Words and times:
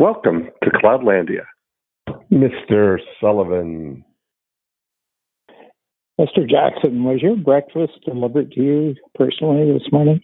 Welcome 0.00 0.48
to 0.64 0.70
Cloudlandia. 0.70 1.44
Mr. 2.32 2.96
Sullivan. 3.20 4.02
Mr. 6.18 6.48
Jackson, 6.48 7.04
was 7.04 7.20
your 7.20 7.36
breakfast 7.36 7.92
delivered 8.06 8.50
to 8.52 8.62
you 8.62 8.94
personally 9.14 9.70
this 9.70 9.92
morning? 9.92 10.22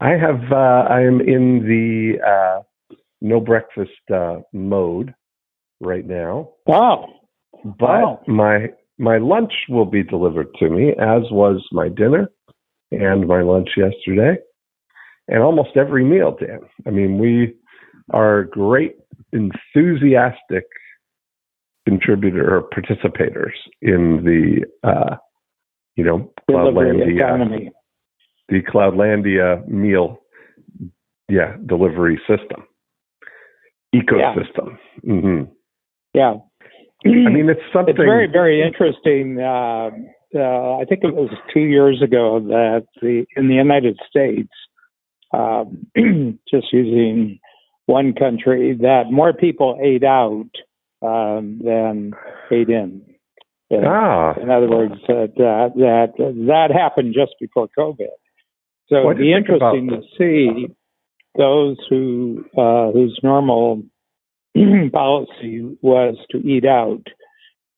I 0.00 0.12
have, 0.12 0.50
uh, 0.50 0.88
I 0.88 1.02
am 1.02 1.20
in 1.20 1.66
the 1.66 2.14
uh, 2.26 2.96
no 3.20 3.40
breakfast 3.40 3.90
uh, 4.10 4.36
mode 4.54 5.14
right 5.82 6.06
now. 6.06 6.52
Wow. 6.66 7.06
But 7.62 8.00
Wow. 8.00 8.20
my 8.26 8.68
my 8.96 9.18
lunch 9.18 9.52
will 9.68 9.84
be 9.84 10.02
delivered 10.02 10.48
to 10.60 10.70
me, 10.70 10.92
as 10.92 11.30
was 11.30 11.62
my 11.72 11.90
dinner 11.90 12.30
and 12.90 13.28
my 13.28 13.42
lunch 13.42 13.68
yesterday, 13.76 14.40
and 15.28 15.42
almost 15.42 15.76
every 15.76 16.04
meal, 16.04 16.38
Dan. 16.40 16.60
I 16.86 16.90
mean, 16.90 17.18
we 17.18 17.54
are 18.12 18.44
great, 18.44 18.96
enthusiastic 19.32 20.64
contributor 21.86 22.56
or 22.56 22.62
participators 22.70 23.52
in 23.82 24.24
the, 24.24 24.88
uh, 24.88 25.16
you 25.96 26.04
know, 26.04 26.32
Cloudlandia, 26.50 27.16
economy. 27.16 27.70
the 28.48 28.62
Cloudlandia 28.62 29.66
meal, 29.68 30.20
yeah, 31.28 31.56
delivery 31.66 32.20
system, 32.28 32.64
ecosystem. 33.94 34.78
hmm 35.02 35.42
Yeah. 36.14 36.34
I 37.06 37.08
mean, 37.08 37.50
it's 37.50 37.60
something. 37.70 37.94
it's 37.94 38.02
very, 38.02 38.26
very 38.26 38.62
interesting. 38.62 39.38
Uh, 39.38 39.90
uh, 40.34 40.78
I 40.78 40.84
think 40.88 41.04
it 41.04 41.14
was 41.14 41.28
two 41.52 41.60
years 41.60 42.00
ago 42.02 42.40
that 42.40 42.86
the 43.02 43.26
in 43.36 43.48
the 43.48 43.54
United 43.54 43.98
States, 44.08 44.52
um, 45.32 45.86
just 46.50 46.72
using 46.72 47.38
one 47.86 48.14
country, 48.14 48.76
that 48.80 49.04
more 49.10 49.32
people 49.32 49.78
ate 49.82 50.04
out 50.04 50.50
um, 51.02 51.60
than 51.62 52.12
ate 52.50 52.68
in. 52.68 53.02
Uh, 53.72 53.76
ah, 53.86 54.34
In 54.40 54.50
other 54.50 54.68
words, 54.68 54.94
that 55.08 55.32
that 55.36 55.72
that, 55.76 56.34
that 56.46 56.70
happened 56.72 57.14
just 57.14 57.32
before 57.40 57.68
COVID. 57.76 58.08
So 58.88 59.04
What 59.04 59.12
it'd 59.12 59.18
be 59.18 59.26
you 59.28 59.36
think 59.36 59.48
about 59.48 59.76
interesting 59.76 59.88
to 59.90 60.02
see 60.18 60.74
those 61.36 61.76
who 61.88 62.44
uh, 62.56 62.92
whose 62.92 63.18
normal 63.22 63.82
policy 64.92 65.76
was 65.82 66.16
to 66.30 66.38
eat 66.38 66.64
out, 66.64 67.02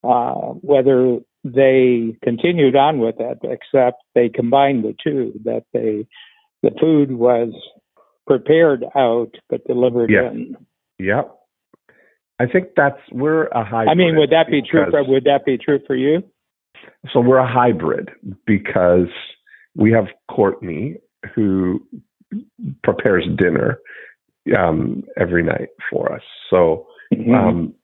uh, 0.05 0.53
whether 0.61 1.19
they 1.45 2.17
continued 2.23 2.77
on 2.77 2.99
with 2.99 3.17
it, 3.21 3.39
except 3.45 4.03
they 4.15 4.29
combined 4.29 4.85
the 4.85 4.95
two. 5.03 5.41
That 5.45 5.65
they 5.73 6.07
the 6.63 6.73
food 6.81 7.13
was 7.13 7.53
prepared 8.27 8.85
out 8.95 9.31
but 9.49 9.65
delivered 9.67 10.11
Yeah. 10.11 10.31
in. 10.31 10.57
Yep. 10.99 11.33
I 12.39 12.47
think 12.47 12.69
that's 12.77 13.01
we're 13.11 13.47
a 13.47 13.65
hybrid. 13.65 13.89
I 13.89 13.95
mean, 13.95 14.17
would 14.17 14.31
that 14.31 14.49
be 14.51 14.63
true? 14.63 14.91
For, 14.91 15.03
would 15.05 15.25
that 15.25 15.45
be 15.45 15.57
true 15.57 15.81
for 15.87 15.95
you? 15.97 16.23
So 17.13 17.21
we're 17.21 17.39
a 17.39 17.47
hybrid 17.47 18.11
because 18.47 19.09
we 19.75 19.91
have 19.93 20.07
Courtney 20.31 20.97
who 21.35 21.87
prepares 22.83 23.25
dinner 23.37 23.79
um, 24.57 25.03
every 25.17 25.43
night 25.43 25.69
for 25.91 26.13
us. 26.13 26.23
So 26.51 26.87
Mm-hmm. 27.15 27.35
um, 27.35 27.75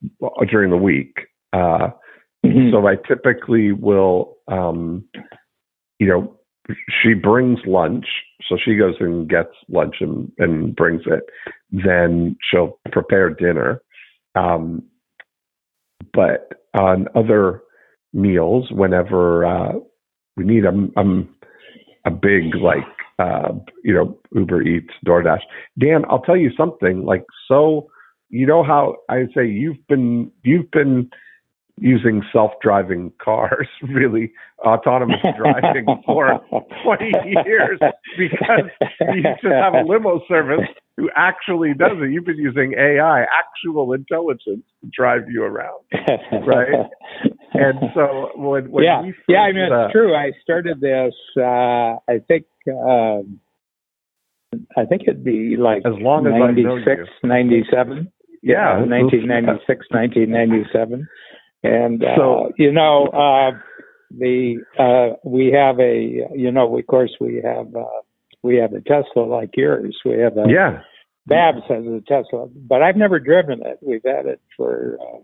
during 0.50 0.70
the 0.70 0.76
week, 0.76 1.16
uh, 1.52 1.90
Mhm. 2.44 2.72
so 2.72 2.88
I 2.88 2.96
typically 2.96 3.70
will, 3.70 4.36
um, 4.48 5.04
you 6.00 6.08
know, 6.08 6.36
she 7.02 7.14
brings 7.14 7.58
lunch, 7.66 8.06
so 8.48 8.56
she 8.62 8.76
goes 8.76 8.94
and 9.00 9.28
gets 9.28 9.50
lunch 9.68 9.96
and, 10.00 10.30
and 10.38 10.76
brings 10.76 11.02
it. 11.06 11.24
Then 11.70 12.36
she'll 12.50 12.78
prepare 12.90 13.30
dinner. 13.30 13.82
Um, 14.34 14.82
but 16.12 16.52
on 16.74 17.08
other 17.14 17.62
meals, 18.12 18.70
whenever 18.70 19.44
uh, 19.44 19.72
we 20.36 20.44
need 20.44 20.64
a, 20.64 20.72
a, 20.96 21.24
a 22.06 22.10
big 22.10 22.54
like, 22.56 22.84
uh, 23.18 23.52
you 23.84 23.94
know, 23.94 24.18
Uber 24.34 24.62
Eats, 24.62 24.92
DoorDash. 25.06 25.42
Dan, 25.78 26.04
I'll 26.08 26.22
tell 26.22 26.36
you 26.36 26.50
something. 26.56 27.04
Like, 27.04 27.24
so 27.48 27.88
you 28.28 28.46
know 28.46 28.62
how 28.62 28.96
I 29.08 29.26
say 29.34 29.46
you've 29.46 29.86
been 29.88 30.32
you've 30.42 30.70
been 30.70 31.10
using 31.78 32.22
self-driving 32.32 33.12
cars, 33.22 33.68
really 33.82 34.32
autonomous 34.60 35.20
driving 35.36 35.86
for 36.06 36.40
20 36.84 37.12
years 37.44 37.78
because 38.18 38.70
you 39.14 39.22
just 39.22 39.44
have 39.44 39.74
a 39.74 39.82
limo 39.86 40.20
service 40.28 40.68
who 40.96 41.08
actually 41.16 41.72
does 41.74 41.96
it. 41.96 42.12
You've 42.12 42.26
been 42.26 42.36
using 42.36 42.74
AI, 42.78 43.22
actual 43.22 43.92
intelligence, 43.94 44.64
to 44.82 44.90
drive 44.94 45.22
you 45.28 45.42
around. 45.42 45.82
Right. 46.46 46.68
And 47.54 47.78
so 47.94 48.30
when, 48.36 48.70
when 48.70 48.84
yeah, 48.84 49.02
yeah. 49.28 49.40
I 49.40 49.52
mean, 49.52 49.72
uh, 49.72 49.84
it's 49.84 49.92
true. 49.92 50.14
I 50.14 50.32
started 50.42 50.80
this. 50.80 51.14
Uh, 51.36 51.96
I 52.08 52.20
think. 52.26 52.46
Um, 52.68 53.40
I 54.76 54.84
think 54.84 55.02
it'd 55.02 55.24
be 55.24 55.56
like 55.58 55.82
as 55.86 55.94
long 55.98 56.26
as 56.26 56.34
I've 56.34 56.54
96, 56.54 57.08
97. 57.24 58.12
Yeah, 58.42 58.82
is- 58.82 58.90
1996, 58.90 59.86
1997. 59.90 61.08
And, 61.62 62.02
uh, 62.04 62.16
So- 62.16 62.52
you 62.58 62.72
know, 62.72 63.06
uh, 63.08 63.52
the, 64.10 64.58
uh, 64.78 65.16
we 65.24 65.52
have 65.52 65.78
a, 65.80 66.28
you 66.34 66.50
know, 66.50 66.76
of 66.76 66.86
course 66.86 67.12
we 67.20 67.40
have, 67.42 67.74
uh, 67.74 67.84
we 68.42 68.56
have 68.56 68.72
a 68.72 68.80
Tesla 68.80 69.22
like 69.22 69.56
yours. 69.56 69.98
We 70.04 70.18
have 70.18 70.36
a, 70.36 70.44
Yeah. 70.48 70.80
Babs 71.26 71.62
has 71.68 71.86
a 71.86 72.00
Tesla, 72.06 72.48
but 72.68 72.82
I've 72.82 72.96
never 72.96 73.20
driven 73.20 73.64
it. 73.64 73.78
We've 73.80 74.02
had 74.04 74.26
it 74.26 74.40
for, 74.56 74.98
uh, 75.00 75.18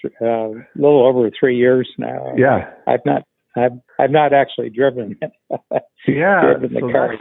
th- 0.00 0.14
uh, 0.22 0.24
a 0.52 0.64
little 0.74 1.04
over 1.06 1.30
three 1.30 1.56
years 1.56 1.88
now. 1.98 2.32
Yeah. 2.36 2.70
I've 2.86 3.04
not, 3.04 3.24
I've, 3.56 3.78
I've 3.98 4.10
not 4.10 4.32
actually 4.32 4.70
driven 4.70 5.16
it. 5.20 5.32
Yeah. 6.06 6.40
driven 6.58 6.74
the 6.74 6.80
so 6.80 6.90
car. 6.92 7.16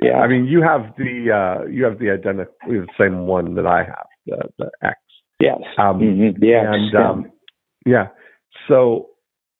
Yeah. 0.00 0.18
I 0.20 0.26
mean, 0.28 0.46
you 0.46 0.62
have 0.62 0.94
the 0.96 1.30
uh, 1.30 1.66
you 1.66 1.84
have 1.84 1.98
the 1.98 2.10
identical 2.10 2.54
the 2.66 2.86
same 2.98 3.26
one 3.26 3.54
that 3.54 3.66
I 3.66 3.84
have, 3.84 4.06
the 4.26 4.48
the 4.58 4.70
X. 4.82 4.98
yes. 5.40 5.58
Um, 5.78 6.00
Mhm. 6.00 6.38
Yeah. 6.40 6.72
And 6.72 6.94
um, 6.94 7.30
yeah, 7.84 8.08
so 8.68 9.08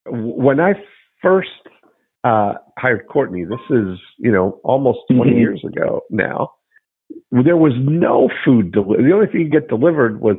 when 0.07 0.61
I 0.61 0.75
first 1.23 1.49
uh, 2.25 2.55
hired 2.79 3.07
Courtney, 3.09 3.45
this 3.45 3.61
is 3.71 3.99
you 4.19 4.33
know 4.33 4.61
almost 4.65 5.01
20 5.13 5.33
Mhm. 5.33 5.39
years 5.39 5.65
ago 5.65 6.03
now. 6.11 6.51
There 7.31 7.57
was 7.57 7.75
no 7.79 8.31
food. 8.45 8.73
Deli- 8.73 9.03
the 9.03 9.13
only 9.13 9.27
thing 9.27 9.43
you 9.43 9.49
get 9.51 9.69
delivered 9.69 10.21
was 10.21 10.37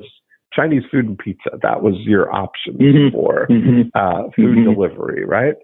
Chinese 0.54 0.84
food 0.92 1.06
and 1.06 1.18
pizza. 1.18 1.52
That 1.62 1.84
was 1.84 1.96
your 2.00 2.34
option 2.34 2.78
Mhm. 2.78 3.12
for 3.12 3.48
Mhm. 3.50 3.92
uh, 3.94 4.30
food 4.36 4.58
Mhm. 4.58 4.64
delivery, 4.64 5.26
right? 5.26 5.56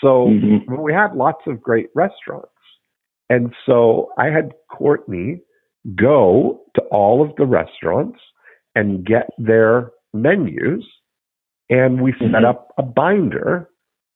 So 0.00 0.28
Mhm. 0.28 0.78
we 0.82 0.92
had 0.92 1.14
lots 1.14 1.46
of 1.46 1.60
great 1.60 1.88
restaurants. 1.94 2.48
And 3.30 3.54
so 3.66 4.10
I 4.18 4.30
had 4.30 4.52
Courtney 4.70 5.40
go 5.94 6.60
to 6.74 6.82
all 6.90 7.22
of 7.22 7.34
the 7.36 7.46
restaurants 7.46 8.18
and 8.74 9.04
get 9.04 9.28
their 9.38 9.90
menus. 10.12 10.84
And 11.72 12.02
we 12.02 12.12
set 12.12 12.30
Mhm. 12.32 12.44
up 12.44 12.72
a 12.76 12.82
binder 12.82 13.66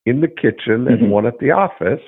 in 0.05 0.21
the 0.21 0.29
kitchen 0.29 0.87
and 0.87 1.01
Mhm. 1.01 1.09
one 1.09 1.27
at 1.27 1.39
the 1.39 1.51
office 1.53 2.03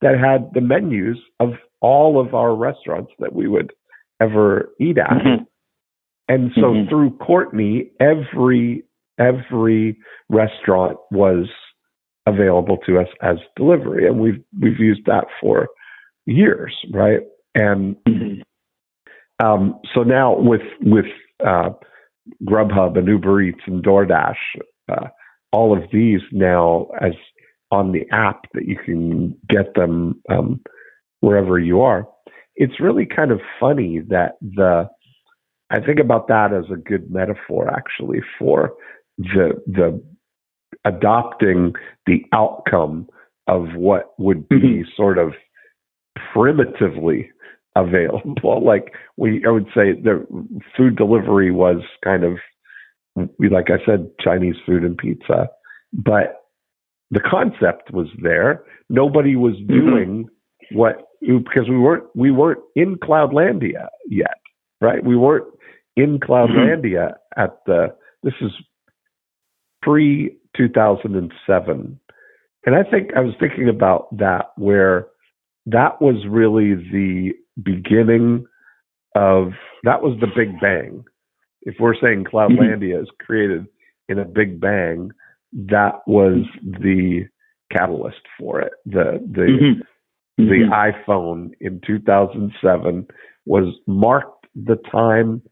that 0.00 0.18
had 0.18 0.52
the 0.54 0.60
menus 0.60 1.18
of 1.38 1.56
all 1.80 2.18
of 2.18 2.34
our 2.34 2.54
restaurants 2.54 3.12
that 3.20 3.32
we 3.32 3.46
would 3.46 3.72
ever 4.20 4.70
eat 4.80 4.98
at. 4.98 5.10
Mhm. 5.10 5.46
And 6.28 6.52
so 6.54 6.74
Mhm. 6.74 6.88
through 6.88 7.10
Courtney, 7.18 7.90
every 8.00 8.82
every 9.18 9.96
restaurant 10.28 10.96
was 11.10 11.48
available 12.26 12.76
to 12.76 13.00
us 13.00 13.08
as 13.20 13.38
delivery, 13.56 14.06
and 14.06 14.20
we've 14.20 14.42
we've 14.60 14.78
used 14.78 15.04
that 15.06 15.28
for 15.40 15.68
years, 16.26 16.74
right? 16.92 17.22
And 17.54 17.96
Mhm. 18.04 18.42
um, 19.38 19.78
so 19.94 20.02
now 20.02 20.36
with 20.36 20.62
with 20.82 21.06
uh, 21.40 21.70
Grubhub 22.44 22.98
and 22.98 23.06
Uber 23.06 23.42
Eats 23.42 23.60
and 23.66 23.82
DoorDash, 23.82 24.36
uh, 24.88 25.08
all 25.52 25.76
of 25.76 25.84
these 25.92 26.20
now 26.32 26.88
as 27.00 27.12
on 27.70 27.92
the 27.92 28.06
app 28.10 28.46
that 28.54 28.66
you 28.66 28.76
can 28.76 29.36
get 29.48 29.74
them 29.74 30.20
um, 30.30 30.60
wherever 31.20 31.58
you 31.58 31.80
are. 31.80 32.06
It's 32.56 32.80
really 32.80 33.06
kind 33.06 33.30
of 33.30 33.40
funny 33.60 34.00
that 34.08 34.32
the 34.40 34.88
I 35.70 35.80
think 35.80 35.98
about 36.00 36.28
that 36.28 36.52
as 36.52 36.64
a 36.72 36.76
good 36.76 37.10
metaphor 37.10 37.70
actually 37.70 38.20
for 38.38 38.72
the 39.18 39.62
the 39.66 40.02
adopting 40.84 41.74
the 42.06 42.24
outcome 42.32 43.08
of 43.46 43.74
what 43.74 44.12
would 44.18 44.48
be 44.48 44.84
sort 44.96 45.18
of 45.18 45.32
primitively 46.32 47.30
available. 47.76 48.34
Like 48.64 48.92
we, 49.16 49.44
I 49.46 49.50
would 49.50 49.68
say 49.74 49.92
the 49.92 50.26
food 50.76 50.96
delivery 50.96 51.50
was 51.50 51.78
kind 52.04 52.22
of, 52.24 52.34
we 53.38 53.48
like 53.48 53.68
I 53.70 53.84
said, 53.84 54.10
Chinese 54.20 54.56
food 54.66 54.84
and 54.84 54.96
pizza, 54.96 55.48
but 55.92 56.36
the 57.10 57.20
concept 57.20 57.92
was 57.92 58.08
there. 58.22 58.62
Nobody 58.88 59.36
was 59.36 59.54
mm-hmm. 59.54 59.66
doing 59.66 60.28
what 60.72 61.08
because 61.20 61.68
we 61.68 61.78
weren't 61.78 62.04
we 62.14 62.30
weren't 62.30 62.60
in 62.76 62.96
Cloudlandia 62.96 63.88
yet, 64.08 64.38
right? 64.80 65.04
We 65.04 65.16
weren't 65.16 65.46
in 65.96 66.18
mm-hmm. 66.18 66.30
Cloudlandia 66.30 67.14
at 67.36 67.58
the 67.66 67.94
this 68.22 68.34
is 68.40 68.52
pre 69.82 70.36
2007 70.56 72.00
and 72.66 72.74
i 72.74 72.82
think 72.82 73.10
i 73.16 73.20
was 73.20 73.34
thinking 73.38 73.68
about 73.68 74.08
that 74.16 74.46
where 74.56 75.06
that 75.66 76.00
was 76.00 76.26
really 76.28 76.74
the 76.74 77.30
beginning 77.62 78.44
of 79.14 79.52
that 79.84 80.02
was 80.02 80.18
the 80.20 80.26
big 80.34 80.58
bang 80.60 81.04
if 81.62 81.74
we're 81.80 81.94
saying 82.00 82.24
cloudlandia 82.24 83.00
is 83.02 83.08
created 83.20 83.66
in 84.08 84.18
a 84.18 84.24
big 84.24 84.60
bang 84.60 85.10
that 85.52 86.00
was 86.06 86.44
the 86.62 87.24
catalyst 87.72 88.20
for 88.38 88.60
it 88.60 88.72
the 88.86 89.20
the 89.32 89.42
Mhm. 89.42 89.82
the 90.38 90.44
Mhm. 90.44 90.70
iPhone 90.70 91.50
in 91.60 91.80
2007 91.80 93.06
was 93.46 93.74
marked 93.86 94.46
the 94.54 94.76
time, 94.76 95.42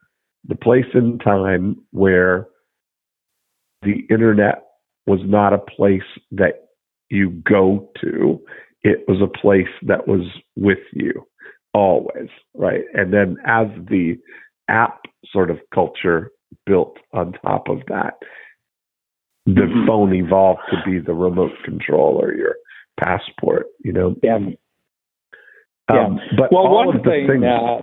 the 0.45 0.55
place 0.55 0.87
in 0.95 1.19
time 1.19 1.77
where 1.91 2.47
the 3.83 4.07
internet 4.11 4.63
was 5.07 5.21
not 5.25 5.53
a 5.53 5.59
place 5.59 6.03
that 6.33 6.69
you 7.11 7.31
go 7.31 7.91
to. 8.01 8.41
It 8.83 9.05
was 9.09 9.21
a 9.21 9.27
place 9.27 9.69
that 9.83 10.07
was 10.09 10.23
with 10.57 10.81
you 10.93 11.27
always, 11.75 12.29
right? 12.55 12.85
And 12.95 13.13
then 13.13 13.37
as 13.45 13.69
the 13.89 14.19
app 14.69 15.03
sort 15.33 15.51
of 15.51 15.59
culture 15.75 16.31
built 16.65 16.99
on 17.13 17.33
top 17.45 17.69
of 17.69 17.83
that, 17.87 18.15
the 19.47 19.63
Mhm. 19.63 19.87
phone 19.87 20.15
evolved 20.15 20.61
to 20.71 20.83
be 20.85 20.99
the 20.99 21.15
remote 21.15 21.53
control 21.65 22.17
or 22.17 22.35
your 22.35 22.57
passport, 23.01 23.67
you 23.85 23.93
know. 23.93 24.17
Yeah. 24.23 24.41
Um, 25.89 26.21
but 26.37 26.51
Well, 26.51 26.67
all 26.67 26.87
one 26.87 26.97
of 26.97 27.05
the 27.05 27.11
thing 27.11 27.27
things, 27.29 27.45
uh, 27.45 27.83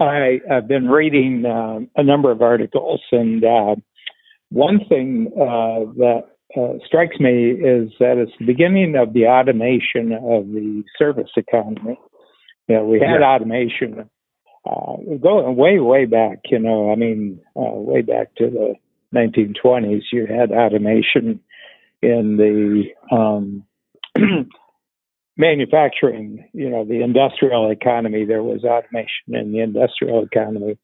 I 0.00 0.40
have 0.48 0.66
been 0.66 0.88
reading 0.88 1.44
uh, 1.46 1.80
a 1.96 2.02
number 2.02 2.30
of 2.30 2.42
articles, 2.42 3.00
and 3.12 3.44
uh, 3.44 3.76
one 4.50 4.84
thing 4.86 5.30
uh, 5.36 5.84
that 5.98 6.24
uh, 6.56 6.78
strikes 6.84 7.20
me 7.20 7.50
is 7.50 7.92
that 8.00 8.18
it's 8.18 8.32
the 8.38 8.46
beginning 8.46 8.96
of 8.96 9.12
the 9.12 9.26
automation 9.26 10.12
of 10.12 10.48
the 10.48 10.82
service 10.98 11.30
economy. 11.36 11.98
You 12.68 12.76
know, 12.76 12.84
we 12.84 12.98
had 12.98 13.20
Yeah. 13.20 13.34
automation 13.34 14.08
uh, 14.66 14.96
going 15.20 15.56
way, 15.56 15.78
way 15.78 16.04
back. 16.04 16.38
You 16.50 16.58
know, 16.58 16.90
I 16.92 16.96
mean, 16.96 17.40
uh, 17.56 17.74
way 17.74 18.02
back 18.02 18.34
to 18.36 18.50
the 18.50 18.74
1920s. 19.14 20.02
You 20.12 20.26
had 20.26 20.50
automation 20.50 21.40
in 22.02 22.36
the 22.36 22.84
um, 23.14 23.64
manufacturing, 25.36 26.48
you 26.52 26.70
know, 26.70 26.84
the 26.84 27.02
industrial 27.02 27.70
economy, 27.70 28.24
there 28.24 28.42
was 28.42 28.64
automation 28.64 29.34
in 29.34 29.52
the 29.52 29.60
industrial 29.60 30.24
economy. 30.24 30.78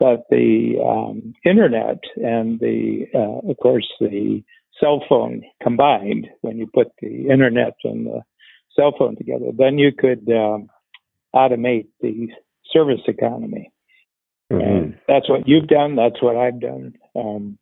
But 0.00 0.26
the 0.30 0.76
um, 0.84 1.34
internet 1.44 1.98
and 2.16 2.60
the, 2.60 3.06
uh, 3.14 3.50
of 3.50 3.56
course, 3.60 3.88
the 3.98 4.44
cell 4.78 5.02
phone 5.08 5.42
combined, 5.60 6.28
when 6.42 6.56
you 6.56 6.68
put 6.72 6.88
the 7.02 7.28
internet 7.28 7.74
and 7.82 8.06
the 8.06 8.22
cell 8.76 8.94
phone 8.96 9.16
together, 9.16 9.46
then 9.56 9.78
you 9.78 9.90
could 9.92 10.30
um, 10.30 10.68
automate 11.34 11.88
the 12.00 12.28
service 12.72 13.00
economy. 13.06 13.70
Mhm. 14.52 14.62
And 14.62 14.98
that's 15.06 15.28
what 15.28 15.46
you've 15.46 15.68
done. 15.68 15.96
That's 15.96 16.22
what 16.22 16.36
I've 16.36 16.60
done. 16.60 16.94
Um, 17.14 17.58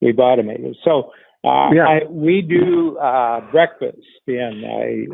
we've 0.00 0.18
automated. 0.18 0.76
So 0.84 1.12
uh, 1.44 1.70
Yeah. 1.72 1.86
I, 1.88 2.04
we 2.08 2.42
do 2.42 2.98
uh, 2.98 3.40
breakfast, 3.50 3.98
and 4.26 4.66
I 4.66 5.06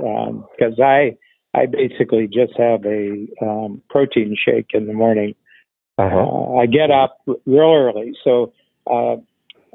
because 0.57 0.81
I 0.81 1.17
I 1.55 1.67
basically 1.67 2.27
just 2.27 2.55
have 2.59 2.85
a 2.85 3.27
um, 3.41 3.83
protein 3.91 4.37
shake 4.37 4.71
in 4.75 4.87
the 4.87 4.93
morning. 4.93 5.35
uh-huh. 5.99 6.17
Uh, 6.17 6.55
I 6.57 6.67
get 6.67 6.91
up 6.91 7.19
real 7.47 7.73
early, 7.73 8.15
so 8.25 8.53
uh, 8.91 9.17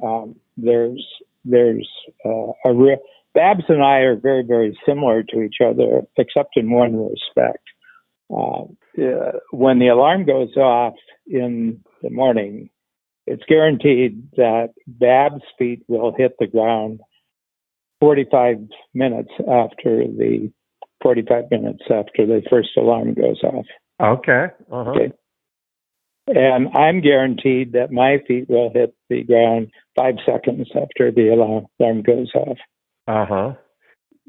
um, 0.06 0.36
there's 0.58 1.06
there's 1.46 1.88
uh, 2.26 2.52
a 2.66 2.74
real. 2.74 2.98
Babs 3.36 3.64
and 3.70 3.84
I 3.84 4.00
are 4.00 4.16
very 4.16 4.44
very 4.44 4.78
similar 4.86 5.24
to 5.24 5.42
each 5.42 5.58
other, 5.64 6.02
except 6.18 6.58
in 6.58 6.72
one 6.72 6.98
respect. 6.98 7.64
Uh, 8.30 8.64
uh, 9.02 9.32
when 9.52 9.80
the 9.80 9.88
alarm 9.88 10.26
goes 10.26 10.56
off 10.56 10.94
in 11.28 11.84
the 12.02 12.10
morning, 12.10 12.70
it's 13.26 13.44
guaranteed 13.48 14.30
that 14.38 14.70
Bab's 14.88 15.44
feet 15.58 15.84
will 15.88 16.14
hit 16.16 16.34
the 16.40 16.48
ground 16.48 17.00
45 18.00 18.58
minutes 18.94 19.32
after 19.40 20.06
the 20.06 20.52
45 21.02 21.46
minutes 21.52 21.84
after 21.90 22.26
the 22.26 22.42
first 22.50 22.70
alarm 22.78 23.14
goes 23.14 23.42
off. 23.44 23.66
Okay. 24.02 24.48
Uh-huh. 24.72 24.90
Okay. 24.92 25.12
And 26.28 26.70
I'm 26.76 27.02
guaranteed 27.02 27.74
that 27.74 27.92
my 27.92 28.18
feet 28.28 28.50
will 28.50 28.72
hit 28.74 28.96
the 29.10 29.24
ground 29.24 29.72
five 29.96 30.16
seconds 30.26 30.70
after 30.76 31.12
the 31.12 31.30
alarm, 31.30 32.04
goes 32.04 32.32
off. 32.36 32.58
Uh-huh. 33.08 33.54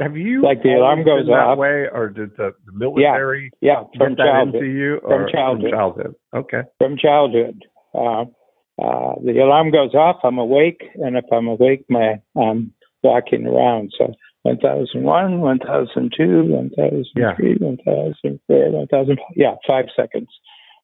Have 0.00 0.17
you 0.17 0.43
Like 0.43 0.62
the 0.62 0.70
alarm 0.75 1.05
goes 1.05 1.26
that 1.26 1.32
off. 1.32 1.58
way, 1.58 1.87
or 1.93 2.08
did 2.08 2.31
the, 2.37 2.55
the 2.67 2.73
military 2.73 3.50
Yeah, 3.61 3.85
from 3.99 4.11
get 4.14 4.17
that 4.19 4.25
childhood. 4.32 4.62
you? 4.64 5.00
From 5.06 5.26
childhood. 5.32 5.70
From 5.70 5.79
childhood. 5.79 6.14
Okay. 6.35 6.61
From 6.79 6.97
childhood. 6.97 7.64
Uh, 7.94 8.23
uh, 8.82 9.14
the 9.23 9.38
alarm 9.44 9.70
goes 9.70 9.94
off, 9.94 10.17
I'm 10.25 10.38
awake, 10.38 10.82
and 10.94 11.17
if 11.17 11.25
I'm 11.31 11.49
awake, 11.49 11.85
my 11.91 12.14
I'm 12.35 12.73
walking 13.02 13.47
around. 13.47 13.93
So 13.99 14.14
1001, 14.43 15.41
1002, 15.41 16.50
1003, 16.50 17.56
1004, 17.61 18.70
1000. 18.70 19.19
Yeah, 19.37 19.55
five 19.69 19.87
seconds. 19.94 20.29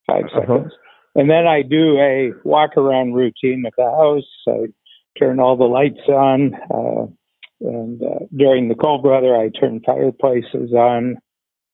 5 0.06 0.24
Uh-huh. 0.24 0.40
seconds. 0.40 0.72
And 1.14 1.30
then 1.30 1.46
I 1.46 1.62
do 1.62 1.96
a 1.98 2.32
walk 2.44 2.76
around 2.76 3.14
routine 3.14 3.64
of 3.66 3.72
the 3.78 3.84
house. 3.84 4.28
I 4.46 4.66
turn 5.18 5.40
all 5.40 5.56
the 5.56 5.64
lights 5.64 6.06
on. 6.08 6.54
Uh, 6.70 7.06
and 7.60 8.02
uh, 8.02 8.26
during 8.36 8.68
the 8.68 8.74
cold 8.74 9.04
weather, 9.04 9.34
I 9.36 9.48
turn 9.48 9.80
fireplaces 9.84 10.72
on. 10.72 11.16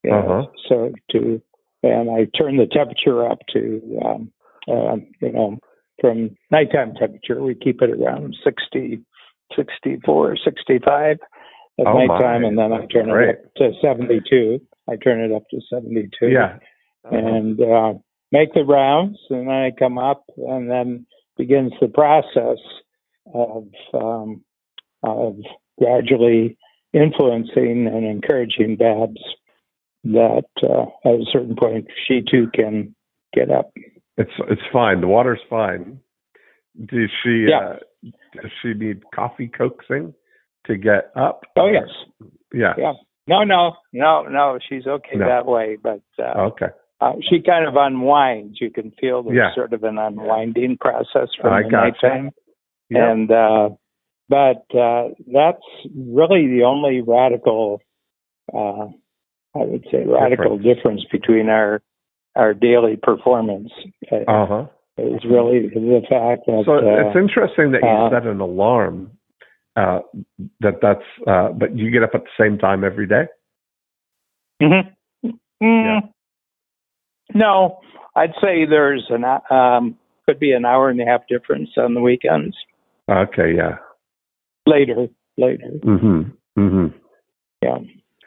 know, 0.04 0.16
Uh-huh. 0.16 0.46
So 0.68 0.92
to, 1.12 1.42
and 1.82 2.10
I 2.10 2.26
turn 2.38 2.56
the 2.56 2.66
temperature 2.66 3.26
up 3.28 3.38
to, 3.52 3.98
um, 4.04 4.32
uh, 4.68 4.96
you 5.20 5.32
know, 5.32 5.58
from 6.00 6.36
nighttime 6.50 6.94
temperature, 6.94 7.42
we 7.42 7.54
keep 7.54 7.82
it 7.82 7.90
around 7.90 8.36
60, 8.44 9.00
64, 9.56 10.36
65 10.44 11.18
at 11.80 11.86
Oh, 11.86 11.94
my. 11.94 12.06
nighttime, 12.06 12.44
and 12.44 12.58
then 12.58 12.72
I 12.72 12.86
turn 12.86 13.08
great. 13.08 13.30
it 13.30 13.44
up 13.46 13.54
to 13.56 13.72
72. 13.80 14.60
I 14.88 14.96
turn 14.96 15.20
it 15.20 15.34
up 15.34 15.44
to 15.50 15.60
72 15.70 16.28
Yeah. 16.28 16.58
Uh-huh. 17.04 17.16
and 17.16 17.60
uh, 17.60 17.94
make 18.30 18.54
the 18.54 18.64
rounds, 18.64 19.18
and 19.30 19.48
then 19.48 19.54
I 19.54 19.70
come 19.76 19.98
up, 19.98 20.24
and 20.36 20.70
then 20.70 21.06
begins 21.36 21.72
the 21.80 21.88
process 21.88 22.58
of 23.34 23.66
um, 23.94 24.44
of 25.02 25.36
gradually 25.82 26.56
influencing 26.92 27.86
and 27.86 28.04
encouraging 28.04 28.76
Babs 28.76 29.20
that 30.04 30.44
uh, 30.62 30.84
at 31.08 31.14
a 31.14 31.24
certain 31.32 31.56
point 31.56 31.86
she 32.06 32.22
too 32.28 32.48
can 32.54 32.94
get 33.34 33.50
up. 33.50 33.70
It's 34.16 34.30
it's 34.50 34.62
fine. 34.72 35.00
The 35.00 35.06
water's 35.08 35.40
fine. 35.48 36.00
Does 36.86 37.10
she 37.22 37.46
Yeah. 37.48 37.76
uh, 37.76 38.10
does 38.34 38.50
she 38.60 38.74
need 38.74 39.02
coffee 39.14 39.48
coaxing 39.48 40.14
to 40.66 40.76
get 40.76 41.10
up? 41.16 41.42
Oh 41.56 41.68
yes, 41.68 41.88
Yeah. 42.52 42.74
yeah. 42.76 42.92
No, 43.28 43.44
no, 43.44 43.76
no, 43.92 44.22
no. 44.24 44.58
She's 44.68 44.86
okay 44.86 45.16
No. 45.16 45.26
that 45.26 45.46
way, 45.46 45.76
but 45.80 46.02
uh, 46.18 46.48
Okay. 46.50 46.66
uh, 47.00 47.12
she 47.30 47.40
kind 47.40 47.66
of 47.66 47.76
unwinds. 47.76 48.60
You 48.60 48.70
can 48.70 48.90
feel 49.00 49.22
there's 49.22 49.36
Yeah. 49.36 49.54
sort 49.54 49.72
of 49.72 49.84
an 49.84 49.96
unwinding 49.98 50.76
process 50.78 51.28
from 51.40 51.52
I 51.52 51.62
the 51.62 51.68
gotcha. 51.70 52.06
nighttime. 52.08 52.30
Yeah. 52.90 53.10
And 53.12 53.30
uh, 53.30 53.70
but 54.32 54.64
uh, 54.78 55.08
that's 55.30 55.62
really 55.94 56.46
the 56.46 56.62
only 56.64 57.02
radical, 57.06 57.82
uh, 58.54 58.86
I 59.54 59.58
would 59.58 59.84
say, 59.90 60.04
radical 60.06 60.56
difference 60.56 61.02
between 61.12 61.50
our 61.50 61.82
our 62.34 62.54
daily 62.54 62.96
performance. 62.96 63.70
Uh, 64.10 64.24
Uh 64.26 64.46
huh. 64.46 64.66
is 64.96 65.22
really 65.28 65.68
the 65.68 66.00
fact 66.08 66.46
that 66.46 66.62
So 66.64 66.76
uh, 66.76 67.08
it's 67.08 67.16
interesting 67.16 67.72
that 67.72 67.82
you 67.82 67.88
uh, 67.88 68.10
set 68.10 68.26
an 68.26 68.40
alarm. 68.40 69.10
Uh, 69.76 70.00
that 70.60 70.80
that's 70.80 71.08
uh, 71.26 71.48
but 71.50 71.76
you 71.76 71.90
get 71.90 72.02
up 72.02 72.14
at 72.14 72.22
the 72.24 72.34
same 72.42 72.56
time 72.58 72.84
every 72.84 73.06
day. 73.06 73.24
mhm. 74.62 74.94
Yeah. 75.22 75.30
Mm, 75.62 76.08
No, 77.34 77.80
I'd 78.16 78.34
say 78.40 78.64
there's 78.64 79.06
an 79.10 79.24
um, 79.50 79.98
could 80.26 80.38
be 80.38 80.52
an 80.52 80.64
hour 80.64 80.88
and 80.88 81.00
a 81.00 81.04
half 81.04 81.22
difference 81.28 81.70
on 81.76 81.94
the 81.94 82.00
weekends. 82.00 82.56
Okay. 83.10 83.54
Yeah. 83.56 83.76
Later, 84.66 85.08
later, 85.36 85.70
Mm-hmm. 85.84 86.22
Mm-hmm. 86.60 86.86
yeah. 87.62 87.78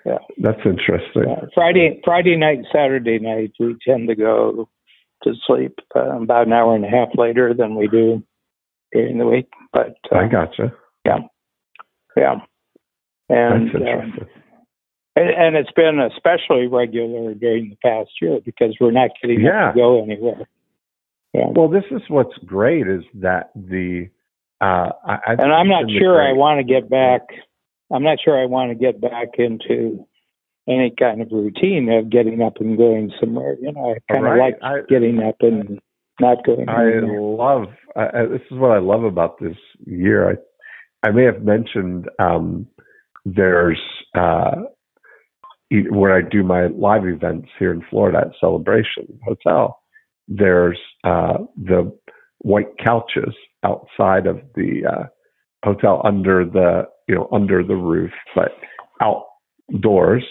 Yeah. 0.05 0.17
That's 0.37 0.59
interesting. 0.65 1.23
Uh, 1.27 1.47
Friday, 1.55 1.99
Friday 2.03 2.35
night, 2.37 2.59
Saturday 2.71 3.17
night, 3.17 3.53
we 3.59 3.75
tend 3.87 4.07
to 4.09 4.15
go 4.15 4.69
to 5.23 5.33
sleep 5.47 5.79
uh, 5.95 6.21
about 6.21 6.45
an 6.45 6.53
hour 6.53 6.75
and 6.75 6.85
a 6.85 6.89
half 6.89 7.09
later 7.15 7.53
than 7.55 7.75
we 7.75 7.87
do 7.87 8.21
during 8.91 9.17
the 9.17 9.25
week. 9.25 9.47
But 9.73 9.95
uh, 10.11 10.17
I 10.17 10.27
gotcha. 10.27 10.71
yeah, 11.05 11.19
That's 12.15 12.41
and, 13.29 13.69
uh, 13.75 13.77
interesting. 13.79 14.27
and 15.15 15.29
and 15.29 15.55
it's 15.55 15.71
been 15.71 15.99
especially 15.99 16.67
regular 16.67 17.33
during 17.33 17.69
the 17.71 17.77
past 17.77 18.11
year 18.21 18.39
because 18.45 18.75
we're 18.79 18.91
not 18.91 19.09
getting 19.21 19.41
Yeah. 19.41 19.71
to 19.71 19.75
go 19.75 20.03
anywhere. 20.03 20.47
Yeah. 21.33 21.47
Well, 21.55 21.67
this 21.69 21.85
is 21.89 22.01
what's 22.09 22.37
great 22.45 22.87
is 22.87 23.03
that 23.15 23.49
the 23.55 24.09
uh, 24.65 24.91
I, 25.05 25.33
And 25.39 25.53
I'm 25.53 25.67
not 25.67 25.85
sure 25.91 26.21
I 26.21 26.33
want 26.33 26.59
to 26.59 26.63
get 26.63 26.89
back. 26.89 27.21
I'm 27.93 28.03
not 28.03 28.17
sure 28.23 28.41
I 28.41 28.45
want 28.45 28.71
to 28.71 28.75
get 28.75 28.99
back 28.99 29.29
into 29.37 30.05
any 30.67 30.91
kind 30.97 31.21
of 31.21 31.27
routine 31.31 31.89
of 31.91 32.09
getting 32.09 32.41
up 32.41 32.57
and 32.59 32.77
going 32.77 33.11
somewhere. 33.19 33.55
You 33.61 33.71
know, 33.71 33.91
I 33.95 34.13
kind 34.13 34.25
of 34.25 34.31
Right. 34.31 34.39
like 34.39 34.57
I- 34.63 34.81
getting 34.89 35.21
up 35.21 35.35
and 35.41 35.79
not 36.19 36.43
going. 36.45 36.67
I 36.69 36.91
anywhere. 36.97 37.21
love. 37.21 37.67
I, 37.95 38.25
this 38.25 38.41
is 38.51 38.57
what 38.57 38.71
I 38.71 38.79
love 38.79 39.03
about 39.03 39.37
this 39.39 39.57
year. 39.85 40.29
I 40.31 40.35
I 41.07 41.11
may 41.11 41.23
have 41.23 41.43
mentioned 41.43 42.09
um, 42.19 42.67
there's 43.25 43.79
uh, 44.17 44.55
when 45.69 46.11
I 46.11 46.21
do 46.21 46.43
my 46.43 46.67
live 46.67 47.05
events 47.05 47.49
here 47.59 47.71
in 47.71 47.83
Florida 47.89 48.19
at 48.27 48.31
Celebration 48.39 49.19
Hotel. 49.23 49.79
There's 50.27 50.79
uh, 51.03 51.37
the 51.57 51.95
white 52.39 52.69
couches 52.83 53.35
outside 53.63 54.27
of 54.27 54.41
the 54.55 54.83
uh, 54.85 55.03
hotel 55.63 56.01
under 56.03 56.45
the 56.45 56.83
you 57.07 57.15
know 57.15 57.27
under 57.31 57.63
the 57.63 57.75
roof, 57.75 58.11
but 58.35 58.51
outdoors. 59.01 60.23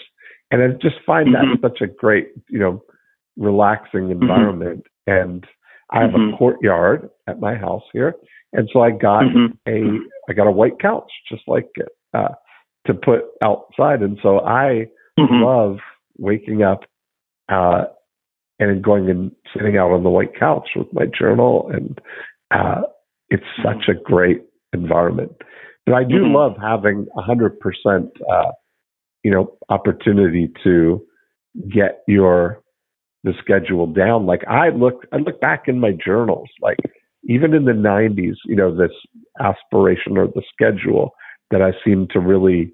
And 0.51 0.61
I 0.61 0.67
just 0.81 0.95
find 1.05 1.33
that 1.33 1.45
such 1.61 1.81
a 1.81 1.87
great 1.87 2.29
you 2.49 2.59
know 2.59 2.83
relaxing 3.37 4.11
environment. 4.11 4.83
And 5.07 5.45
I 5.91 6.01
have 6.01 6.15
a 6.15 6.19
Mhm. 6.19 6.37
courtyard 6.37 7.09
at 7.27 7.39
my 7.39 7.55
house 7.55 7.83
here, 7.93 8.15
and 8.53 8.69
so 8.71 8.81
I 8.81 8.91
got 8.91 9.23
Mhm. 9.23 9.57
a 9.67 9.99
I 10.29 10.33
got 10.33 10.47
a 10.47 10.51
white 10.51 10.79
couch 10.79 11.11
just 11.29 11.47
like 11.47 11.69
it 11.75 11.89
uh, 12.13 12.33
to 12.87 12.93
put 12.93 13.25
outside, 13.43 14.01
and 14.01 14.17
so 14.21 14.39
I 14.39 14.89
Mhm. 15.17 15.41
love 15.41 15.79
waking 16.17 16.63
up 16.63 16.85
uh, 17.49 17.85
and 18.59 18.83
going 18.83 19.09
and 19.09 19.31
sitting 19.53 19.77
out 19.77 19.91
on 19.91 20.03
the 20.03 20.09
white 20.09 20.35
couch 20.35 20.69
with 20.75 20.91
my 20.93 21.05
journal, 21.05 21.69
and 21.69 22.01
uh, 22.51 22.83
it's 23.29 23.43
such 23.63 23.87
a 23.87 23.93
great 23.93 24.41
environment. 24.73 25.31
But 25.85 25.95
I 25.95 26.03
do 26.03 26.23
Mhm. 26.23 26.33
love 26.33 26.57
having 26.57 27.07
a 27.17 27.21
hundred 27.21 27.59
percent, 27.59 28.09
uh, 28.29 28.51
you 29.23 29.31
know, 29.31 29.57
opportunity 29.69 30.51
to 30.63 31.05
get 31.69 32.03
your 32.07 32.61
the 33.23 33.33
schedule 33.33 33.87
down. 33.87 34.25
Like 34.25 34.45
I 34.47 34.69
look, 34.69 35.05
I 35.11 35.17
look 35.17 35.41
back 35.41 35.67
in 35.67 35.79
my 35.79 35.91
journals, 35.91 36.49
like 36.61 36.77
even 37.23 37.53
in 37.53 37.65
the 37.65 37.73
'90s, 37.73 38.37
you 38.45 38.55
know, 38.55 38.75
this 38.75 38.91
aspiration 39.39 40.17
or 40.17 40.27
the 40.27 40.43
schedule 40.53 41.11
that 41.51 41.61
I 41.61 41.73
seem 41.83 42.07
to 42.09 42.19
really 42.19 42.73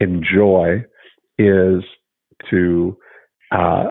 enjoy 0.00 0.84
is 1.38 1.82
to 2.50 2.96
uh, 3.50 3.90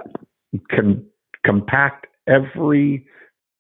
com- 0.72 1.06
compact 1.46 2.08
every 2.28 3.06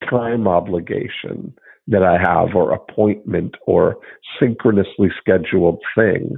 time 0.10 0.48
obligation 0.48 1.53
that 1.88 2.03
I 2.03 2.17
have 2.17 2.55
or 2.55 2.71
appointment 2.71 3.55
or 3.65 3.97
synchronously 4.39 5.09
scheduled 5.19 5.81
thing 5.95 6.35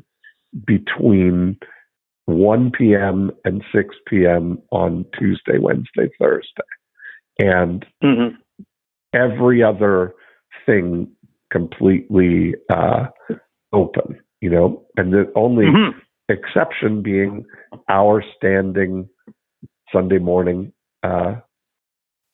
between 0.66 1.58
1 2.26 2.72
p.m. 2.72 3.32
and 3.44 3.64
6 3.74 3.96
p.m. 4.08 4.60
on 4.72 5.06
Tuesday, 5.18 5.58
Wednesday, 5.60 6.10
Thursday. 6.20 6.64
And 7.40 7.86
Mhm. 8.02 8.38
every 9.14 9.64
other 9.64 10.14
thing 10.66 11.12
completely 11.52 12.56
uh, 12.70 13.08
open, 13.74 14.20
you 14.42 14.50
know, 14.50 14.86
and 14.98 15.14
the 15.14 15.32
only 15.36 15.66
Mhm. 15.66 15.94
exception 16.30 17.02
being 17.02 17.46
our 17.90 18.24
standing 18.36 19.10
Sunday 19.92 20.20
morning 20.20 20.72
uh, 21.04 21.36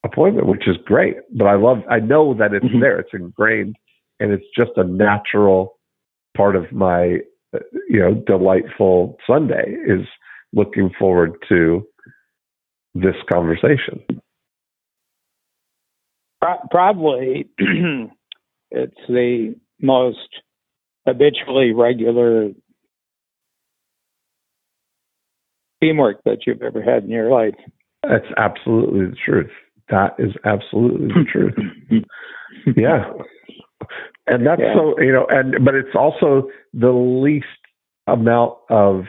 appointment, 0.03 0.47
which 0.47 0.67
is 0.67 0.77
great. 0.85 1.17
But 1.35 1.45
I 1.45 1.55
love, 1.55 1.83
I 1.89 1.99
know 1.99 2.33
that 2.35 2.53
it's 2.53 2.65
Mhm. 2.65 2.81
there, 2.81 2.99
it's 2.99 3.13
ingrained, 3.13 3.75
and 4.19 4.31
it's 4.31 4.47
just 4.55 4.71
a 4.77 4.83
natural 4.83 5.77
part 6.35 6.55
of 6.55 6.71
my, 6.71 7.21
you 7.89 7.99
know, 7.99 8.13
delightful 8.13 9.17
Sunday 9.25 9.75
is 9.85 10.07
looking 10.53 10.89
forward 10.91 11.35
to 11.49 11.87
this 12.95 13.15
conversation. 13.31 14.03
Probably 16.71 17.49
it's 18.71 19.07
the 19.07 19.55
most 19.81 20.41
habitually 21.05 21.73
regular 21.73 22.51
teamwork 25.81 26.21
that 26.23 26.45
you've 26.45 26.61
ever 26.61 26.81
had 26.81 27.03
in 27.03 27.09
your 27.09 27.31
life. 27.31 27.55
That's 28.03 28.25
absolutely 28.37 29.07
the 29.07 29.15
truth. 29.15 29.51
That 29.89 30.15
is 30.19 30.31
absolutely 30.45 31.07
the 31.07 31.25
truth. 31.31 31.55
yeah 32.75 33.05
and 34.27 34.45
that's 34.45 34.61
Yeah. 34.61 34.73
so 34.75 34.99
you 34.99 35.11
know 35.11 35.25
and 35.29 35.63
but 35.63 35.73
it's 35.75 35.95
also 35.95 36.49
the 36.73 36.91
least 36.91 37.45
amount 38.07 38.55
of 38.69 39.05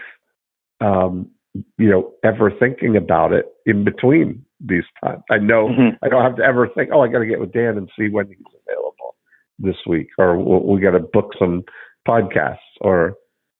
um 0.80 1.30
you 1.78 1.90
know 1.90 2.12
ever 2.24 2.50
thinking 2.50 2.96
about 2.96 3.32
it 3.32 3.46
in 3.66 3.84
between 3.84 4.44
these 4.60 4.84
times 5.02 5.22
i 5.30 5.38
know 5.38 5.68
Mhm. 5.68 5.98
i 6.02 6.08
don't 6.08 6.22
have 6.22 6.36
to 6.36 6.42
ever 6.44 6.68
think 6.68 6.90
oh 6.92 7.00
i 7.00 7.08
got 7.08 7.18
to 7.18 7.26
get 7.26 7.40
with 7.40 7.52
dan 7.52 7.76
and 7.76 7.90
see 7.98 8.08
when 8.08 8.26
he's 8.28 8.36
available 8.68 9.16
this 9.58 9.76
week 9.86 10.08
or 10.18 10.36
we, 10.38 10.74
we 10.76 10.80
got 10.80 10.92
to 10.92 11.00
book 11.00 11.32
some 11.38 11.64
podcasts 12.06 12.58
or 12.80 13.14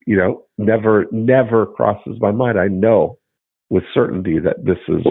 you 0.07 0.15
know 0.15 0.43
never 0.57 1.05
never 1.11 1.65
crosses 1.65 2.17
my 2.19 2.31
mind 2.31 2.57
i 2.59 2.67
know 2.67 3.17
with 3.69 3.83
certainty 3.93 4.39
that 4.39 4.63
this 4.65 4.77
is 4.87 5.05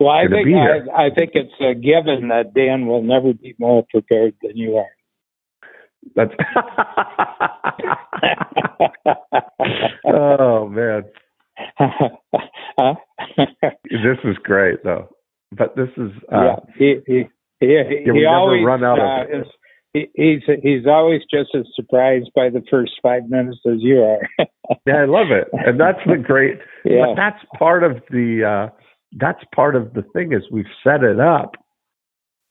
Well, 0.00 0.08
I 0.08 0.26
think. 0.26 0.48
I, 0.48 1.06
I 1.06 1.10
think 1.10 1.32
it's 1.34 1.52
a 1.60 1.74
given 1.74 2.28
that 2.28 2.54
Dan 2.54 2.86
will 2.86 3.02
never 3.02 3.34
be 3.34 3.54
more 3.58 3.84
prepared 3.90 4.34
than 4.42 4.56
you 4.56 4.76
are. 4.78 4.90
that's 6.16 6.32
oh 10.06 10.66
man 10.68 11.04
This 13.84 14.18
is 14.24 14.36
great 14.42 14.82
though. 14.82 15.08
But 15.52 15.76
this 15.76 15.90
is 15.96 16.10
uh 16.32 16.42
yeah, 16.42 16.56
he 16.78 16.96
he 17.06 17.28
he, 17.60 17.76
he, 18.04 18.24
always 18.24 18.64
run 18.64 18.82
out 18.82 18.98
of 18.98 19.04
uh, 19.04 19.24
it. 19.28 19.40
is, 19.40 19.46
he, 19.92 20.08
he's 20.14 20.42
he's 20.62 20.86
always 20.86 21.20
just 21.30 21.50
as 21.54 21.66
surprised 21.74 22.30
by 22.34 22.48
the 22.48 22.62
first 22.70 22.92
five 23.02 23.28
minutes 23.28 23.58
as 23.66 23.78
you 23.80 24.00
are. 24.00 24.20
yeah, 24.86 25.02
I 25.02 25.04
love 25.04 25.30
it. 25.30 25.48
And 25.52 25.78
that's 25.78 25.98
the 26.06 26.16
great 26.16 26.58
yeah, 26.84 27.06
but 27.06 27.16
that's 27.16 27.44
part 27.58 27.82
of 27.82 28.00
the 28.10 28.44
uh 28.44 28.70
that's 29.12 29.42
part 29.54 29.76
of 29.76 29.94
the 29.94 30.02
thing 30.14 30.32
is 30.32 30.42
we've 30.50 30.64
set 30.84 31.02
it 31.02 31.20
up 31.20 31.56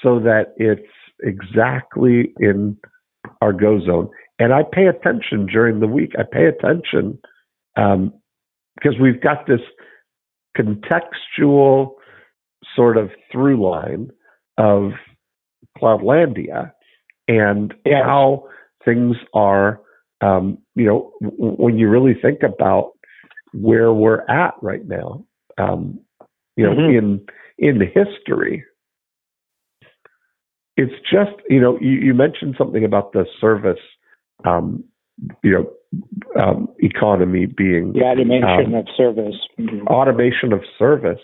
so 0.01 0.19
that 0.19 0.53
it's 0.57 0.81
exactly 1.23 2.33
in 2.39 2.77
our 3.41 3.53
go 3.53 3.79
zone. 3.79 4.09
And 4.39 4.53
I 4.53 4.63
pay 4.63 4.87
attention 4.87 5.45
during 5.45 5.79
the 5.79 5.87
week. 5.87 6.13
I 6.17 6.23
pay 6.23 6.45
attention 6.45 7.19
um 7.75 8.13
because 8.75 8.97
we've 8.99 9.21
got 9.21 9.45
this 9.45 9.59
contextual 10.57 11.91
sort 12.75 12.97
of 12.97 13.09
through 13.31 13.61
line 13.61 14.09
of 14.57 14.91
Cloudlandia 15.77 16.71
and 17.27 17.73
how 17.85 18.45
things 18.85 19.15
are, 19.33 19.81
um, 20.21 20.57
you 20.75 20.85
know, 20.85 21.11
w- 21.21 21.55
when 21.55 21.77
you 21.77 21.89
really 21.89 22.13
think 22.19 22.43
about 22.43 22.91
where 23.53 23.93
we're 23.93 24.25
at 24.29 24.53
right 24.61 24.85
now, 24.87 25.23
um, 25.57 25.99
you 26.59 26.65
know, 26.65 26.75
Mhm. 26.75 26.97
in 26.97 27.27
in 27.57 27.79
history, 27.81 28.65
it's 30.75 30.93
just, 31.09 31.35
you 31.49 31.59
know, 31.59 31.79
you, 31.79 31.91
you 31.91 32.13
mentioned 32.13 32.55
something 32.57 32.83
about 32.83 33.11
the 33.13 33.25
service, 33.39 33.79
um, 34.45 34.83
you 35.43 35.51
know, 35.51 36.41
um, 36.41 36.69
economy 36.79 37.45
being 37.45 37.93
the 37.93 38.03
automation 38.03 38.73
um, 38.73 38.75
of 38.75 38.87
service. 38.95 39.35
Mhm. 39.57 39.87
automation 39.87 40.51
of 40.53 40.61
service 40.77 41.21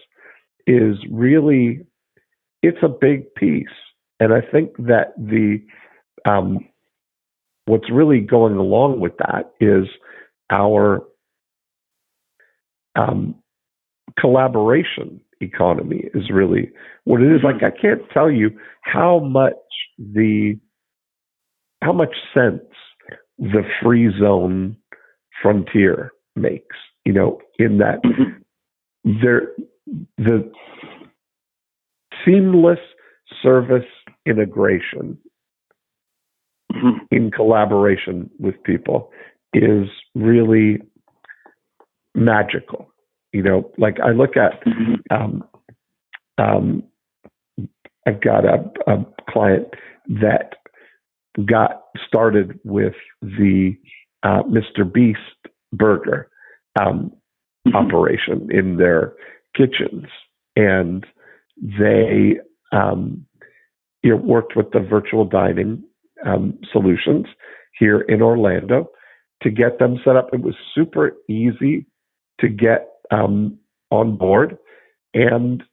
is 0.68 0.98
really 1.12 1.86
it's 2.64 2.82
a 2.82 2.90
big 2.90 3.32
piece 3.36 3.78
and 4.20 4.34
i 4.34 4.42
think 4.42 4.76
that 4.78 5.14
the 5.20 5.62
um, 6.26 6.58
what's 7.66 7.92
really 7.92 8.20
going 8.20 8.56
along 8.56 9.00
with 9.00 9.16
that 9.18 9.54
is 9.60 9.86
our 10.50 11.06
um, 12.96 13.36
collaboration 14.20 15.22
economy 15.42 16.06
is 16.14 16.30
really 16.32 16.72
what 17.04 17.22
it 17.22 17.34
is. 17.36 17.42
Like 17.44 17.64
i 17.64 17.72
can't 17.72 18.02
tell 18.14 18.30
you 18.32 18.52
how 18.82 19.20
much 19.20 19.54
the 19.98 20.58
how 21.84 21.94
much 21.94 22.16
sense 22.34 22.64
the 23.38 23.64
free 23.82 24.12
zone 24.20 24.78
frontier 25.42 26.12
makes 26.36 26.76
you 27.06 27.14
know 27.14 27.40
in 27.60 27.78
that 27.80 28.00
there 29.04 29.50
the 30.18 30.50
seamless 32.24 32.80
service 33.42 33.86
integration 34.26 35.18
Mhm. 36.74 37.08
in 37.12 37.32
collaboration 37.32 38.30
with 38.40 38.62
people 38.64 39.12
is 39.54 39.88
really 40.16 40.82
magical 42.16 42.90
you 43.36 43.44
know 43.44 43.60
like 43.78 43.98
i 44.00 44.12
look 44.12 44.36
at 44.38 44.54
Mhm. 44.66 44.98
um, 45.12 45.44
um, 46.38 46.84
I've 48.06 48.22
got 48.22 48.46
a, 48.46 48.64
a 48.88 49.06
client 49.30 49.68
that 50.22 50.56
got 51.46 51.84
started 52.08 52.60
with 52.64 52.94
the 53.22 53.76
uh, 54.24 54.44
Mr. 54.44 54.92
Beast 54.92 55.20
burger 55.74 56.30
um, 56.80 57.12
mm-hmm. 57.68 57.76
operation 57.76 58.48
in 58.52 58.78
their 58.78 59.14
kitchens, 59.56 60.06
and 60.56 61.06
they 61.62 62.40
um, 62.72 63.26
you 64.04 64.12
know, 64.12 64.18
worked 64.18 64.56
with 64.56 64.72
the 64.72 64.80
virtual 64.80 65.26
dining 65.26 65.84
um, 66.26 66.58
solutions 66.72 67.26
here 67.80 68.02
in 68.02 68.22
Orlando 68.22 68.90
to 69.42 69.50
get 69.50 69.80
them 69.80 70.00
set 70.04 70.16
up. 70.16 70.30
It 70.32 70.42
was 70.42 70.56
super 70.74 71.14
easy 71.28 71.86
to 72.40 72.50
get 72.50 72.90
um, 73.12 73.58
on 73.92 74.18
board, 74.18 74.58
and 75.14 75.64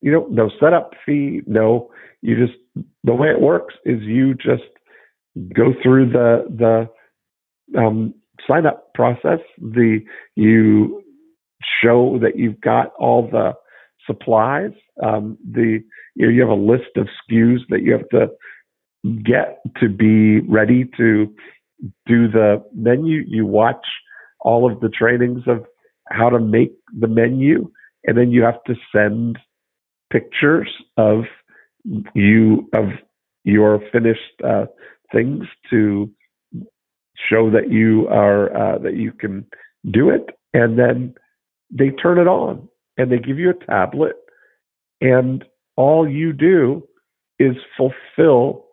you 0.00 0.12
know, 0.12 0.26
no 0.30 0.50
setup 0.60 0.92
fee, 1.04 1.42
no. 1.46 1.90
You 2.22 2.36
just 2.46 2.58
the 3.04 3.14
way 3.14 3.28
it 3.28 3.40
works 3.40 3.74
is 3.84 4.02
you 4.02 4.34
just 4.34 4.64
go 5.54 5.72
through 5.82 6.10
the 6.10 6.44
the 6.48 7.78
um, 7.78 8.14
sign 8.46 8.66
up 8.66 8.92
process. 8.94 9.40
The 9.58 10.00
you 10.34 11.02
show 11.82 12.18
that 12.22 12.36
you've 12.36 12.60
got 12.60 12.92
all 12.98 13.28
the 13.30 13.52
supplies. 14.06 14.72
Um, 15.02 15.36
the 15.44 15.80
you, 16.14 16.26
know, 16.26 16.32
you 16.32 16.40
have 16.40 16.50
a 16.50 16.54
list 16.54 16.96
of 16.96 17.08
SKUs 17.30 17.60
that 17.68 17.82
you 17.82 17.92
have 17.92 18.08
to 18.10 18.28
get 19.24 19.60
to 19.80 19.88
be 19.88 20.40
ready 20.40 20.84
to 20.96 21.26
do 22.06 22.28
the 22.28 22.64
menu. 22.74 23.22
You 23.26 23.46
watch 23.46 23.86
all 24.40 24.70
of 24.70 24.80
the 24.80 24.88
trainings 24.88 25.42
of 25.46 25.66
how 26.08 26.30
to 26.30 26.38
make 26.38 26.72
the 26.98 27.08
menu, 27.08 27.70
and 28.04 28.16
then 28.16 28.30
you 28.30 28.42
have 28.42 28.62
to 28.64 28.74
send 28.94 29.38
pictures 30.12 30.70
of 30.96 31.24
you 32.14 32.68
of 32.74 32.86
your 33.44 33.80
finished 33.92 34.42
uh, 34.44 34.66
things 35.12 35.44
to 35.70 36.10
show 37.30 37.50
that 37.50 37.70
you 37.70 38.06
are 38.08 38.54
uh, 38.56 38.78
that 38.78 38.94
you 38.94 39.12
can 39.12 39.46
do 39.90 40.10
it, 40.10 40.30
and 40.52 40.78
then 40.78 41.14
they 41.70 41.90
turn 41.90 42.18
it 42.18 42.28
on 42.28 42.68
and 42.98 43.10
they 43.10 43.18
give 43.18 43.38
you 43.38 43.50
a 43.50 43.64
tablet, 43.66 44.16
and 45.00 45.44
all 45.76 46.08
you 46.08 46.32
do 46.32 46.86
is 47.38 47.56
fulfill 47.76 48.64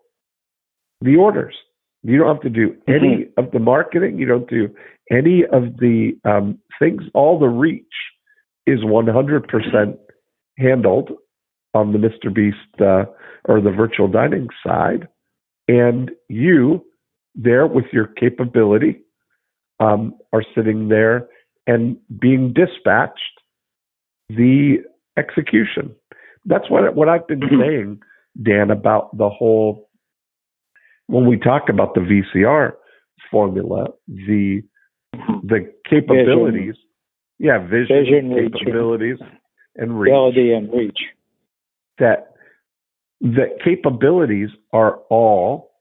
the 1.02 1.18
orders. 1.18 1.56
You 2.04 2.20
don't 2.20 2.28
have 2.28 2.44
to 2.44 2.50
do 2.50 2.76
any 2.88 3.26
mm-hmm. 3.26 3.44
of 3.44 3.52
the 3.52 3.60
marketing. 3.60 4.20
You 4.20 4.26
don't 4.26 4.50
do 4.50 4.70
any 5.12 5.44
of 5.46 5.78
the 5.78 6.12
um, 6.26 6.60
things. 6.80 7.04
All 7.14 7.40
the 7.40 7.48
reach 7.48 7.86
is 8.68 8.80
100% 8.80 9.98
handled 10.58 11.12
on 11.74 11.92
the 11.92 11.98
Mr. 11.98 12.34
Beast 12.34 12.82
uh, 12.82 13.06
or 13.46 13.62
the 13.62 13.72
virtual 13.72 14.08
dining 14.08 14.48
side. 14.66 15.08
And 15.68 16.12
you, 16.30 16.86
there 17.36 17.66
with 17.68 17.86
your 17.92 18.08
capability, 18.08 19.02
um, 19.80 20.14
are 20.32 20.44
sitting 20.56 20.90
there 20.90 21.28
and 21.68 21.98
being 22.20 22.54
dispatched 22.54 23.20
the 24.30 24.78
execution. 25.18 25.96
That's 26.46 26.70
what 26.70 26.96
what 26.96 27.10
I've 27.10 27.28
been 27.28 27.40
mm-hmm. 27.40 27.62
saying, 27.62 28.00
Dan, 28.42 28.72
about 28.72 29.18
the 29.18 29.30
whole. 29.30 29.90
When 31.08 31.28
we 31.28 31.38
talk 31.38 31.70
about 31.70 31.94
the 31.94 32.02
VCR 32.02 32.74
formula, 33.30 33.88
the 34.08 34.62
the 35.44 35.72
capabilities, 35.90 36.76
vision. 36.76 36.76
yeah, 37.40 37.60
vision, 37.60 38.06
vision 38.06 38.52
capabilities, 38.52 39.18
reach. 39.20 39.30
and 39.76 40.00
reach, 40.00 40.12
ability 40.12 40.54
and 40.54 40.74
reach. 40.74 41.00
That 42.00 42.34
the 43.22 43.58
capabilities 43.64 44.50
are 44.72 44.98
all 45.10 45.72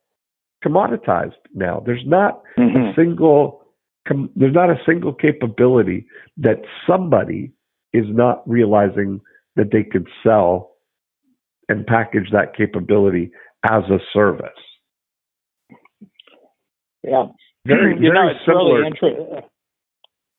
commoditized 0.63 1.33
now. 1.53 1.83
There's 1.85 2.05
not 2.05 2.41
mm-hmm. 2.57 2.77
a 2.77 2.93
single 2.95 3.63
com- 4.07 4.29
there's 4.35 4.53
not 4.53 4.69
a 4.69 4.77
single 4.85 5.13
capability 5.13 6.05
that 6.37 6.61
somebody 6.87 7.51
is 7.93 8.05
not 8.09 8.47
realizing 8.47 9.21
that 9.55 9.71
they 9.71 9.83
could 9.83 10.07
sell 10.23 10.71
and 11.69 11.85
package 11.85 12.29
that 12.31 12.55
capability 12.55 13.31
as 13.63 13.83
a 13.89 13.99
service. 14.11 14.49
Yeah. 17.03 17.25
Very, 17.65 17.95
you 17.95 18.11
very 18.11 18.13
know, 18.13 18.27
it's 18.29 18.39
similar. 18.45 18.79
Really 18.79 18.87
inter- 18.87 19.41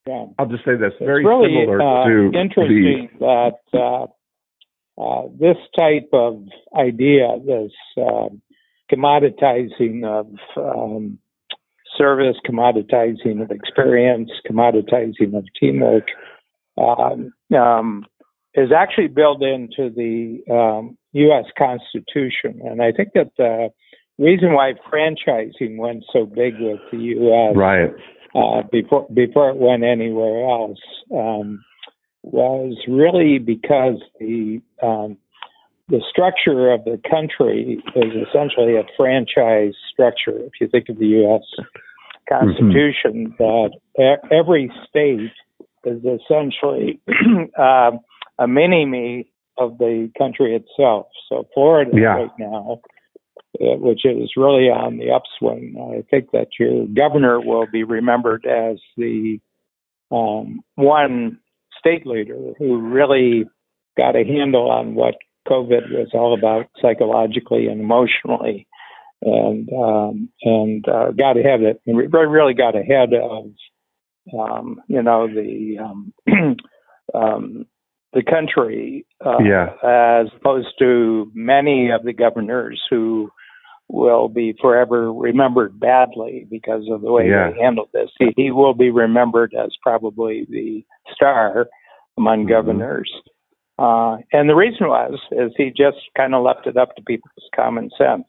yeah. 0.06 0.26
I'll 0.38 0.46
just 0.46 0.64
say 0.64 0.76
this. 0.76 0.92
Very 0.98 1.24
really, 1.24 1.48
similar 1.48 1.80
uh, 1.80 2.04
to 2.04 2.38
interesting 2.38 3.08
the, 3.18 3.56
that 3.72 3.78
uh, 3.78 4.06
uh, 5.00 5.28
this 5.38 5.56
type 5.74 6.08
of 6.12 6.44
idea, 6.76 7.38
this 7.44 7.72
uh, 7.96 8.28
commoditizing 8.92 10.04
of 10.04 10.28
um, 10.56 11.18
service, 11.96 12.36
commoditizing 12.46 13.42
of 13.42 13.50
experience, 13.50 14.30
commoditizing 14.48 15.36
of 15.36 15.44
teamwork, 15.58 16.08
um, 16.76 17.32
um, 17.56 18.04
is 18.54 18.70
actually 18.76 19.08
built 19.08 19.42
into 19.42 19.90
the 19.90 20.42
U.S. 21.12 21.44
Um, 21.46 21.52
Constitution. 21.56 22.60
And 22.62 22.82
I 22.82 22.92
think 22.92 23.10
that 23.14 23.30
the 23.38 23.70
reason 24.18 24.52
why 24.52 24.72
franchising 24.92 25.76
went 25.76 26.04
so 26.12 26.26
big 26.26 26.54
with 26.58 26.80
the 26.92 26.98
U.S. 26.98 27.56
Right. 27.56 27.90
Uh, 28.34 28.62
before 28.70 29.06
before 29.14 29.50
it 29.50 29.56
went 29.56 29.84
anywhere 29.84 30.48
else 30.48 30.80
um, 31.12 31.64
was 32.22 32.76
really 32.88 33.38
because 33.38 34.00
the 34.18 34.60
um, 34.82 35.16
the 35.88 36.00
structure 36.10 36.72
of 36.72 36.84
the 36.84 37.00
country 37.08 37.82
is 37.94 38.26
essentially 38.28 38.76
a 38.76 38.84
franchise 38.96 39.74
structure. 39.92 40.38
If 40.38 40.52
you 40.60 40.68
think 40.68 40.88
of 40.88 40.98
the 40.98 41.06
U.S. 41.06 41.42
Constitution, 42.28 43.34
mm-hmm. 43.38 43.70
that 43.96 44.18
every 44.32 44.72
state 44.88 45.30
is 45.84 46.02
essentially 46.02 47.00
uh, 47.58 47.90
a 48.38 48.48
mini 48.48 48.86
me 48.86 49.28
of 49.58 49.78
the 49.78 50.10
country 50.18 50.56
itself. 50.56 51.06
So 51.28 51.46
Florida 51.54 51.90
yeah. 51.94 52.14
right 52.14 52.30
now, 52.38 52.80
which 53.60 54.04
is 54.04 54.32
really 54.36 54.68
on 54.68 54.98
the 54.98 55.10
upswing, 55.10 55.76
I 55.78 56.02
think 56.10 56.30
that 56.32 56.48
your 56.58 56.86
governor 56.86 57.40
will 57.40 57.66
be 57.70 57.84
remembered 57.84 58.46
as 58.46 58.78
the 58.96 59.38
um, 60.10 60.60
one 60.74 61.38
state 61.78 62.06
leader 62.06 62.52
who 62.58 62.78
really 62.80 63.44
got 63.96 64.16
a 64.16 64.24
handle 64.24 64.70
on 64.70 64.94
what 64.94 65.14
COVID 65.48 65.90
was 65.90 66.10
all 66.14 66.36
about 66.36 66.66
psychologically 66.80 67.66
and 67.66 67.80
emotionally, 67.80 68.66
and 69.22 69.68
um, 69.72 70.28
and 70.42 70.84
uh, 70.88 71.10
got 71.12 71.36
ahead 71.36 71.60
of 71.60 71.66
it. 71.66 71.80
And 71.86 71.96
really 71.96 72.54
got 72.54 72.76
ahead 72.76 73.10
of 73.14 73.52
um, 74.36 74.80
you 74.88 75.02
know 75.02 75.28
the 75.28 75.78
um, 75.78 76.12
um, 77.14 77.66
the 78.14 78.22
country, 78.22 79.06
uh, 79.24 79.38
yeah. 79.44 79.70
as 79.82 80.28
opposed 80.36 80.68
to 80.78 81.30
many 81.34 81.90
of 81.90 82.04
the 82.04 82.12
governors 82.12 82.80
who 82.88 83.30
will 83.88 84.28
be 84.28 84.54
forever 84.60 85.12
remembered 85.12 85.78
badly 85.78 86.46
because 86.50 86.84
of 86.90 87.02
the 87.02 87.12
way 87.12 87.28
yeah. 87.28 87.50
they 87.50 87.60
handled 87.60 87.90
this. 87.92 88.10
He, 88.18 88.32
he, 88.36 88.50
will 88.50 88.74
be 88.74 88.90
remembered 88.90 89.54
as 89.54 89.70
probably 89.82 90.46
the 90.48 90.84
star 91.14 91.66
among 92.16 92.40
mm-hmm. 92.40 92.50
governors. 92.50 93.10
Uh, 93.78 94.18
and 94.32 94.48
the 94.48 94.54
reason 94.54 94.86
was 94.86 95.18
is 95.32 95.52
he 95.56 95.70
just 95.70 95.98
kind 96.16 96.34
of 96.34 96.44
left 96.44 96.66
it 96.66 96.76
up 96.76 96.94
to 96.96 97.02
people's 97.02 97.50
common 97.54 97.90
sense, 97.98 98.26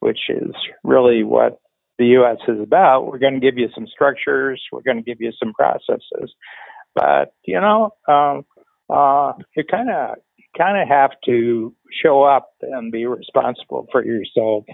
which 0.00 0.20
is 0.28 0.54
really 0.84 1.24
what 1.24 1.58
the 1.98 2.06
U.S. 2.06 2.38
is 2.46 2.60
about. 2.60 3.06
We're 3.06 3.18
going 3.18 3.34
to 3.34 3.40
give 3.40 3.58
you 3.58 3.68
some 3.74 3.88
structures, 3.88 4.62
we're 4.70 4.82
going 4.82 4.98
to 4.98 5.02
give 5.02 5.20
you 5.20 5.32
some 5.38 5.52
processes, 5.52 6.32
but 6.94 7.32
you 7.44 7.60
know, 7.60 7.90
um, 8.06 8.44
uh, 8.88 9.32
you 9.56 9.64
kind 9.64 9.90
of 9.90 10.16
kind 10.56 10.80
of 10.80 10.88
have 10.88 11.10
to 11.26 11.74
show 12.02 12.22
up 12.22 12.50
and 12.62 12.92
be 12.92 13.06
responsible 13.06 13.86
for 13.90 14.04
yourself. 14.04 14.64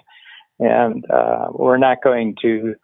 And 0.59 1.05
uh, 1.11 1.49
we're 1.53 1.79
not 1.79 1.99
going 2.03 2.37
to, 2.43 2.75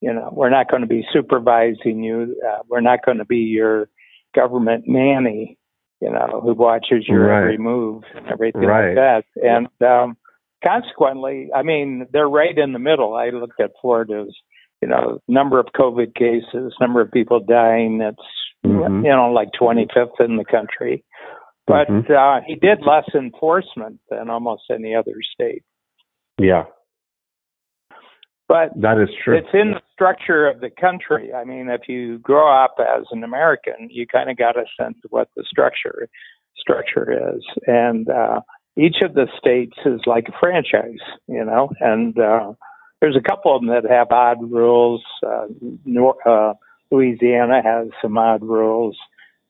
you 0.00 0.12
know, 0.12 0.30
we're 0.32 0.50
not 0.50 0.70
going 0.70 0.82
to 0.82 0.88
be 0.88 1.06
supervising 1.12 2.02
you. 2.02 2.36
Uh, 2.46 2.62
we're 2.68 2.80
not 2.80 3.04
going 3.04 3.18
to 3.18 3.24
be 3.24 3.38
your 3.38 3.88
government 4.34 4.84
nanny, 4.86 5.58
you 6.00 6.10
know, 6.10 6.40
who 6.42 6.54
watches 6.54 7.06
your 7.06 7.26
right. 7.26 7.38
every 7.38 7.58
move 7.58 8.02
and 8.14 8.26
everything 8.28 8.62
right. 8.62 8.88
like 8.88 8.96
that. 8.96 9.24
And 9.42 9.68
um, 9.86 10.16
consequently, 10.64 11.50
I 11.54 11.62
mean, 11.62 12.06
they're 12.12 12.28
right 12.28 12.56
in 12.56 12.72
the 12.72 12.78
middle. 12.78 13.14
I 13.14 13.30
looked 13.30 13.60
at 13.60 13.72
Florida's, 13.80 14.34
you 14.82 14.88
know, 14.88 15.20
number 15.28 15.60
of 15.60 15.66
COVID 15.76 16.14
cases, 16.14 16.74
number 16.80 17.00
of 17.00 17.12
people 17.12 17.40
dying. 17.40 17.98
That's 17.98 18.16
mm-hmm. 18.64 19.04
you 19.04 19.10
know 19.10 19.30
like 19.32 19.48
25th 19.60 20.20
in 20.20 20.36
the 20.36 20.44
country. 20.44 21.04
But 21.70 21.88
mm-hmm. 21.88 22.12
uh, 22.12 22.40
he 22.46 22.54
did 22.54 22.78
less 22.86 23.08
enforcement 23.14 24.00
than 24.10 24.28
almost 24.30 24.64
any 24.70 24.94
other 24.94 25.16
state. 25.34 25.62
Yeah. 26.38 26.64
But 28.48 28.70
that 28.80 29.00
is 29.00 29.08
true. 29.22 29.38
It's 29.38 29.54
in 29.54 29.72
the 29.72 29.80
structure 29.92 30.48
of 30.48 30.60
the 30.60 30.70
country. 30.70 31.32
I 31.32 31.44
mean, 31.44 31.68
if 31.68 31.82
you 31.86 32.18
grow 32.18 32.52
up 32.52 32.74
as 32.80 33.04
an 33.12 33.22
American, 33.22 33.88
you 33.90 34.08
kind 34.08 34.28
of 34.28 34.36
got 34.36 34.56
a 34.56 34.64
sense 34.76 34.96
of 35.04 35.12
what 35.12 35.28
the 35.36 35.44
structure 35.48 36.08
structure 36.56 37.36
is, 37.36 37.44
and 37.66 38.08
uh, 38.10 38.40
each 38.76 38.96
of 39.02 39.14
the 39.14 39.28
states 39.38 39.76
is 39.86 40.00
like 40.04 40.26
a 40.28 40.38
franchise, 40.38 40.98
you 41.28 41.44
know, 41.44 41.70
and 41.80 42.18
uh, 42.18 42.52
there's 43.00 43.16
a 43.16 43.22
couple 43.22 43.54
of 43.54 43.62
them 43.62 43.70
that 43.70 43.88
have 43.88 44.08
odd 44.10 44.38
rules. 44.50 45.02
Uh, 45.24 45.46
Nor- 45.84 46.28
uh, 46.28 46.54
Louisiana 46.90 47.62
has 47.62 47.88
some 48.02 48.18
odd 48.18 48.42
rules, 48.42 48.96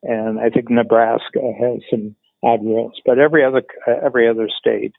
and 0.03 0.39
I 0.41 0.51
think 0.51 0.71
Nebraska 0.71 1.41
has 1.61 1.81
some 1.91 2.15
odd 2.43 2.63
rules. 2.63 3.01
But 3.05 3.19
every 3.19 3.45
other 3.45 3.63
every 3.87 4.29
other 4.29 4.49
state, 4.49 4.93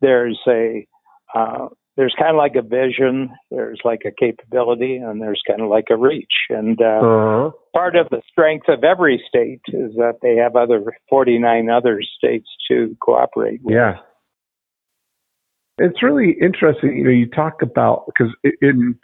there's 0.00 0.38
a 0.48 0.86
uh, 1.34 1.68
there's 1.96 2.14
kind 2.18 2.30
of 2.30 2.36
like 2.36 2.56
a 2.56 2.62
vision, 2.62 3.30
there's 3.50 3.80
like 3.84 4.02
a 4.04 4.10
capability, 4.10 4.96
and 4.96 5.22
there's 5.22 5.42
kind 5.46 5.60
of 5.62 5.68
like 5.68 5.86
a 5.90 5.96
reach. 5.96 6.34
And 6.50 6.80
uh, 6.80 6.84
Uh-huh. 6.84 7.50
part 7.72 7.94
of 7.96 8.08
the 8.10 8.20
strength 8.30 8.68
of 8.68 8.82
every 8.82 9.22
state 9.28 9.60
is 9.68 9.94
that 9.96 10.18
they 10.20 10.36
have 10.36 10.56
other 10.56 10.82
49 11.08 11.70
other 11.70 12.00
states 12.02 12.48
to 12.68 12.96
cooperate 13.00 13.60
with. 13.62 13.74
Yeah. 13.74 13.98
It's 15.78 16.02
really 16.02 16.36
interesting. 16.40 16.96
You 16.98 17.04
know, 17.04 17.10
you 17.10 17.26
talk 17.26 17.62
about 17.62 18.06
because 18.06 18.32
in 18.60 18.96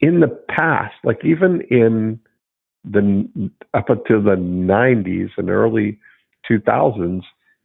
in 0.00 0.20
the 0.20 0.28
past, 0.50 0.94
like 1.04 1.24
even 1.24 1.62
in 1.70 2.20
the 2.90 3.50
up 3.74 3.90
until 3.90 4.22
the 4.22 4.36
'90s 4.36 5.30
and 5.36 5.50
early 5.50 5.98
2000s, 6.50 7.22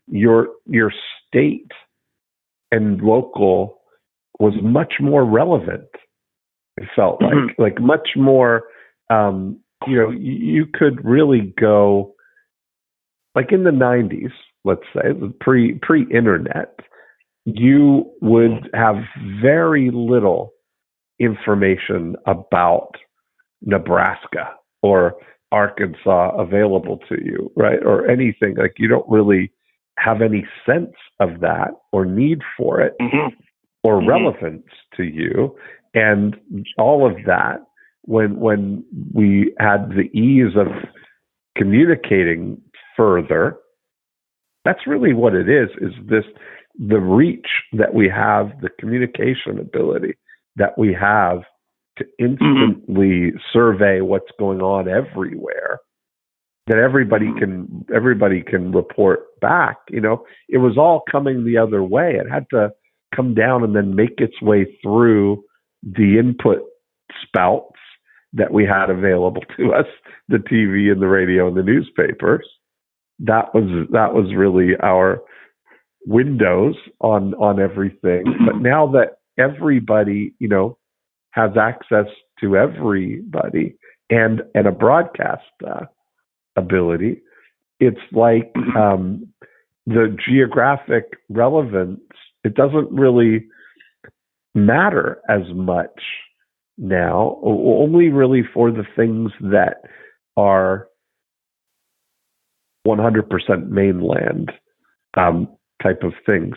your 0.07 0.49
your 0.65 0.91
state 1.27 1.71
and 2.71 3.01
local 3.01 3.79
was 4.39 4.53
much 4.61 4.95
more 4.99 5.23
relevant. 5.23 5.87
It 6.77 6.89
felt 6.95 7.21
like 7.21 7.33
Mhm. 7.33 7.55
like 7.57 7.79
much 7.79 8.15
more. 8.15 8.63
Um, 9.09 9.59
you 9.85 9.97
know, 9.97 10.09
you, 10.11 10.31
you 10.33 10.65
could 10.65 11.03
really 11.03 11.53
go 11.59 12.15
like 13.35 13.51
in 13.51 13.63
the 13.63 13.71
90s, 13.71 14.31
let's 14.63 14.85
say, 14.93 15.13
pre 15.39 15.73
pre 15.75 16.03
internet, 16.09 16.79
you 17.45 18.11
would 18.21 18.69
have 18.73 19.03
very 19.41 19.89
little 19.91 20.53
information 21.19 22.15
about 22.25 22.95
Nebraska 23.61 24.53
or 24.83 25.15
Arkansas 25.51 26.35
available 26.37 26.99
to 27.09 27.15
you, 27.23 27.51
right? 27.55 27.79
Or 27.83 28.07
anything 28.09 28.55
like 28.57 28.75
you 28.77 28.87
don't 28.87 29.07
really 29.09 29.51
have 29.97 30.21
any 30.21 30.45
sense 30.65 30.93
of 31.19 31.39
that 31.39 31.71
or 31.91 32.05
need 32.05 32.41
for 32.57 32.81
it 32.81 32.95
Mhm. 32.99 33.33
or 33.83 33.99
Mhm. 34.01 34.07
relevance 34.07 34.67
to 34.95 35.03
you 35.03 35.55
and 35.93 36.35
all 36.79 37.05
of 37.05 37.23
that 37.25 37.61
when 38.05 38.39
when 38.39 38.83
we 39.13 39.53
had 39.59 39.91
the 39.91 40.09
ease 40.19 40.55
of 40.55 40.67
communicating 41.55 42.59
further 42.97 43.55
that's 44.65 44.87
really 44.87 45.13
what 45.13 45.35
it 45.35 45.47
is 45.47 45.69
is 45.77 45.93
this 46.05 46.25
the 46.79 46.99
reach 46.99 47.63
that 47.73 47.93
we 47.93 48.09
have 48.09 48.59
the 48.61 48.69
communication 48.79 49.59
ability 49.59 50.15
that 50.55 50.75
we 50.77 50.91
have 50.91 51.43
to 51.97 52.05
instantly 52.19 53.33
survey 53.51 54.01
what's 54.01 54.31
going 54.39 54.61
on 54.61 54.87
everywhere 54.87 55.79
that 56.67 56.77
everybody 56.77 57.27
Mhm. 57.27 57.39
can 57.39 57.85
everybody 57.93 58.41
can 58.41 58.71
report 58.71 59.19
back 59.41 59.77
you 59.89 59.99
know? 60.01 60.25
It 60.49 60.59
was 60.59 60.77
all 60.77 61.03
coming 61.11 61.43
the 61.43 61.57
other 61.57 61.83
way. 61.83 62.15
It 62.15 62.29
had 62.29 62.49
to 62.51 62.71
come 63.13 63.33
down 63.33 63.63
and 63.63 63.75
then 63.75 63.95
make 63.95 64.19
its 64.19 64.41
way 64.41 64.65
through 64.81 65.43
the 65.83 66.17
input 66.17 66.61
spouts 67.21 67.77
that 68.33 68.51
we 68.51 68.65
had 68.65 68.89
available 68.89 69.43
to 69.57 69.73
us 69.73 69.85
the 70.29 70.39
TV 70.39 70.89
and 70.91 71.01
the 71.01 71.07
radio 71.07 71.47
and 71.47 71.55
the 71.55 71.63
newspapers. 71.63 72.47
That 73.19 73.53
was 73.53 73.87
that 73.91 74.13
was 74.13 74.33
really 74.33 74.75
our 74.77 75.21
windows 76.07 76.75
on 77.01 77.33
on 77.35 77.59
everything. 77.59 78.23
But 78.45 78.61
now 78.61 78.87
that 78.87 79.17
everybody 79.37 80.33
you 80.39 80.47
know 80.47 80.77
has 81.33 81.51
access 81.59 82.05
to 82.39 82.55
everybody 82.55 83.75
and 84.09 84.41
and 84.55 84.67
a 84.67 84.71
broadcast 84.71 85.43
uh, 85.67 85.85
ability. 86.55 87.21
It's 87.79 87.97
like 88.11 88.53
um 88.77 89.27
the 89.85 90.15
geographic 90.25 91.05
relevance 91.29 91.99
it 92.45 92.55
doesn't 92.55 92.91
really 92.91 93.47
matter 94.55 95.21
as 95.29 95.41
much 95.53 95.99
now 96.77 97.39
only 97.43 98.09
really 98.09 98.43
for 98.53 98.71
the 98.71 98.85
things 98.95 99.31
that 99.41 99.81
are 100.37 100.87
100% 102.87 103.69
mainland 103.69 104.51
um, 105.15 105.47
type 105.81 106.03
of 106.03 106.13
things. 106.25 106.55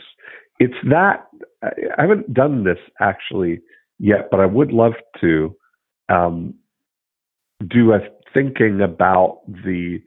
It's 0.59 0.75
that 0.89 1.27
I 1.63 1.69
I 1.99 2.03
haven't 2.03 2.33
done 2.33 2.65
this 2.65 2.79
actually 3.01 3.61
yet 3.99 4.29
but 4.31 4.41
I 4.41 4.47
would 4.47 4.73
love 4.73 4.95
to 5.21 5.57
um, 6.09 6.55
do 7.69 7.93
a 7.93 8.01
thinking 8.35 8.81
about 8.81 9.41
the 9.47 10.01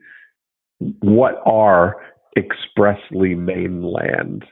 what 1.00 1.40
are 1.44 1.96
expressly 2.36 3.34
mainland 3.34 4.44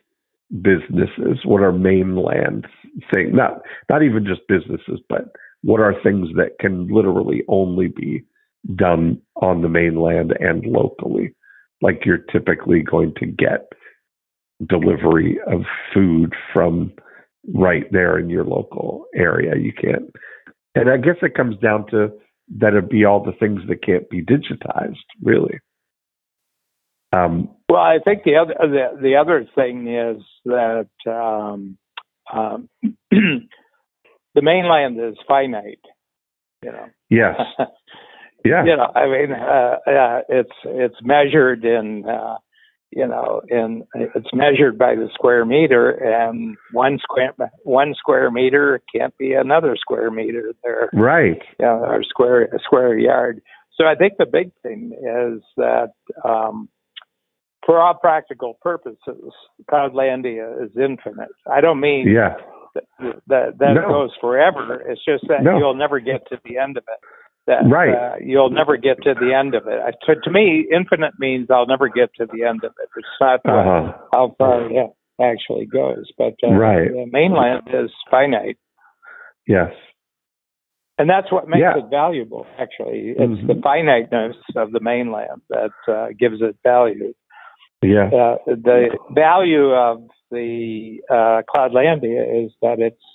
businesses? 0.62 1.44
What 1.44 1.62
are 1.62 1.72
mainland 1.72 2.66
things 3.12 3.30
not 3.32 3.60
not 3.88 4.02
even 4.02 4.26
just 4.26 4.40
businesses 4.48 5.00
but 5.08 5.32
what 5.62 5.80
are 5.80 5.94
things 6.02 6.28
that 6.36 6.58
can 6.60 6.88
literally 6.88 7.42
only 7.48 7.88
be 7.88 8.24
done 8.74 9.20
on 9.36 9.62
the 9.62 9.68
mainland 9.68 10.32
and 10.40 10.64
locally? 10.64 11.34
Like 11.80 12.04
you're 12.04 12.18
typically 12.18 12.82
going 12.82 13.14
to 13.18 13.26
get 13.26 13.68
delivery 14.66 15.38
of 15.46 15.62
food 15.94 16.34
from 16.52 16.92
right 17.54 17.84
there 17.92 18.18
in 18.18 18.28
your 18.28 18.44
local 18.44 19.06
area 19.14 19.54
you 19.56 19.72
can't 19.72 20.10
and 20.74 20.90
i 20.90 20.96
guess 20.96 21.16
it 21.22 21.34
comes 21.34 21.56
down 21.58 21.86
to 21.90 22.08
that 22.58 22.68
it'd 22.68 22.88
be 22.88 23.04
all 23.04 23.22
the 23.22 23.32
things 23.38 23.60
that 23.68 23.82
can't 23.82 24.08
be 24.10 24.22
digitized 24.22 24.96
really 25.22 25.58
um, 27.12 27.48
Well, 27.68 27.80
I 27.80 27.98
think 28.04 28.24
the 28.24 28.36
other 28.36 28.54
the, 28.58 29.00
the 29.00 29.16
other 29.16 29.46
thing 29.54 29.88
is 29.88 30.22
that 30.44 30.88
um, 31.06 31.78
um, 32.32 32.68
the 33.10 34.42
mainland 34.42 34.98
is 35.00 35.16
finite. 35.26 35.80
You 36.62 36.72
know. 36.72 36.86
yes 37.08 37.36
yeah 38.44 38.64
you 38.64 38.76
know, 38.76 38.90
I 38.94 39.06
mean, 39.06 39.32
uh, 39.32 39.76
uh, 39.86 40.20
it's 40.28 40.50
it's 40.64 40.96
measured 41.02 41.64
in, 41.64 42.04
uh, 42.04 42.36
you 42.90 43.06
know, 43.06 43.42
and 43.50 43.84
it's 43.94 44.28
measured 44.32 44.78
by 44.78 44.94
the 44.94 45.08
square 45.12 45.44
meter, 45.44 45.90
and 45.90 46.56
one 46.72 46.98
square 47.02 47.34
one 47.64 47.94
square 47.94 48.30
meter 48.30 48.80
can't 48.94 49.16
be 49.18 49.34
another 49.34 49.76
square 49.76 50.10
meter 50.10 50.52
there, 50.64 50.88
right 50.94 51.42
you 51.60 51.66
know, 51.66 51.84
or 51.84 52.02
square 52.02 52.44
a 52.44 52.58
square 52.60 52.98
yard. 52.98 53.40
So 53.74 53.86
I 53.86 53.94
think 53.94 54.14
the 54.18 54.26
big 54.26 54.50
thing 54.62 54.92
is 54.94 55.42
that, 55.56 55.92
um, 56.24 56.68
for 57.64 57.78
all 57.78 57.94
practical 57.94 58.58
purposes, 58.62 59.32
Cloudlandia 59.70 60.64
is 60.64 60.70
infinite. 60.76 61.28
I 61.50 61.60
don't 61.60 61.80
mean 61.80 62.08
yeah 62.08 62.36
that 62.74 62.84
that, 63.26 63.58
that 63.58 63.74
No. 63.74 63.88
goes 63.88 64.10
forever. 64.20 64.82
It's 64.86 65.04
just 65.04 65.24
that 65.28 65.42
No. 65.42 65.58
you'll 65.58 65.74
never 65.74 66.00
get 66.00 66.26
to 66.30 66.38
the 66.44 66.58
end 66.58 66.76
of 66.76 66.84
it. 66.88 67.00
That 67.48 67.62
Right. 67.68 67.94
uh, 67.94 68.16
you'll 68.20 68.50
never 68.50 68.76
get 68.76 69.02
to 69.02 69.14
the 69.14 69.34
end 69.34 69.54
of 69.56 69.66
it. 69.66 69.80
I, 69.84 69.90
to, 70.06 70.20
to 70.20 70.30
me, 70.30 70.66
infinite 70.72 71.14
means 71.18 71.48
I'll 71.50 71.66
never 71.66 71.88
get 71.88 72.10
to 72.18 72.26
the 72.32 72.44
end 72.44 72.62
of 72.62 72.72
it. 72.80 72.88
It's 72.96 73.08
not 73.20 73.40
uh, 73.44 73.50
uh-huh. 73.50 73.92
how 74.14 74.34
far 74.38 74.70
it 74.70 74.90
actually 75.20 75.66
goes, 75.66 76.06
but 76.16 76.34
uh, 76.44 76.52
Right. 76.52 76.92
the 76.92 77.06
mainland 77.10 77.62
is 77.72 77.90
finite, 78.10 78.58
yes 79.46 79.72
and 80.98 81.08
that's 81.08 81.30
what 81.30 81.48
makes 81.48 81.62
Yeah. 81.62 81.78
it 81.78 81.84
valuable. 81.90 82.46
Actually, 82.58 83.10
it's 83.10 83.46
the 83.46 83.54
Mhm. 83.54 83.62
finiteness 83.62 84.36
of 84.56 84.72
the 84.72 84.80
mainland 84.80 85.40
that 85.48 85.72
uh, 85.86 86.08
gives 86.18 86.42
it 86.42 86.56
value. 86.64 87.14
yeah 87.80 88.08
uh, 88.22 88.36
the 88.46 88.98
value 89.12 89.72
of 89.72 90.02
the 90.32 91.00
uh, 91.08 91.42
Cloudlandia 91.48 92.44
is 92.44 92.52
that 92.60 92.80
it's 92.80 93.06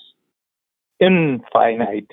infinite. 1.02 2.10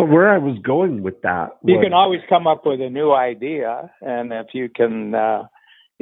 So 0.00 0.06
where 0.06 0.28
i 0.30 0.38
was 0.38 0.56
going 0.62 1.02
with 1.02 1.20
that 1.22 1.50
You 1.64 1.78
can 1.80 1.92
always 1.92 2.20
come 2.28 2.46
up 2.46 2.62
with 2.64 2.80
a 2.80 2.90
new 2.90 3.12
idea, 3.12 3.90
and 4.00 4.32
if 4.32 4.48
you 4.54 4.68
can, 4.68 5.14
uh, 5.14 5.42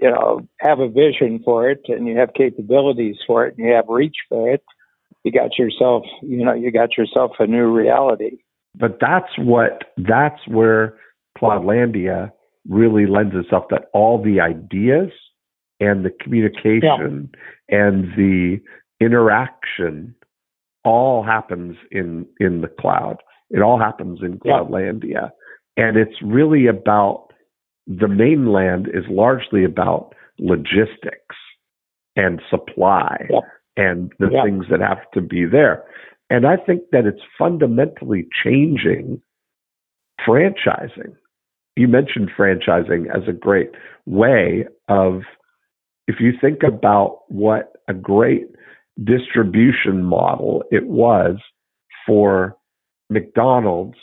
you 0.00 0.10
know, 0.10 0.40
have 0.60 0.78
a 0.78 0.88
vision 0.88 1.40
for 1.44 1.68
it, 1.68 1.82
and 1.88 2.06
you 2.06 2.16
have 2.18 2.30
capabilities 2.34 3.16
for 3.26 3.46
it, 3.46 3.56
and 3.56 3.66
you 3.66 3.74
have 3.74 3.86
reach 3.88 4.16
for 4.28 4.48
it, 4.54 4.62
you 5.24 5.32
got 5.32 5.58
yourself, 5.58 6.04
you 6.22 6.44
know, 6.44 6.54
you 6.54 6.70
got 6.70 6.96
yourself 6.96 7.32
a 7.38 7.46
new 7.46 7.66
reality. 7.66 8.38
but 8.74 8.98
that's 9.00 9.32
what 9.38 9.84
that's 9.96 10.46
where 10.46 10.96
Cloudlandia 11.36 12.30
really 12.68 13.06
lends 13.06 13.34
itself 13.34 13.64
that 13.70 13.84
all 13.92 14.22
the 14.22 14.40
ideas 14.40 15.10
and 15.80 16.04
the 16.04 16.10
communication 16.22 17.30
and 17.68 18.04
the 18.16 18.60
interaction 19.00 20.14
all 20.84 21.22
happens 21.22 21.76
in 21.90 22.26
in 22.40 22.60
the 22.60 22.68
cloud. 22.68 23.16
It 23.50 23.62
all 23.62 23.78
happens 23.78 24.20
in 24.22 24.38
Yeah. 24.44 24.52
Cloudlandia. 24.52 25.30
And 25.76 25.96
it's 25.96 26.20
really 26.22 26.66
about 26.66 27.32
the 27.86 28.08
mainland 28.08 28.88
is 28.92 29.06
largely 29.08 29.64
about 29.64 30.14
logistics 30.38 31.36
and 32.16 32.40
supply 32.50 33.26
Yeah. 33.30 33.40
and 33.76 34.12
the 34.18 34.30
Yeah. 34.30 34.42
things 34.42 34.66
that 34.68 34.80
have 34.80 35.10
to 35.12 35.20
be 35.20 35.44
there. 35.44 35.84
And 36.30 36.46
I 36.46 36.56
think 36.56 36.82
that 36.92 37.06
it's 37.06 37.22
fundamentally 37.38 38.28
changing 38.42 39.22
franchising. 40.20 41.14
You 41.76 41.88
mentioned 41.88 42.30
franchising 42.36 43.08
as 43.08 43.26
a 43.28 43.32
great 43.32 43.70
way 44.04 44.66
of, 44.88 45.22
if 46.06 46.20
you 46.20 46.32
think 46.32 46.62
about 46.62 47.20
what 47.28 47.76
a 47.86 47.94
great 47.94 48.48
distribution 49.04 50.02
model 50.02 50.64
it 50.72 50.86
was 50.86 51.36
for 52.04 52.57
McDonald's 53.10 53.96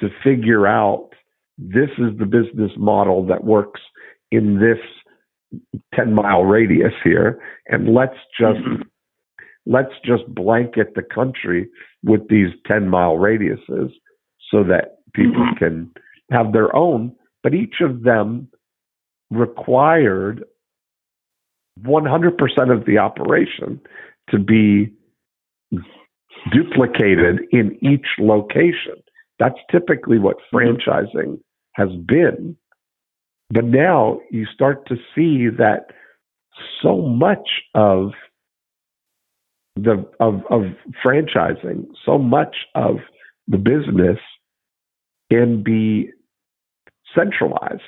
to 0.00 0.08
figure 0.24 0.66
out 0.66 1.10
this 1.58 1.90
is 1.98 2.16
the 2.18 2.26
business 2.26 2.72
model 2.76 3.24
that 3.26 3.44
works 3.44 3.80
in 4.30 4.58
this 4.58 4.78
10 5.94 6.14
mile 6.14 6.44
radius 6.44 6.94
here 7.04 7.40
and 7.66 7.92
let's 7.92 8.16
just 8.38 8.60
Mhm. 8.60 8.86
let's 9.66 9.92
just 10.04 10.26
blanket 10.34 10.94
the 10.94 11.02
country 11.02 11.68
with 12.02 12.26
these 12.28 12.52
10 12.66 12.88
mile 12.88 13.16
radiuses 13.16 13.92
so 14.50 14.62
that 14.64 14.98
people 15.12 15.44
Mhm. 15.44 15.56
can 15.58 15.90
have 16.30 16.52
their 16.52 16.74
own 16.74 17.14
but 17.42 17.54
each 17.54 17.80
of 17.80 18.02
them 18.02 18.48
required 19.30 20.44
100% 21.82 22.70
of 22.70 22.84
the 22.84 22.98
operation 22.98 23.80
to 24.28 24.38
be 24.38 24.92
duplicated 26.52 27.40
in 27.52 27.78
each 27.82 28.06
location. 28.18 29.02
That's 29.38 29.58
typically 29.70 30.18
what 30.18 30.36
mm-hmm. 30.52 30.56
franchising 30.56 31.40
has 31.74 31.88
been. 32.06 32.56
But 33.50 33.64
now 33.64 34.20
you 34.30 34.46
start 34.46 34.86
to 34.88 34.96
see 35.14 35.48
that 35.58 35.86
so 36.82 37.02
much 37.02 37.48
of 37.74 38.12
the 39.76 40.06
of 40.20 40.42
of 40.50 40.62
franchising, 41.04 41.86
so 42.04 42.18
much 42.18 42.56
of 42.74 42.96
the 43.48 43.58
business 43.58 44.18
can 45.30 45.62
be 45.62 46.10
centralized, 47.14 47.82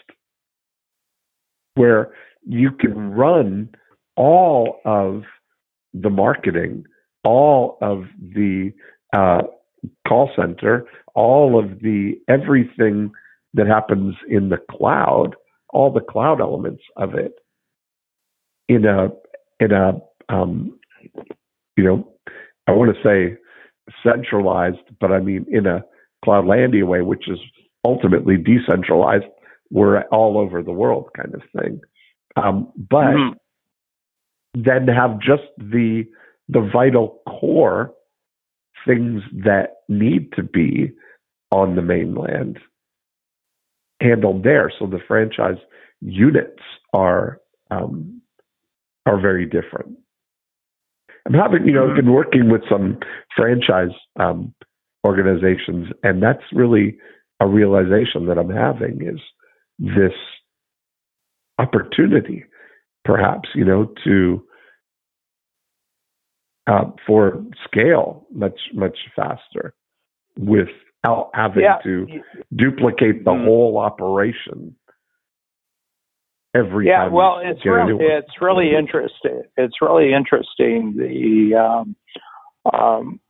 where 1.74 2.12
you 2.44 2.70
can 2.72 3.12
run 3.12 3.68
all 4.16 4.80
of 4.84 5.22
the 5.94 6.10
marketing, 6.10 6.84
all 7.24 7.78
of 7.80 8.04
the 8.20 8.72
uh, 9.12 9.42
call 10.06 10.30
center, 10.36 10.86
all 11.14 11.58
of 11.58 11.80
the 11.80 12.14
everything 12.28 13.12
that 13.54 13.66
happens 13.66 14.14
in 14.28 14.48
the 14.48 14.58
cloud, 14.70 15.34
all 15.70 15.92
the 15.92 16.00
cloud 16.00 16.40
elements 16.40 16.82
of 16.96 17.14
it, 17.14 17.32
in 18.68 18.84
a 18.84 19.08
in 19.60 19.72
a 19.72 19.92
um, 20.28 20.78
you 21.76 21.84
know, 21.84 22.12
I 22.66 22.72
want 22.72 22.94
to 22.94 23.02
say 23.02 23.36
centralized, 24.02 24.78
but 25.00 25.12
I 25.12 25.20
mean 25.20 25.46
in 25.50 25.66
a 25.66 25.84
cloud 26.24 26.44
Cloudlandia 26.44 26.86
way, 26.86 27.02
which 27.02 27.28
is 27.28 27.38
ultimately 27.84 28.36
decentralized. 28.36 29.24
We're 29.70 30.02
all 30.04 30.38
over 30.38 30.62
the 30.62 30.72
world 30.72 31.08
kind 31.16 31.34
of 31.34 31.42
thing. 31.58 31.80
Um, 32.36 32.72
but 32.76 33.14
Mhm. 33.14 33.34
then 34.54 34.88
have 34.88 35.18
just 35.18 35.48
the 35.58 36.06
the 36.48 36.68
vital 36.72 37.20
core 37.28 37.92
things 38.86 39.22
that 39.44 39.76
need 39.88 40.32
to 40.32 40.42
be 40.42 40.92
on 41.50 41.76
the 41.76 41.82
mainland 41.82 42.58
handled 44.00 44.42
there. 44.42 44.72
So 44.78 44.86
the 44.86 44.98
franchise 45.06 45.58
units 46.00 46.60
are 46.92 47.38
um, 47.70 48.20
are 49.06 49.20
very 49.20 49.46
different. 49.46 49.98
I'm 51.26 51.34
having, 51.34 51.66
you 51.66 51.72
know, 51.72 51.86
Mhm. 51.88 51.96
been 51.96 52.12
working 52.12 52.50
with 52.50 52.62
some 52.68 52.98
franchise 53.34 53.92
um, 54.16 54.54
organizations, 55.06 55.88
and 56.02 56.22
that's 56.22 56.42
really 56.52 56.98
a 57.40 57.46
realization 57.46 58.26
that 58.26 58.38
I'm 58.38 58.50
having 58.50 59.02
is 59.02 59.20
this 59.78 60.14
opportunity, 61.58 62.44
perhaps, 63.04 63.48
you 63.54 63.64
know, 63.64 63.86
to 64.04 64.46
uh, 66.66 66.84
for 67.06 67.44
scale 67.64 68.26
much 68.32 68.58
much 68.74 68.96
faster 69.16 69.74
without 70.36 71.30
having 71.34 71.64
Yeah. 71.64 71.78
to 71.82 72.06
duplicate 72.54 73.24
the 73.24 73.32
Mhm. 73.32 73.44
whole 73.44 73.78
operation 73.78 74.76
every 76.54 76.86
yeah 76.86 77.08
well 77.08 77.38
it's 77.38 77.64
really 77.64 78.04
it's 78.04 78.40
really 78.40 78.74
interesting 78.74 79.42
it's 79.56 79.80
really 79.80 80.12
interesting 80.12 80.94
the 80.96 81.54
um, 81.54 81.96
um, 82.72 83.20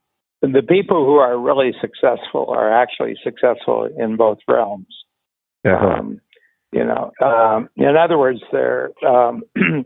the 0.43 0.63
people 0.63 1.05
who 1.07 1.17
are 1.17 1.39
really 1.39 1.73
successful 1.81 2.51
are 2.51 2.71
actually 2.73 3.17
successful 3.23 3.89
in 3.97 4.17
both 4.17 4.39
realms 4.49 5.05
Uh-huh. 5.65 5.87
um, 5.87 6.21
you 6.73 6.85
know 6.85 7.13
um, 7.23 7.69
in 7.77 7.97
other 7.97 8.19
words 8.19 8.41
they're 8.51 8.91
um, 9.07 9.43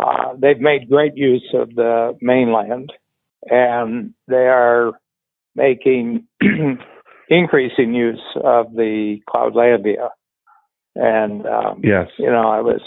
uh, 0.00 0.34
they've 0.38 0.60
made 0.60 0.88
great 0.88 1.16
use 1.16 1.48
of 1.54 1.74
the 1.74 2.16
mainland 2.20 2.92
and 3.50 4.14
they 4.28 4.48
are 4.48 4.92
making 5.54 6.26
increasing 7.28 7.94
use 7.94 8.22
of 8.42 8.72
the 8.74 9.18
cloudlandia 9.28 10.08
and 10.96 11.46
um, 11.46 11.80
yes. 11.82 12.08
you 12.18 12.30
know, 12.30 12.48
I 12.48 12.60
was 12.60 12.80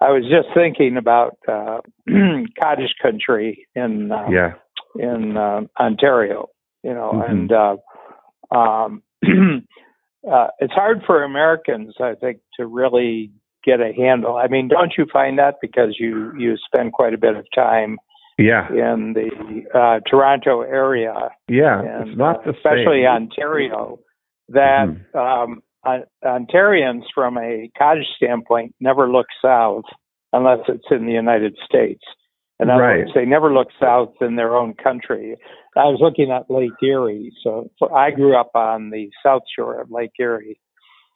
I 0.00 0.10
was 0.10 0.24
just 0.24 0.48
thinking 0.54 0.96
about 0.96 1.38
uh, 1.48 1.78
cottage 2.60 2.94
country 3.00 3.66
in 3.74 4.10
uh, 4.10 4.26
Yeah. 4.30 4.54
in 4.96 5.36
uh, 5.36 5.62
Ontario. 5.78 6.48
You 6.82 6.92
know, 6.94 7.12
Mhm. 7.14 7.30
and 7.30 7.52
uh, 7.52 7.76
um, 8.54 9.02
uh, 10.30 10.48
it's 10.58 10.74
hard 10.74 11.02
for 11.06 11.22
Americans, 11.22 11.94
I 12.00 12.14
think, 12.14 12.40
to 12.58 12.66
really 12.66 13.30
get 13.64 13.80
a 13.80 13.92
handle. 13.92 14.36
I 14.36 14.48
mean, 14.48 14.68
don't 14.68 14.92
you 14.98 15.06
find 15.12 15.38
that 15.38 15.56
because 15.60 15.96
you 15.98 16.32
you 16.38 16.56
spend 16.66 16.92
quite 16.92 17.14
a 17.14 17.18
bit 17.18 17.36
of 17.36 17.46
time 17.54 17.98
Yeah. 18.38 18.68
in 18.70 19.14
the 19.14 19.30
uh, 19.78 20.00
Toronto 20.08 20.62
area, 20.62 21.30
Yeah. 21.48 21.80
and 21.80 22.08
it's 22.08 22.18
not 22.18 22.46
uh, 22.46 22.50
especially 22.50 23.02
same. 23.02 23.06
Ontario, 23.30 23.98
that 24.48 24.88
Mhm. 24.88 25.14
um, 25.16 25.62
On- 25.86 26.04
Ontarians, 26.24 27.02
from 27.14 27.36
a 27.36 27.70
cottage 27.76 28.06
standpoint, 28.16 28.74
never 28.80 29.06
look 29.06 29.26
south 29.42 29.84
unless 30.32 30.60
it's 30.66 30.90
in 30.90 31.04
the 31.04 31.12
United 31.12 31.58
States. 31.62 32.02
And 32.58 32.70
Right. 32.70 33.00
words, 33.00 33.10
they 33.14 33.26
never 33.26 33.52
look 33.52 33.68
south 33.78 34.14
in 34.22 34.36
their 34.36 34.56
own 34.56 34.72
country. 34.72 35.36
I 35.76 35.84
was 35.84 36.00
looking 36.00 36.30
at 36.30 36.50
Lake 36.50 36.72
Erie, 36.82 37.30
so, 37.42 37.68
so 37.76 37.92
I 37.92 38.12
grew 38.12 38.34
up 38.34 38.52
on 38.54 38.88
the 38.88 39.10
south 39.22 39.42
shore 39.54 39.78
of 39.78 39.90
Lake 39.90 40.12
Erie. 40.18 40.58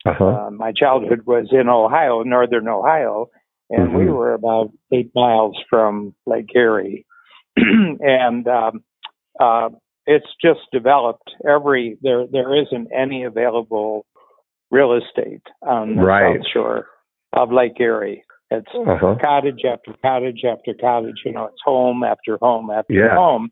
Uh-huh. 0.05 0.25
Uh, 0.25 0.49
my 0.51 0.71
childhood 0.71 1.21
was 1.25 1.47
in 1.51 1.67
Ohio, 1.67 2.23
northern 2.23 2.67
Ohio, 2.67 3.29
and 3.69 3.93
we 3.93 4.05
Mhm. 4.05 4.15
were 4.15 4.33
about 4.33 4.71
eight 4.91 5.11
miles 5.13 5.57
from 5.69 6.13
Lake 6.25 6.55
Erie. 6.55 7.05
and 7.57 8.47
um, 8.47 8.83
uh, 9.39 9.69
it's 10.05 10.33
just 10.41 10.61
developed. 10.71 11.35
Every 11.47 11.97
there 12.01 12.25
there 12.27 12.55
isn't 12.55 12.87
any 12.95 13.23
available 13.23 14.05
real 14.71 14.93
estate 14.93 15.41
on 15.61 15.95
the 15.95 16.03
Right. 16.03 16.37
south 16.37 16.47
shore 16.47 16.87
of 17.33 17.51
Lake 17.51 17.79
Erie. 17.79 18.23
It's 18.51 18.73
Uh-huh. 18.73 19.15
cottage 19.21 19.63
after 19.65 19.93
cottage 20.01 20.43
after 20.45 20.73
cottage. 20.73 21.21
You 21.25 21.33
know, 21.33 21.45
it's 21.45 21.61
home 21.63 22.03
after 22.03 22.37
home 22.37 22.69
after 22.71 22.93
Yeah. 22.93 23.15
home. 23.15 23.51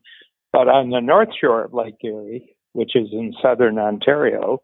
But 0.52 0.68
on 0.68 0.90
the 0.90 1.00
north 1.00 1.32
shore 1.34 1.62
of 1.64 1.74
Lake 1.74 2.02
Erie, 2.02 2.56
which 2.72 2.96
is 2.96 3.12
in 3.12 3.34
southern 3.42 3.78
Ontario, 3.78 4.60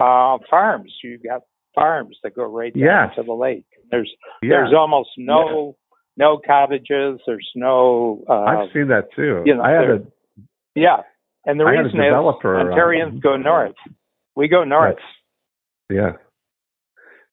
uh, 0.00 0.38
farms. 0.50 0.92
You've 1.02 1.22
got 1.22 1.42
farms 1.74 2.16
that 2.22 2.34
go 2.34 2.44
right 2.44 2.72
down 2.72 2.82
Yes. 2.82 3.16
to 3.16 3.22
the 3.22 3.32
lake. 3.32 3.66
There's 3.90 4.12
Yeah. 4.42 4.50
there's 4.50 4.72
almost 4.76 5.10
no 5.18 5.76
no 6.16 6.38
cottages. 6.44 7.20
There's 7.26 7.50
no. 7.56 8.24
Uh, 8.28 8.32
I've 8.44 8.72
seen 8.72 8.88
that 8.88 9.12
too. 9.16 9.42
you 9.44 9.54
know, 9.56 9.62
I 9.62 9.70
had 9.70 9.90
a 9.90 10.06
yeah, 10.74 11.02
and 11.44 11.58
the 11.60 11.64
I 11.64 11.70
reason 11.70 12.00
is 12.00 12.12
Ontarians 12.12 13.12
um, 13.14 13.20
go 13.20 13.36
north. 13.36 13.74
We 14.36 14.48
go 14.48 14.64
north. 14.64 14.96
That's, 14.96 15.98
yeah. 15.98 16.12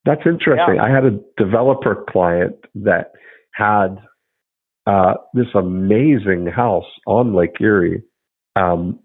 That's 0.06 0.22
interesting. 0.26 0.76
Yeah. 0.76 0.84
I 0.84 0.90
had 0.90 1.06
a 1.06 1.20
developer 1.38 2.06
client 2.10 2.56
that 2.76 3.12
had 3.54 3.98
uh, 4.88 5.14
this 5.34 5.48
amazing 5.56 6.48
house 6.48 6.86
on 7.06 7.36
Lake 7.36 7.56
Erie 7.60 8.04
um, 8.56 9.00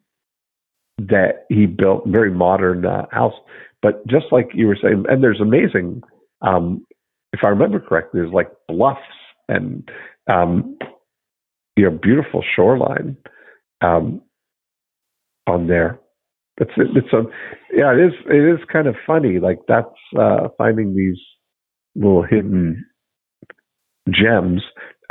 that 0.99 1.45
he 1.49 1.67
built, 1.67 2.07
very 2.07 2.31
modern 2.31 2.85
uh, 2.87 3.07
house. 3.11 3.35
But 3.83 4.07
just 4.07 4.27
like 4.33 4.49
you 4.55 4.67
were 4.67 4.79
saying, 4.81 5.05
and 5.09 5.23
there's 5.23 5.41
amazing, 5.41 6.03
um, 6.43 6.85
if 7.33 7.41
I 7.45 7.49
remember 7.49 7.81
correctly, 7.81 8.21
there's 8.21 8.33
like 8.33 8.51
bluffs 8.69 9.01
and 9.49 9.89
um, 10.29 10.79
you 11.77 11.85
know 11.85 11.91
beautiful 11.91 12.43
shoreline 12.55 13.17
um, 13.83 14.23
on 15.47 15.67
there. 15.67 16.01
It's 16.59 16.73
it's 16.77 17.13
a 17.13 17.23
yeah 17.73 17.93
it 17.93 18.01
is 18.01 18.13
it 18.31 18.55
is 18.55 18.65
kind 18.73 18.87
of 18.87 18.97
funny 19.07 19.39
like 19.39 19.59
that's 19.69 19.89
uh, 20.19 20.49
finding 20.57 20.97
these 20.97 21.19
little 21.95 22.23
hidden 22.23 22.87
gems. 24.11 24.63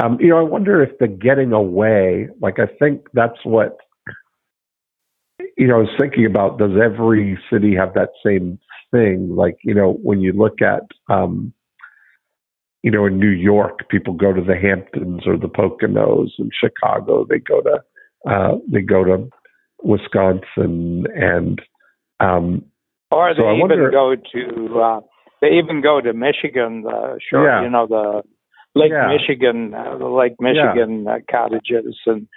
Um, 0.03 0.17
you 0.19 0.29
know, 0.29 0.39
I 0.39 0.41
wonder 0.43 0.83
if 0.83 0.97
the 0.99 1.07
getting 1.07 1.53
away, 1.53 2.29
like 2.41 2.59
I 2.59 2.65
think 2.79 3.07
that's 3.13 3.37
what 3.43 3.77
you 5.57 5.67
know, 5.67 5.75
I 5.75 5.79
was 5.79 5.89
thinking 5.99 6.25
about 6.25 6.59
does 6.59 6.71
every 6.81 7.39
city 7.51 7.75
have 7.75 7.93
that 7.93 8.09
same 8.25 8.59
thing? 8.91 9.35
Like, 9.35 9.57
you 9.63 9.73
know, 9.73 9.93
when 10.03 10.21
you 10.21 10.33
look 10.33 10.61
at 10.61 10.83
um 11.13 11.53
you 12.85 12.91
know, 12.91 13.07
in 13.07 13.19
New 13.19 13.29
York, 13.31 13.89
people 13.89 14.13
go 14.13 14.31
to 14.31 14.43
the 14.43 14.55
Hamptons 14.55 15.25
or 15.25 15.37
the 15.37 15.47
Poconos. 15.47 16.29
In 16.37 16.51
Chicago, 16.53 17.25
they 17.27 17.39
go 17.39 17.59
to 17.61 17.83
uh, 18.31 18.57
they 18.71 18.81
go 18.81 19.03
to 19.03 19.27
Wisconsin 19.81 21.05
and 21.15 21.59
um, 22.19 22.63
or 23.09 23.33
they 23.33 23.39
so 23.39 23.49
even 23.49 23.59
wonder, 23.59 23.89
go 23.89 24.15
to 24.15 24.79
uh, 24.79 24.99
they 25.41 25.57
even 25.57 25.81
go 25.81 25.99
to 25.99 26.13
Michigan. 26.13 26.83
The 26.83 27.19
shore, 27.27 27.45
Yeah. 27.47 27.63
you 27.63 27.71
know, 27.71 27.87
the 27.87 28.21
Lake 28.75 28.91
Yeah. 28.91 29.07
Michigan, 29.07 29.73
uh, 29.73 29.97
the 29.97 30.07
Lake 30.07 30.35
Michigan 30.39 31.07
uh, 31.07 31.17
cottages 31.29 31.97
and 32.05 32.27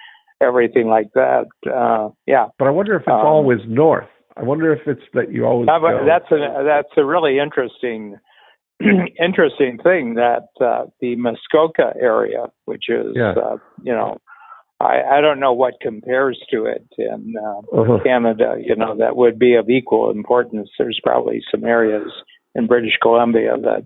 everything 0.41 0.87
like 0.87 1.09
that. 1.15 1.45
Uh, 1.71 2.09
yeah, 2.25 2.47
but 2.57 2.67
I 2.67 2.71
wonder 2.71 2.95
if 2.95 3.01
it's 3.01 3.09
Um, 3.09 3.25
always 3.25 3.59
north. 3.67 4.07
I 4.37 4.43
wonder 4.43 4.71
if 4.71 4.87
it's 4.87 5.01
that 5.13 5.31
you 5.31 5.45
always 5.45 5.67
Uh, 5.67 6.05
that's 6.05 6.31
a 6.31 6.63
that's 6.63 6.91
a 6.97 7.05
really 7.05 7.39
interesting 7.39 8.15
interesting 9.19 9.77
thing 9.79 10.13
that 10.15 10.47
uh, 10.61 10.85
the 11.01 11.15
Muskoka 11.17 11.93
area, 11.99 12.45
which 12.65 12.89
is 12.89 13.13
Yeah. 13.15 13.31
uh, 13.31 13.57
you 13.83 13.93
know, 13.93 14.17
I 14.79 15.01
I 15.17 15.21
don't 15.21 15.39
know 15.41 15.51
what 15.53 15.73
compares 15.81 16.39
to 16.51 16.65
it 16.65 16.85
in 16.97 17.35
uh, 17.37 17.59
Uh-huh. 17.81 17.99
Canada. 18.03 18.55
You 18.59 18.75
know, 18.75 18.95
that 18.95 19.17
would 19.17 19.37
be 19.37 19.55
of 19.55 19.69
equal 19.69 20.09
importance. 20.11 20.69
There's 20.77 20.99
probably 21.03 21.41
some 21.51 21.65
areas 21.65 22.09
in 22.55 22.67
British 22.67 22.97
Columbia 23.01 23.57
that. 23.57 23.83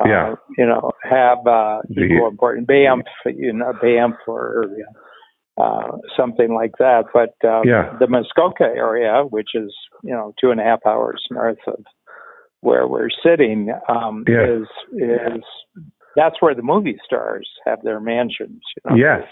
Uh, 0.00 0.08
Yeah. 0.08 0.34
you 0.58 0.66
know, 0.66 0.92
have 1.02 1.44
uh, 1.46 1.80
equal 1.90 2.28
importance. 2.28 2.66
Banff, 2.66 3.06
you 3.24 3.52
know, 3.52 3.72
Banff 3.80 4.16
or 4.28 4.66
uh, 5.58 5.98
something 6.16 6.54
like 6.54 6.72
that. 6.78 7.04
But 7.12 7.34
uh, 7.44 7.62
Yeah. 7.64 7.96
the 7.98 8.06
Muskoka 8.06 8.64
area, 8.64 9.24
which 9.28 9.50
is 9.54 9.74
you 10.02 10.12
know 10.12 10.34
two 10.40 10.50
and 10.50 10.60
a 10.60 10.64
half 10.64 10.80
hours 10.86 11.24
north 11.30 11.58
of 11.66 11.84
where 12.60 12.86
we're 12.86 13.10
sitting, 13.22 13.72
um, 13.88 14.24
Yeah. 14.28 14.44
is 14.46 14.68
is 14.92 15.42
that's 16.16 16.40
where 16.40 16.54
the 16.54 16.62
movie 16.62 16.98
stars 17.04 17.48
have 17.66 17.82
their 17.82 18.00
mansions. 18.00 18.60
You 18.76 18.90
know? 18.90 18.96
yes, 18.96 19.26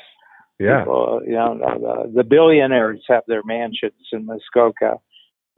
yeah, 0.59 0.81
People, 0.81 1.21
you 1.27 1.33
know, 1.35 1.59
the, 1.59 2.13
the 2.17 2.25
billionaires 2.25 3.03
have 3.09 3.25
their 3.27 3.43
mansions 3.45 4.09
in 4.13 4.25
Muskoka. 4.27 4.95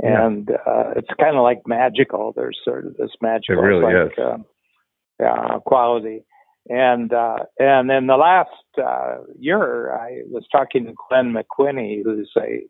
Yeah. 0.03 0.27
And 0.27 0.51
uh, 0.51 0.93
it's 0.97 1.09
kind 1.21 1.37
of 1.37 1.43
like 1.43 1.63
magical. 1.67 2.33
There's 2.35 2.59
sort 2.65 2.87
of 2.87 2.97
this 2.97 3.11
magical, 3.21 3.63
really 3.63 3.83
like, 3.83 4.13
is. 4.13 4.19
Uh, 4.19 5.25
uh, 5.25 5.59
quality. 5.61 6.25
And 6.69 7.13
uh, 7.13 7.45
and 7.59 7.91
in 7.91 8.07
the 8.07 8.17
last 8.17 8.51
uh, 8.77 9.23
year, 9.39 9.93
I 9.95 10.23
was 10.31 10.45
talking 10.53 10.85
to 10.87 10.93
Glenn 11.09 11.35
McQuinney, 11.35 12.03
who's 12.05 12.31
a 12.37 12.63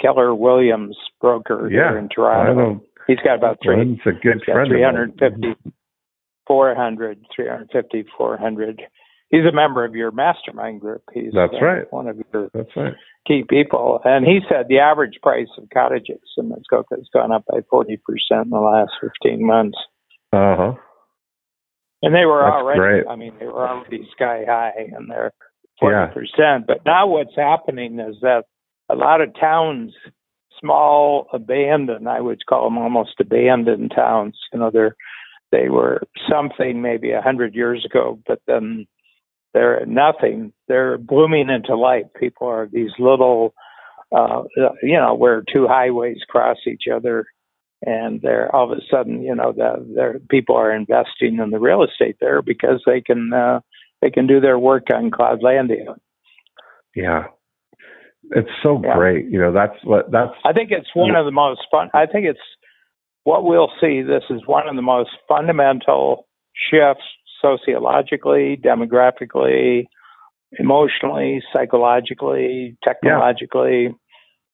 Keller 0.00 0.34
Williams 0.34 0.96
broker 1.20 1.68
yeah. 1.70 1.90
here 1.90 1.98
in 1.98 2.06
I 2.06 2.14
Toronto. 2.14 2.54
know. 2.54 2.84
He's 3.06 3.18
got 3.24 3.36
about 3.36 3.58
three, 3.62 3.76
Glenn's 3.76 4.00
a 4.04 4.12
good 4.12 4.42
friend. 4.44 4.68
350, 4.68 5.56
400, 6.46 7.24
350, 7.34 8.04
400. 8.16 8.82
He's 9.30 9.44
a 9.50 9.54
member 9.54 9.84
of 9.84 9.94
your 9.94 10.10
mastermind 10.10 10.80
group. 10.80 11.02
He's 11.12 11.32
That's 11.34 11.54
uh, 11.60 11.64
right. 11.64 11.92
one 11.92 12.06
of 12.06 12.16
your 12.32 12.50
That's 12.52 12.74
right. 12.76 12.94
key 13.26 13.44
people. 13.48 14.00
And 14.04 14.26
he 14.26 14.40
said 14.48 14.66
the 14.68 14.78
average 14.78 15.18
price 15.22 15.48
of 15.58 15.68
cottages 15.72 16.20
in 16.36 16.48
Muskoka 16.48 16.96
has 16.96 17.08
gone 17.12 17.32
up 17.32 17.44
by 17.46 17.60
40% 17.72 17.96
in 18.44 18.50
the 18.50 18.58
last 18.58 18.92
15 19.00 19.46
months. 19.46 19.78
Uh 20.32 20.56
huh. 20.56 20.72
And 22.02 22.14
they 22.14 22.26
were 22.26 22.42
That's 22.42 22.54
already, 22.54 22.78
great. 22.78 23.04
I 23.08 23.16
mean, 23.16 23.32
they 23.38 23.46
were 23.46 23.68
already 23.68 24.08
sky 24.12 24.44
high 24.46 24.88
and 24.96 25.10
they're 25.10 25.32
40%. 25.82 26.66
But 26.66 26.84
now 26.86 27.06
what's 27.06 27.34
happening 27.36 27.98
is 27.98 28.16
that 28.22 28.44
a 28.88 28.94
lot 28.94 29.20
of 29.20 29.34
towns, 29.38 29.92
small, 30.60 31.26
abandoned, 31.32 32.08
I 32.08 32.20
would 32.20 32.46
call 32.46 32.64
them 32.64 32.78
almost 32.78 33.20
abandoned 33.20 33.92
towns, 33.94 34.38
you 34.52 34.60
know, 34.60 34.70
they're, 34.72 34.96
they 35.50 35.68
were 35.68 36.02
something 36.30 36.82
maybe 36.82 37.12
a 37.12 37.22
hundred 37.22 37.54
years 37.54 37.84
ago, 37.84 38.18
but 38.26 38.40
then 38.46 38.86
they're 39.54 39.84
nothing. 39.86 40.52
They're 40.68 40.98
blooming 40.98 41.48
into 41.48 41.74
life. 41.74 42.04
People 42.18 42.48
are 42.48 42.68
these 42.70 42.90
little, 42.98 43.54
uh, 44.14 44.42
you 44.82 44.98
know, 44.98 45.14
where 45.14 45.42
two 45.52 45.66
highways 45.66 46.18
cross 46.28 46.58
each 46.66 46.84
other, 46.92 47.26
and 47.82 48.20
they're 48.22 48.54
all 48.54 48.70
of 48.70 48.76
a 48.76 48.82
sudden, 48.90 49.22
you 49.22 49.34
know, 49.34 49.52
the 49.52 49.86
their 49.94 50.18
people 50.30 50.56
are 50.56 50.72
investing 50.72 51.38
in 51.42 51.50
the 51.50 51.60
real 51.60 51.84
estate 51.84 52.16
there 52.20 52.42
because 52.42 52.82
they 52.86 53.00
can 53.00 53.32
uh, 53.32 53.60
they 54.02 54.10
can 54.10 54.26
do 54.26 54.40
their 54.40 54.58
work 54.58 54.84
on 54.92 55.10
Cloudlandia. 55.10 55.96
Yeah. 56.94 57.24
It's 58.30 58.50
so 58.62 58.80
Yeah. 58.82 58.94
great. 58.96 59.26
You 59.26 59.40
know, 59.40 59.52
that's 59.52 59.76
what 59.84 60.10
that's 60.10 60.34
I 60.44 60.52
think 60.52 60.70
it's 60.70 60.94
one 60.94 61.14
of 61.14 61.24
the 61.24 61.30
most 61.32 61.60
fun. 61.70 61.90
I 61.94 62.06
think 62.06 62.26
it's 62.26 62.40
what 63.24 63.44
we'll 63.44 63.72
see. 63.80 64.02
This 64.02 64.24
is 64.30 64.46
one 64.46 64.68
of 64.68 64.76
the 64.76 64.82
most 64.82 65.10
fundamental 65.28 66.26
shifts 66.54 67.04
sociologically, 67.40 68.56
demographically, 68.56 69.86
emotionally, 70.58 71.42
psychologically, 71.52 72.76
technologically. 72.82 73.94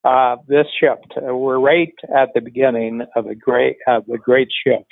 Uh, 0.05 0.35
this 0.47 0.67
shift, 0.79 1.13
uh, 1.17 1.35
we're 1.35 1.57
right 1.59 1.93
at 2.15 2.29
the 2.35 2.39
beginning 2.39 3.01
of 3.15 3.25
a 3.25 3.33
great 3.33 3.77
of 3.87 4.07
a 4.07 4.19
great 4.19 4.49
shift 4.65 4.85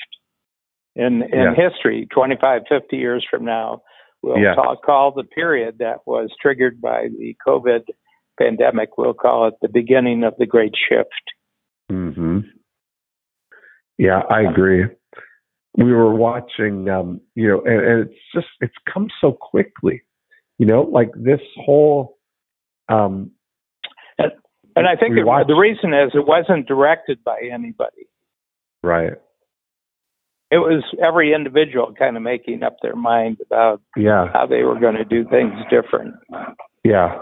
in 0.96 1.22
in 1.22 1.30
Yeah. 1.32 1.54
history. 1.54 2.08
25, 2.08 2.64
50 2.68 2.98
years 2.98 3.24
from 3.30 3.46
now, 3.46 3.84
we'll 4.24 4.40
Yeah. 4.40 4.56
talk, 4.56 4.82
call 4.82 5.12
the 5.12 5.24
period 5.24 5.78
that 5.78 6.00
was 6.08 6.36
triggered 6.42 6.82
by 6.82 7.10
the 7.10 7.36
COVID 7.48 7.84
pandemic. 8.40 8.98
We'll 8.98 9.14
call 9.14 9.46
it 9.46 9.54
the 9.62 9.70
beginning 9.70 10.24
of 10.24 10.36
the 10.38 10.48
great 10.48 10.76
shift. 10.76 11.34
hmm 11.90 12.40
Yeah, 14.00 14.24
I 14.32 14.42
agree. 14.42 14.88
We 15.78 15.94
were 15.94 16.16
watching, 16.16 16.90
um, 16.90 17.22
you 17.36 17.50
know, 17.50 17.62
and, 17.62 17.82
and 17.86 18.10
it's 18.10 18.20
just 18.34 18.48
it's 18.62 18.78
come 18.92 19.10
so 19.22 19.32
quickly. 19.34 20.02
You 20.58 20.66
know, 20.66 20.82
like 20.82 21.12
this 21.16 21.42
whole. 21.56 22.18
Um, 22.90 23.32
And 24.76 24.88
I 24.88 24.96
think 24.96 25.18
it, 25.18 25.26
the 25.26 25.56
reason 25.56 25.94
is 25.94 26.12
it 26.14 26.26
wasn't 26.26 26.68
directed 26.68 27.24
by 27.24 27.40
anybody. 27.52 28.08
right. 28.82 29.14
It 30.52 30.58
was 30.60 30.84
every 31.04 31.34
individual 31.34 31.94
kind 31.98 32.16
of 32.16 32.22
making 32.22 32.62
up 32.62 32.76
their 32.84 32.96
mind 32.96 33.38
about 33.44 33.82
Yeah. 33.98 34.28
how 34.32 34.46
they 34.46 34.62
were 34.62 34.80
going 34.80 34.96
to 34.96 35.04
do 35.04 35.28
things 35.28 35.54
different. 35.72 36.14
Yeah. 36.84 37.18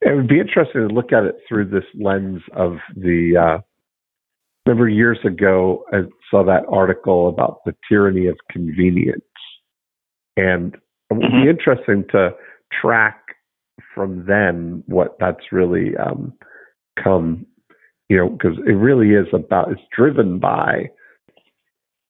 It 0.00 0.16
would 0.16 0.26
be 0.26 0.40
interesting 0.40 0.88
to 0.88 0.92
look 0.92 1.12
at 1.12 1.22
it 1.22 1.36
through 1.48 1.66
this 1.66 1.84
lens 1.94 2.42
of 2.56 2.78
the. 2.96 3.36
Uh, 3.36 3.60
remember 4.66 4.88
years 4.88 5.18
ago, 5.24 5.84
I 5.92 5.98
saw 6.30 6.44
that 6.44 6.64
article 6.68 7.28
about 7.28 7.60
the 7.64 7.74
tyranny 7.88 8.26
of 8.26 8.36
convenience, 8.50 9.22
and 10.36 10.74
it 11.10 11.14
would 11.14 11.30
be 11.30 11.48
interesting 11.48 12.04
to 12.10 12.30
track 12.80 13.21
from 13.94 14.24
then 14.26 14.82
what 14.86 15.16
that's 15.18 15.52
really 15.52 15.96
um, 15.96 16.32
come. 17.02 17.46
You 18.08 18.18
know, 18.18 18.28
because 18.28 18.58
it 18.66 18.72
really 18.72 19.10
is 19.10 19.26
about 19.32 19.72
it's 19.72 19.80
driven 19.96 20.38
by 20.38 20.90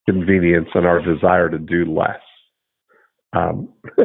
convenience 0.05 0.67
and 0.73 0.85
our 0.85 0.99
desire 1.01 1.49
to 1.49 1.57
do 1.59 1.85
less. 1.85 2.19
Um, 3.31 3.73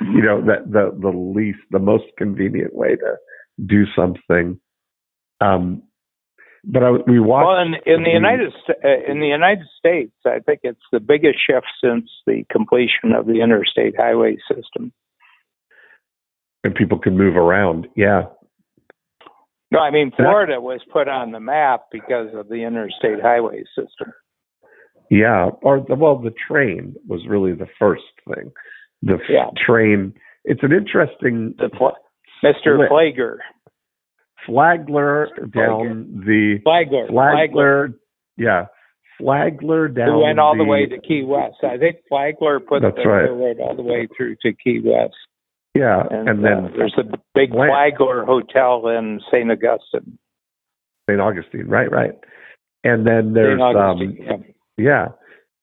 you 0.00 0.22
know 0.22 0.40
that 0.46 0.70
the 0.70 0.96
the 1.00 1.08
least 1.10 1.58
the 1.70 1.78
most 1.78 2.04
convenient 2.16 2.74
way 2.74 2.96
to 2.96 3.16
do 3.66 3.84
something 3.96 4.60
um 5.40 5.82
but 6.64 6.82
I, 6.82 6.90
we 7.06 7.20
watched 7.20 7.46
Well, 7.46 7.60
in, 7.60 7.74
in 7.86 8.02
the 8.02 8.10
the- 8.10 8.14
United 8.14 8.52
uh, 8.68 9.10
in 9.10 9.20
the 9.20 9.26
United 9.26 9.66
States, 9.78 10.12
I 10.26 10.40
think 10.40 10.60
it's 10.64 10.82
the 10.92 11.00
biggest 11.00 11.38
shift 11.46 11.66
since 11.82 12.10
the 12.26 12.44
completion 12.50 13.12
of 13.16 13.26
the 13.26 13.40
interstate 13.40 13.94
highway 13.96 14.36
system. 14.52 14.92
And 16.64 16.74
people 16.74 16.98
can 16.98 17.16
move 17.16 17.36
around 17.36 17.86
yeah 17.96 18.22
No, 19.70 19.80
I 19.80 19.90
mean 19.90 20.10
That- 20.10 20.24
Florida 20.24 20.60
was 20.60 20.80
put 20.92 21.08
on 21.08 21.32
the 21.32 21.40
map 21.40 21.84
because 21.92 22.34
of 22.34 22.48
the 22.48 22.64
interstate 22.64 23.20
highway 23.22 23.62
system. 23.76 24.12
yeah 25.10 25.50
or 25.62 25.84
the, 25.86 25.94
well 25.94 26.18
the 26.18 26.34
train 26.48 26.94
was 27.06 27.26
really 27.28 27.52
the 27.54 27.68
first 27.78 28.02
thing 28.26 28.50
the 29.02 29.14
f- 29.14 29.20
Yeah. 29.28 29.50
train 29.66 30.14
it's 30.44 30.62
an 30.62 30.72
interesting 30.72 31.54
The 31.58 31.70
fl- 31.76 31.98
Mr. 32.44 32.74
Split. 32.76 32.88
Flagler, 32.88 33.40
flagler 34.46 35.28
down 35.54 36.22
the 36.26 36.58
Flagler, 36.62 37.06
Flagler, 37.08 37.32
flagler 37.32 37.88
yeah 38.36 38.66
flagler 39.20 39.88
down 39.88 40.08
who 40.08 40.18
went 40.22 40.38
all 40.38 40.54
the, 40.56 40.62
the 40.62 40.68
way 40.68 40.86
to 40.86 40.98
Key 41.00 41.24
West. 41.24 41.56
I 41.64 41.76
think 41.76 41.96
Flagler 42.08 42.60
put 42.60 42.82
That's 42.82 42.94
the 42.96 43.08
right. 43.08 43.22
railroad 43.24 43.58
all 43.58 43.74
the 43.74 43.82
way 43.82 44.06
through 44.16 44.36
to 44.42 44.52
Key 44.52 44.80
West. 44.84 45.16
Yeah 45.78 46.02
And, 46.10 46.28
and, 46.28 46.38
uh, 46.40 46.48
then 46.48 46.72
there's 46.76 46.94
a 46.98 47.04
big 47.34 47.50
Flagler 47.52 48.24
Hotel 48.24 48.86
in 48.88 49.20
St. 49.30 49.50
Augustine. 49.50 50.18
st 51.08 51.20
augustine 51.20 51.66
right 51.66 51.90
right 51.90 52.12
and 52.84 53.06
then 53.06 53.32
there's 53.34 53.60
um 53.60 53.98
yeah. 54.20 54.36
Yeah, 54.78 55.08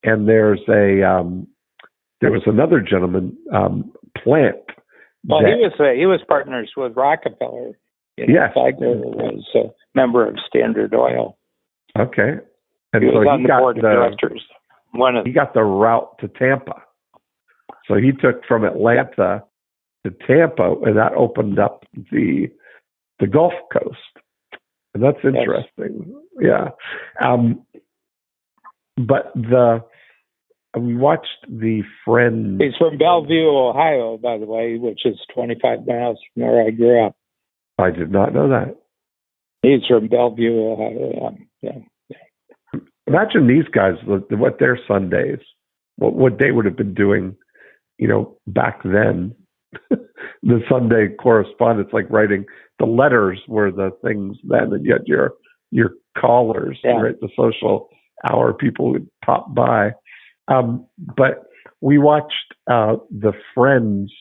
and 0.03 0.27
there's 0.27 0.59
a 0.67 1.01
um, 1.07 1.47
there 2.19 2.31
was 2.31 2.43
another 2.45 2.81
gentleman, 2.81 3.35
um, 3.53 3.93
Plant. 4.21 4.57
Well, 5.25 5.41
that- 5.41 5.47
he 5.47 5.55
was 5.55 5.71
uh, 5.79 5.97
he 5.97 6.05
was 6.05 6.19
partners 6.27 6.71
with 6.75 6.95
Rockefeller. 6.97 7.71
You 8.17 8.27
know, 8.27 8.33
Yes. 8.33 8.51
Flagler 8.53 8.97
was 8.97 9.43
a 9.55 9.73
member 9.97 10.27
of 10.27 10.35
Standard 10.47 10.93
Oil. 10.93 11.37
okay, 11.97 12.33
and 12.93 13.03
He 13.03 13.09
so 13.09 13.19
was 13.19 13.27
on 13.29 13.39
he 13.39 13.43
the 13.43 13.47
got 13.47 13.59
board 13.59 13.77
of 13.77 13.83
the 13.83 13.89
directors. 13.89 14.43
One 14.91 15.15
of 15.15 15.25
he 15.25 15.31
got 15.31 15.53
the 15.53 15.63
route 15.63 16.17
to 16.19 16.27
Tampa. 16.27 16.81
So 17.87 17.95
he 17.95 18.11
took 18.11 18.43
from 18.45 18.65
Atlanta 18.65 19.43
to 20.05 20.11
Tampa, 20.25 20.75
and 20.83 20.97
that 20.97 21.13
opened 21.13 21.59
up 21.59 21.85
the 21.93 22.47
the 23.19 23.27
Gulf 23.27 23.53
Coast, 23.73 23.97
and 24.93 25.03
that's 25.03 25.17
interesting. 25.23 26.15
Yeah, 26.39 26.69
um, 27.23 27.65
but 28.97 29.31
the 29.35 29.83
we 30.77 30.95
watched 30.95 31.45
the 31.47 31.83
Friends. 32.03 32.61
he's 32.61 32.75
from 32.77 32.97
Bellevue, 32.97 33.47
Ohio, 33.47 34.17
by 34.17 34.37
the 34.37 34.45
way, 34.45 34.77
which 34.77 35.05
is 35.05 35.17
25 35.33 35.85
miles 35.85 36.19
from 36.33 36.43
where 36.43 36.67
I 36.67 36.71
grew 36.71 37.05
up. 37.05 37.15
I 37.77 37.91
did 37.91 38.11
not 38.11 38.33
know 38.33 38.49
that. 38.49 38.75
He's 39.61 39.85
from 39.87 40.07
Bellevue, 40.07 40.53
Ohio. 40.53 41.37
Yeah. 41.61 41.71
yeah. 42.09 42.79
Imagine 43.07 43.47
these 43.47 43.67
guys, 43.71 43.95
what 44.05 44.31
what 44.37 44.59
their 44.59 44.79
Sundays, 44.87 45.39
what 45.97 46.13
what 46.13 46.39
they 46.39 46.51
would 46.51 46.65
have 46.65 46.77
been 46.77 46.93
doing, 46.93 47.35
you 47.97 48.07
know, 48.07 48.37
back 48.47 48.81
then. 48.83 49.35
the 49.89 50.61
Sunday 50.69 51.09
correspondence, 51.21 51.89
like 51.93 52.09
writing 52.09 52.45
the 52.79 52.85
letters, 52.85 53.39
were 53.47 53.71
the 53.71 53.91
things 54.03 54.37
then, 54.43 54.73
and 54.73 54.85
yet 54.85 55.07
your 55.07 55.33
your 55.71 55.91
callers, 56.17 56.79
Yeah. 56.83 57.01
right? 57.01 57.19
The 57.19 57.29
social 57.37 57.89
hour 58.29 58.53
people 58.53 58.91
would 58.91 59.07
pop 59.23 59.53
by. 59.53 59.91
Um, 60.47 60.85
but 60.97 61.43
we 61.81 61.97
watched 61.97 62.53
uh, 62.71 62.95
the 63.09 63.33
Friends 63.53 64.11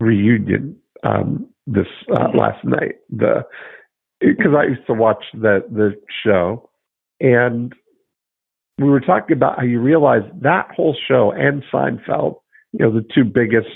reunion 0.00 0.76
um, 1.04 1.48
this 1.66 1.86
uh, 2.10 2.28
last 2.34 2.64
night. 2.64 2.96
The 3.10 3.44
because 4.20 4.52
I 4.56 4.64
used 4.64 4.86
to 4.86 4.94
watch 4.94 5.24
the 5.34 5.64
the 5.70 5.94
show, 6.24 6.68
and 7.20 7.72
we 8.78 8.88
were 8.88 9.00
talking 9.00 9.36
about 9.36 9.58
how 9.58 9.64
you 9.64 9.80
realize 9.80 10.22
that 10.40 10.68
whole 10.74 10.96
show 11.08 11.32
and 11.32 11.62
Seinfeld, 11.72 12.36
you 12.72 12.84
know, 12.84 12.92
the 12.92 13.06
two 13.14 13.24
biggest. 13.24 13.68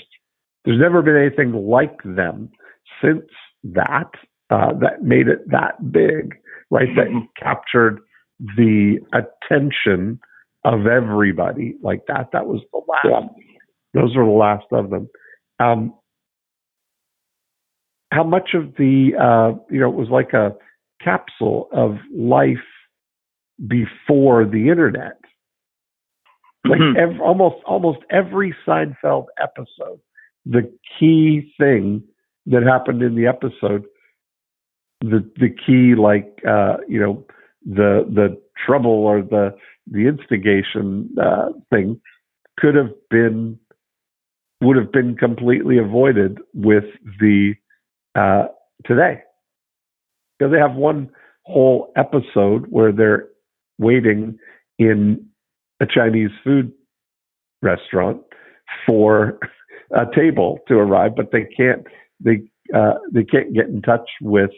There's 0.65 0.79
never 0.79 1.01
been 1.01 1.15
anything 1.17 1.53
like 1.53 1.99
them 2.03 2.49
since 3.01 3.23
that 3.63 4.11
uh, 4.49 4.73
that 4.79 5.03
made 5.03 5.27
it 5.27 5.49
that 5.49 5.91
big, 5.91 6.35
right? 6.71 6.89
That 6.95 7.07
captured 7.41 7.99
the 8.57 8.99
attention 9.13 10.19
of 10.63 10.87
everybody 10.87 11.75
like 11.81 12.01
that. 12.07 12.29
That 12.33 12.47
was 12.47 12.61
the 12.73 12.81
last. 12.87 13.05
Yeah. 13.05 14.01
Those 14.01 14.15
were 14.15 14.25
the 14.25 14.31
last 14.31 14.65
of 14.71 14.89
them. 14.89 15.09
Um, 15.59 15.93
how 18.11 18.23
much 18.23 18.53
of 18.53 18.75
the 18.77 19.11
uh, 19.19 19.57
you 19.69 19.79
know 19.79 19.89
it 19.89 19.95
was 19.95 20.09
like 20.09 20.33
a 20.33 20.55
capsule 21.01 21.69
of 21.71 21.97
life 22.13 22.57
before 23.67 24.45
the 24.45 24.69
internet. 24.69 25.17
Like 26.67 26.79
Mhm. 26.79 26.97
ev- 26.97 27.21
almost 27.21 27.63
almost 27.65 27.99
every 28.09 28.55
Seinfeld 28.65 29.27
episode, 29.39 29.99
the 30.45 30.71
key 30.99 31.53
thing 31.57 32.03
that 32.45 32.63
happened 32.63 33.01
in 33.01 33.15
the 33.15 33.27
episode, 33.27 33.85
the 35.01 35.29
the 35.37 35.49
key 35.49 35.95
like 35.95 36.39
uh, 36.47 36.77
you 36.87 36.99
know 36.99 37.25
the 37.65 38.05
the 38.13 38.39
trouble 38.65 38.91
or 38.91 39.21
the 39.21 39.55
the 39.87 40.07
instigation 40.07 41.09
uh, 41.21 41.49
thing 41.71 41.99
could 42.57 42.75
have 42.75 42.93
been 43.09 43.59
would 44.61 44.77
have 44.77 44.91
been 44.91 45.15
completely 45.15 45.77
avoided 45.77 46.39
with 46.53 46.85
the 47.19 47.53
uh, 48.15 48.45
today. 48.85 49.21
Because 50.37 50.51
they 50.51 50.59
have 50.59 50.75
one 50.75 51.09
whole 51.43 51.91
episode 51.95 52.65
where 52.69 52.91
they're 52.91 53.27
waiting 53.77 54.37
in 54.79 55.25
a 55.79 55.85
Chinese 55.85 56.31
food 56.43 56.71
restaurant 57.61 58.21
for 58.85 59.39
a 59.91 60.05
table 60.15 60.59
to 60.67 60.75
arrive, 60.75 61.15
but 61.15 61.31
they 61.31 61.45
can't 61.57 61.85
they 62.19 62.41
uh, 62.75 62.95
they 63.11 63.23
can't 63.23 63.53
get 63.53 63.67
in 63.67 63.81
touch 63.81 64.09
with 64.21 64.51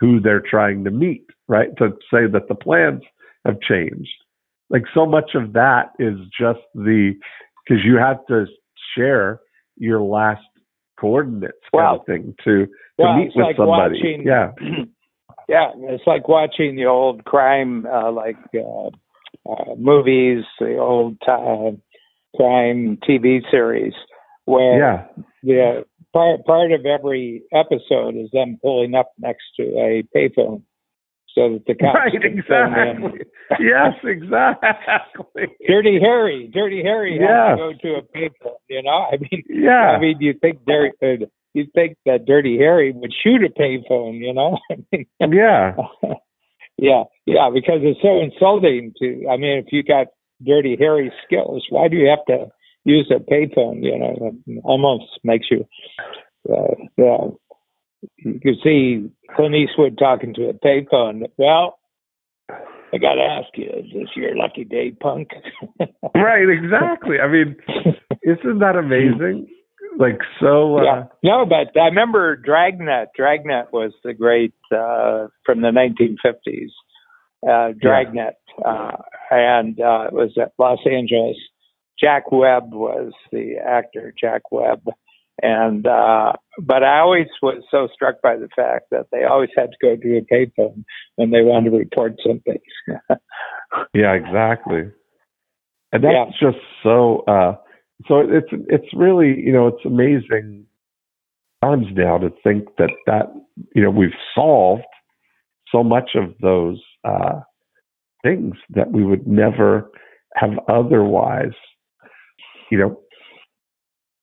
who 0.00 0.20
they're 0.20 0.42
trying 0.42 0.84
to 0.84 0.90
meet, 0.90 1.24
right? 1.48 1.76
To 1.78 1.90
say 2.12 2.26
that 2.32 2.48
the 2.48 2.54
plans 2.54 3.02
have 3.44 3.60
changed. 3.60 4.10
Like 4.70 4.84
so 4.94 5.06
much 5.06 5.30
of 5.34 5.54
that 5.54 5.92
is 5.98 6.18
just 6.38 6.60
the 6.74 7.14
because 7.66 7.84
you 7.84 7.96
have 7.96 8.24
to 8.26 8.46
share 8.96 9.40
your 9.76 10.00
last 10.00 10.42
coordinates 11.00 11.54
kind 11.74 12.00
of 12.00 12.06
thing 12.06 12.34
to 12.44 12.66
to 12.66 12.72
well, 12.98 13.16
meet 13.16 13.32
with 13.34 13.44
like 13.46 13.56
somebody. 13.56 13.96
watching- 13.96 14.26
yeah, 14.26 14.52
yeah, 15.48 15.70
it's 15.76 16.06
like 16.06 16.28
watching 16.28 16.76
the 16.76 16.86
old 16.86 17.24
crime, 17.24 17.86
uh, 17.86 18.10
like 18.10 18.36
uh, 18.54 18.88
uh, 19.50 19.74
movies, 19.76 20.44
the 20.58 20.76
old 20.76 21.16
uh, 21.26 21.70
crime 22.36 22.98
TV 23.08 23.40
series, 23.50 23.94
where 24.44 24.78
yeah, 24.78 25.06
the 25.42 25.84
part 26.12 26.44
part 26.44 26.72
of 26.72 26.86
every 26.86 27.42
episode 27.52 28.16
is 28.16 28.30
them 28.32 28.58
pulling 28.62 28.94
up 28.94 29.12
next 29.18 29.44
to 29.56 29.62
a 29.78 30.02
payphone, 30.16 30.62
so 31.34 31.52
that 31.54 31.64
the 31.66 31.74
cops 31.74 31.94
right, 31.94 32.12
can 32.20 32.42
phone 32.48 32.74
in. 32.78 32.88
exactly. 33.04 33.20
yes, 33.60 33.94
exactly. 34.04 35.56
Dirty 35.66 35.98
Harry, 36.00 36.50
Dirty 36.52 36.82
Harry 36.82 37.18
Yes. 37.18 37.30
has 37.30 37.58
to 37.58 37.62
go 37.62 37.72
to 37.82 37.94
a 37.96 38.02
payphone. 38.02 38.56
You 38.68 38.82
know, 38.82 39.06
I 39.12 39.16
mean, 39.18 39.42
Yeah, 39.48 39.96
I 39.96 39.98
mean, 40.00 40.16
you 40.20 40.34
think 40.40 40.64
Dirty, 40.66 40.92
uh, 41.02 41.26
you 41.54 41.66
think 41.74 41.96
that 42.06 42.26
Dirty 42.26 42.58
Harry 42.58 42.92
would 42.92 43.12
shoot 43.22 43.42
a 43.44 43.48
payphone? 43.48 44.18
You 44.18 44.34
know, 44.34 44.58
I 44.70 44.76
mean, 44.92 45.06
yeah, 45.38 45.76
yeah, 46.78 47.04
yeah, 47.26 47.50
because 47.52 47.80
it's 47.82 48.00
so 48.02 48.20
insulting 48.20 48.92
to. 49.00 49.28
I 49.30 49.36
mean, 49.36 49.58
if 49.58 49.66
you 49.72 49.82
got 49.82 50.08
Dirty 50.44 50.76
Harry 50.78 51.12
skills, 51.24 51.66
why 51.70 51.88
do 51.88 51.96
you 51.96 52.08
have 52.08 52.24
to 52.26 52.46
use 52.84 53.10
a 53.10 53.18
payphone? 53.20 53.82
You 53.82 53.98
know, 53.98 54.34
it 54.46 54.60
almost 54.64 55.06
makes 55.24 55.46
you. 55.50 55.66
Uh, 56.48 56.74
yeah, 56.96 57.26
you 58.18 58.40
can 58.40 58.56
see 58.62 59.10
Clint 59.34 59.54
Eastwood 59.54 59.98
talking 59.98 60.34
to 60.34 60.48
a 60.48 60.54
payphone. 60.54 61.22
Well, 61.36 61.78
I 62.92 62.98
got 62.98 63.14
to 63.14 63.22
ask 63.22 63.48
you, 63.54 63.66
is 63.66 63.92
this 63.92 64.08
your 64.16 64.36
lucky 64.36 64.64
day, 64.64 64.92
punk? 64.92 65.30
right, 66.14 66.48
exactly. 66.48 67.16
I 67.20 67.28
mean, 67.28 67.56
isn't 68.22 68.58
that 68.60 68.76
amazing? 68.76 69.48
Like 69.98 70.20
so. 70.40 70.78
Uh, 70.78 70.82
yeah. 70.82 71.02
No, 71.22 71.44
but 71.44 71.78
I 71.78 71.86
remember 71.86 72.36
Dragnet. 72.36 73.08
Dragnet 73.16 73.72
was 73.72 73.92
the 74.04 74.14
great 74.14 74.54
uh, 74.70 75.26
from 75.44 75.60
the 75.62 75.68
1950s. 75.68 76.70
Uh, 77.46 77.72
Dragnet, 77.80 78.34
uh, 78.64 78.96
and 79.30 79.80
uh, 79.80 80.06
it 80.08 80.12
was 80.12 80.32
at 80.40 80.52
Los 80.58 80.80
Angeles. 80.90 81.36
Jack 82.00 82.32
Webb 82.32 82.72
was 82.74 83.12
the 83.30 83.54
actor. 83.64 84.12
Jack 84.20 84.50
Webb, 84.50 84.82
and 85.40 85.86
uh, 85.86 86.32
but 86.60 86.82
I 86.82 86.98
always 86.98 87.28
was 87.40 87.62
so 87.70 87.88
struck 87.94 88.20
by 88.22 88.36
the 88.36 88.48
fact 88.56 88.86
that 88.90 89.06
they 89.12 89.24
always 89.24 89.50
had 89.56 89.70
to 89.70 89.76
go 89.80 89.96
to 89.96 90.18
a 90.18 90.22
payphone 90.22 90.84
when 91.14 91.30
they 91.30 91.42
wanted 91.42 91.70
to 91.70 91.76
report 91.76 92.16
something. 92.26 92.58
Yeah, 93.94 94.14
exactly. 94.14 94.90
And 95.92 96.04
that's 96.04 96.38
just 96.40 96.58
so 96.82 97.20
uh 97.28 97.56
so 98.06 98.20
it's 98.20 98.48
it's 98.68 98.94
really, 98.94 99.34
you 99.38 99.52
know, 99.52 99.68
it's 99.68 99.84
amazing 99.84 100.66
times 101.62 101.86
now 101.92 102.18
to 102.18 102.30
think 102.42 102.68
that 102.78 102.90
that 103.06 103.32
you 103.74 103.82
know, 103.82 103.90
we've 103.90 104.10
solved 104.34 104.82
so 105.70 105.82
much 105.82 106.10
of 106.14 106.34
those 106.40 106.80
uh 107.08 107.40
things 108.22 108.54
that 108.70 108.90
we 108.90 109.04
would 109.04 109.26
never 109.26 109.90
have 110.34 110.50
otherwise, 110.68 111.56
you 112.70 112.78
know. 112.78 113.00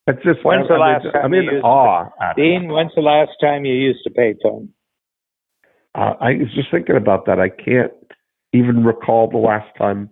It's 0.07 0.23
just 0.23 0.45
When's 0.45 0.67
the 0.67 0.75
last 0.75 1.05
I'm, 1.05 1.11
time 1.11 1.25
I'm 1.25 1.33
in 1.33 1.61
awe. 1.63 2.09
Dean, 2.35 2.71
when's 2.71 2.91
the 2.95 3.01
last 3.01 3.31
time 3.41 3.65
you 3.65 3.73
used 3.73 4.05
a 4.05 4.11
payphone? 4.11 4.69
Uh, 5.95 6.13
I 6.19 6.31
was 6.31 6.53
just 6.53 6.69
thinking 6.69 6.95
about 6.95 7.25
that. 7.25 7.39
I 7.39 7.49
can't 7.49 7.93
even 8.53 8.83
recall 8.83 9.29
the 9.29 9.37
last 9.37 9.69
time 9.77 10.09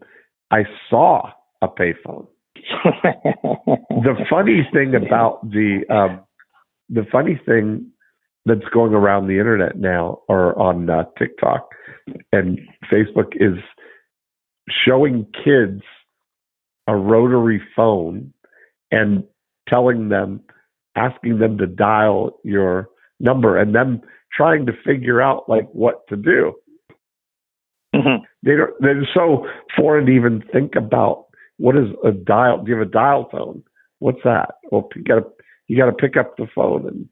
I 0.49 0.63
saw 0.89 1.29
a 1.61 1.67
payphone. 1.67 2.27
the 2.85 4.15
funny 4.29 4.67
thing 4.73 4.95
about 4.95 5.49
the 5.49 5.81
um, 5.89 6.21
the 6.89 7.05
funny 7.11 7.39
thing 7.45 7.91
that's 8.45 8.67
going 8.73 8.93
around 8.93 9.27
the 9.27 9.39
internet 9.39 9.77
now 9.77 10.19
or 10.27 10.57
on 10.59 10.89
uh, 10.89 11.03
TikTok 11.17 11.69
and 12.31 12.59
Facebook 12.91 13.33
is 13.35 13.57
showing 14.69 15.25
kids 15.43 15.81
a 16.87 16.95
rotary 16.95 17.61
phone 17.75 18.33
and 18.91 19.23
telling 19.69 20.09
them 20.09 20.41
asking 20.95 21.39
them 21.39 21.57
to 21.57 21.67
dial 21.67 22.37
your 22.43 22.89
number 23.19 23.57
and 23.57 23.73
them 23.73 24.01
trying 24.31 24.65
to 24.65 24.73
figure 24.85 25.21
out 25.21 25.47
like 25.47 25.67
what 25.71 26.05
to 26.07 26.15
do 26.15 26.53
Mhm. 27.95 28.21
they 28.41 28.55
don't 28.55 28.73
they're 28.79 29.07
so 29.13 29.47
foreign 29.75 30.07
to 30.07 30.11
even 30.11 30.41
think 30.51 30.75
about 30.75 31.25
what 31.57 31.77
is 31.77 31.89
a 32.03 32.11
dial? 32.11 32.63
Do 32.63 32.71
you 32.71 32.77
have 32.77 32.87
a 32.87 32.91
dial 32.91 33.25
tone? 33.25 33.63
What's 33.99 34.23
that? 34.23 34.55
Well, 34.71 34.89
you 34.95 35.03
got 35.03 35.15
to 35.15 35.25
you 35.67 35.77
got 35.77 35.85
to 35.85 35.93
pick 35.93 36.17
up 36.17 36.35
the 36.35 36.47
phone 36.53 36.87
and 36.87 37.07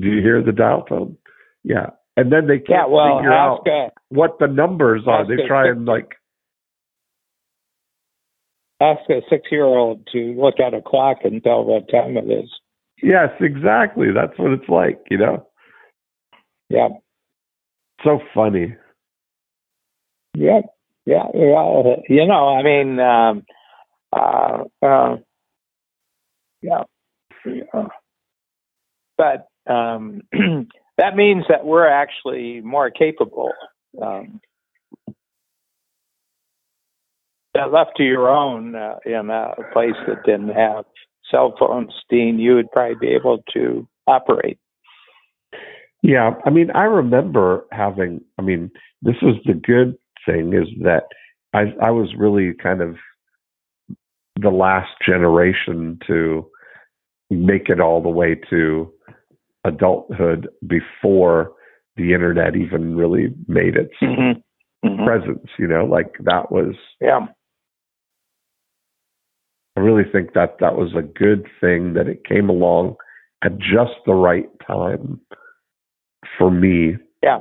do 0.00 0.08
you 0.08 0.22
hear 0.22 0.42
the 0.42 0.52
dial 0.52 0.82
tone? 0.82 1.16
Yeah, 1.64 1.90
and 2.16 2.32
then 2.32 2.46
they 2.46 2.58
can't 2.58 2.68
yeah, 2.70 2.86
well, 2.86 3.18
figure 3.18 3.32
out 3.32 3.66
a, 3.66 3.88
what 4.08 4.38
the 4.38 4.46
numbers 4.46 5.02
are. 5.06 5.26
They 5.26 5.46
try 5.46 5.66
six- 5.66 5.76
and 5.76 5.86
like, 5.86 6.14
ask 8.80 9.00
a 9.10 9.20
six-year-old 9.28 10.06
to 10.12 10.18
look 10.38 10.60
at 10.60 10.74
a 10.74 10.80
clock 10.82 11.18
and 11.24 11.42
tell 11.42 11.64
what 11.64 11.90
time 11.90 12.16
it 12.16 12.30
is. 12.30 12.50
yes, 13.02 13.30
exactly. 13.40 14.08
That's 14.14 14.38
what 14.38 14.52
it's 14.52 14.68
like. 14.68 15.00
You 15.10 15.18
know, 15.18 15.46
Yeah, 16.68 16.88
so 18.04 18.20
funny. 18.34 18.74
yeah, 20.34 20.60
yeah. 21.06 21.24
Well, 21.34 22.02
you 22.08 22.26
know, 22.26 22.48
I 22.56 22.62
mean, 22.62 23.00
um, 23.00 23.44
uh, 24.12 24.64
uh, 24.82 25.16
yeah, 26.62 26.82
yeah. 27.44 27.88
But 29.16 29.48
um, 29.68 30.22
that 30.98 31.16
means 31.16 31.44
that 31.48 31.64
we're 31.64 31.88
actually 31.88 32.60
more 32.60 32.90
capable. 32.90 33.52
Um, 34.00 34.40
left 37.72 37.96
to 37.96 38.04
your 38.04 38.28
own 38.28 38.76
uh, 38.76 38.96
in 39.04 39.30
a 39.30 39.54
place 39.72 39.96
that 40.06 40.24
didn't 40.24 40.50
have 40.50 40.84
cell 41.30 41.54
phones, 41.58 41.92
Dean, 42.08 42.38
you 42.38 42.54
would 42.54 42.70
probably 42.70 42.94
be 43.00 43.14
able 43.14 43.42
to 43.52 43.86
operate. 44.06 44.58
Yeah, 46.02 46.34
I 46.46 46.50
mean, 46.50 46.70
I 46.70 46.84
remember 46.84 47.66
having. 47.72 48.20
I 48.38 48.42
mean, 48.42 48.70
this 49.02 49.16
was 49.20 49.34
the 49.44 49.54
good 49.54 49.98
thing 50.24 50.52
is 50.52 50.68
that 50.82 51.04
I 51.52 51.74
I 51.82 51.90
was 51.90 52.14
really 52.16 52.54
kind 52.54 52.80
of 52.80 52.96
the 54.40 54.50
last 54.50 54.90
generation 55.04 55.98
to 56.06 56.46
make 57.30 57.68
it 57.68 57.80
all 57.80 58.00
the 58.00 58.08
way 58.08 58.36
to 58.50 58.92
adulthood 59.64 60.48
before 60.66 61.52
the 61.96 62.12
internet 62.14 62.54
even 62.56 62.96
really 62.96 63.34
made 63.46 63.76
its 63.76 63.92
Mm-hmm. 64.02 64.40
Mm-hmm. 64.86 65.04
presence. 65.04 65.48
You 65.58 65.66
know, 65.66 65.84
like 65.84 66.12
that 66.24 66.52
was. 66.52 66.74
Yeah. 67.00 67.26
I 69.76 69.80
really 69.80 70.04
think 70.10 70.32
that 70.34 70.56
that 70.60 70.76
was 70.76 70.92
a 70.96 71.02
good 71.02 71.46
thing 71.60 71.94
that 71.94 72.08
it 72.08 72.24
came 72.24 72.48
along 72.48 72.96
at 73.44 73.58
just 73.58 73.94
the 74.06 74.14
right 74.14 74.48
time 74.66 75.20
for 76.36 76.50
me. 76.50 76.96
Yeah. 77.22 77.40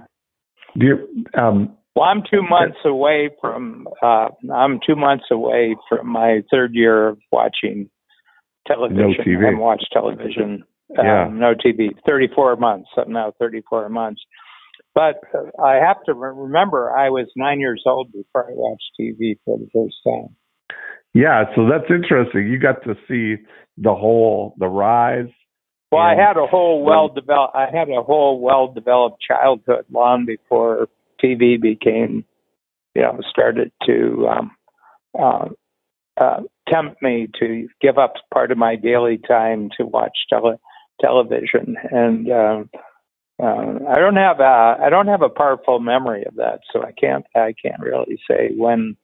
Do 0.78 0.86
you, 0.86 1.26
um, 1.40 1.76
Well, 1.96 2.06
I'm 2.06 2.22
two 2.30 2.44
months 2.44 2.78
away 2.86 3.32
from. 3.42 3.88
Uh, 4.04 4.28
I'm 4.54 4.80
two 4.86 4.96
months 4.96 5.26
away 5.32 5.76
from 5.90 6.08
my 6.08 6.42
third 6.52 6.76
year 6.76 7.08
of 7.10 7.20
watching 7.32 7.90
television. 8.68 8.98
No 8.98 9.24
TV. 9.24 9.38
I 9.40 9.46
haven't 9.46 9.60
watched 9.60 9.88
television. 9.92 10.64
Yeah. 10.90 11.26
Um, 11.26 11.40
no 11.40 11.54
TV. 11.54 11.90
Thirty-four 12.06 12.56
months. 12.56 12.90
I'm 12.98 13.12
now 13.12 13.34
thirty-four 13.40 13.90
months. 13.90 14.22
But 14.96 15.22
I 15.64 15.76
have 15.76 16.04
to 16.06 16.14
re- 16.14 16.32
remember, 16.34 16.92
I 16.92 17.10
was 17.10 17.28
nine 17.36 17.60
years 17.60 17.84
old 17.86 18.12
before 18.12 18.50
I 18.50 18.54
watched 18.54 18.92
TV 19.00 19.38
for 19.46 19.58
the 19.60 19.68
first 19.72 19.96
time. 20.04 20.36
Yeah, 21.14 21.46
so 21.56 21.68
that's 21.70 21.90
interesting. 21.90 22.48
You 22.48 22.58
got 22.58 22.84
to 22.84 22.96
see 23.08 23.44
the 23.78 23.94
whole 23.94 24.56
the 24.58 24.68
rise. 24.68 25.30
Well, 25.92 26.02
I 26.02 26.16
had 26.16 26.36
a 26.36 26.48
whole 26.48 26.84
well 26.84 27.08
developed. 27.08 27.56
I 27.56 27.68
had 27.72 27.90
a 27.90 28.02
whole 28.02 28.42
well 28.42 28.74
developed 28.74 29.22
childhood 29.22 29.86
long 29.92 30.26
before 30.26 30.90
TV 31.24 31.62
became, 31.62 32.26
you 32.94 33.02
know, 33.04 33.20
started 33.30 33.72
to 33.86 34.28
um, 34.28 34.52
uh, 35.18 35.46
uh, 36.20 36.42
tempt 36.68 37.02
me 37.02 37.28
to 37.40 37.68
give 37.82 37.98
up 37.98 38.14
part 38.34 38.52
of 38.52 38.58
my 38.58 38.76
daily 38.76 39.20
time 39.28 39.70
to 39.78 39.86
watch 39.86 40.18
tele- 40.30 40.60
television. 41.02 41.76
And 41.92 42.32
um, 42.32 42.70
uh, 43.42 43.80
I 43.90 43.96
don't 44.00 44.16
have 44.16 44.40
a 44.40 44.78
I 44.82 44.90
don't 44.90 45.08
have 45.08 45.22
a 45.22 45.30
powerful 45.30 45.80
memory 45.80 46.26
of 46.26 46.36
that, 46.36 46.62
so 46.72 46.82
I 46.82 46.92
can't 46.92 47.26
I 47.36 47.54
can't 47.62 47.82
really 47.82 48.20
say 48.30 48.52
when 48.56 48.98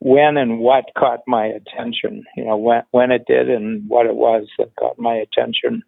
when 0.00 0.36
and 0.36 0.58
what 0.58 0.86
caught 0.96 1.20
my 1.26 1.46
attention. 1.46 2.24
You 2.36 2.46
know, 2.46 2.56
when 2.56 2.82
when 2.90 3.12
it 3.12 3.24
did 3.26 3.48
and 3.48 3.88
what 3.88 4.06
it 4.06 4.16
was 4.16 4.48
that 4.58 4.74
caught 4.76 4.98
my 4.98 5.14
attention 5.14 5.82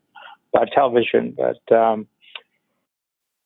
about 0.55 0.69
television, 0.73 1.37
but 1.37 1.77
um, 1.77 2.07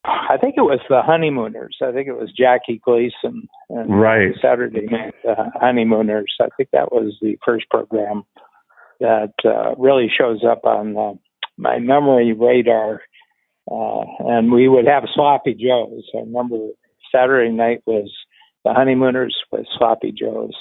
I 0.04 0.36
think 0.40 0.54
it 0.58 0.62
was 0.62 0.80
the 0.90 1.00
Honeymooners. 1.02 1.78
I 1.82 1.92
think 1.92 2.08
it 2.08 2.18
was 2.18 2.30
Jackie 2.36 2.80
Gleason 2.84 3.48
and 3.70 3.98
Right. 3.98 4.34
Saturday 4.42 4.86
Night 4.86 5.14
uh, 5.26 5.48
Honeymooners. 5.54 6.34
I 6.40 6.48
think 6.56 6.68
that 6.72 6.92
was 6.92 7.16
the 7.22 7.38
first 7.44 7.68
program 7.70 8.24
that 9.00 9.32
uh, 9.44 9.74
really 9.78 10.10
shows 10.14 10.44
up 10.44 10.64
on 10.64 10.96
uh, 10.96 11.12
my 11.56 11.78
memory 11.78 12.32
radar. 12.32 13.02
Uh, 13.70 14.04
and 14.20 14.52
we 14.52 14.68
would 14.68 14.86
have 14.86 15.04
sloppy 15.14 15.54
joes. 15.54 16.02
I 16.14 16.20
remember 16.20 16.68
Saturday 17.10 17.50
night 17.50 17.82
was 17.86 18.12
the 18.64 18.72
Honeymooners 18.72 19.34
with 19.50 19.66
sloppy 19.78 20.12
joes. 20.12 20.52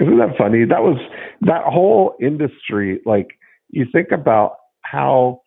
Isn't 0.00 0.18
that 0.18 0.36
funny? 0.38 0.64
That 0.64 0.82
was 0.82 0.98
that 1.42 1.64
whole 1.64 2.14
industry. 2.20 3.00
Like 3.04 3.38
you 3.68 3.86
think 3.90 4.08
about 4.12 4.56
how 4.82 5.42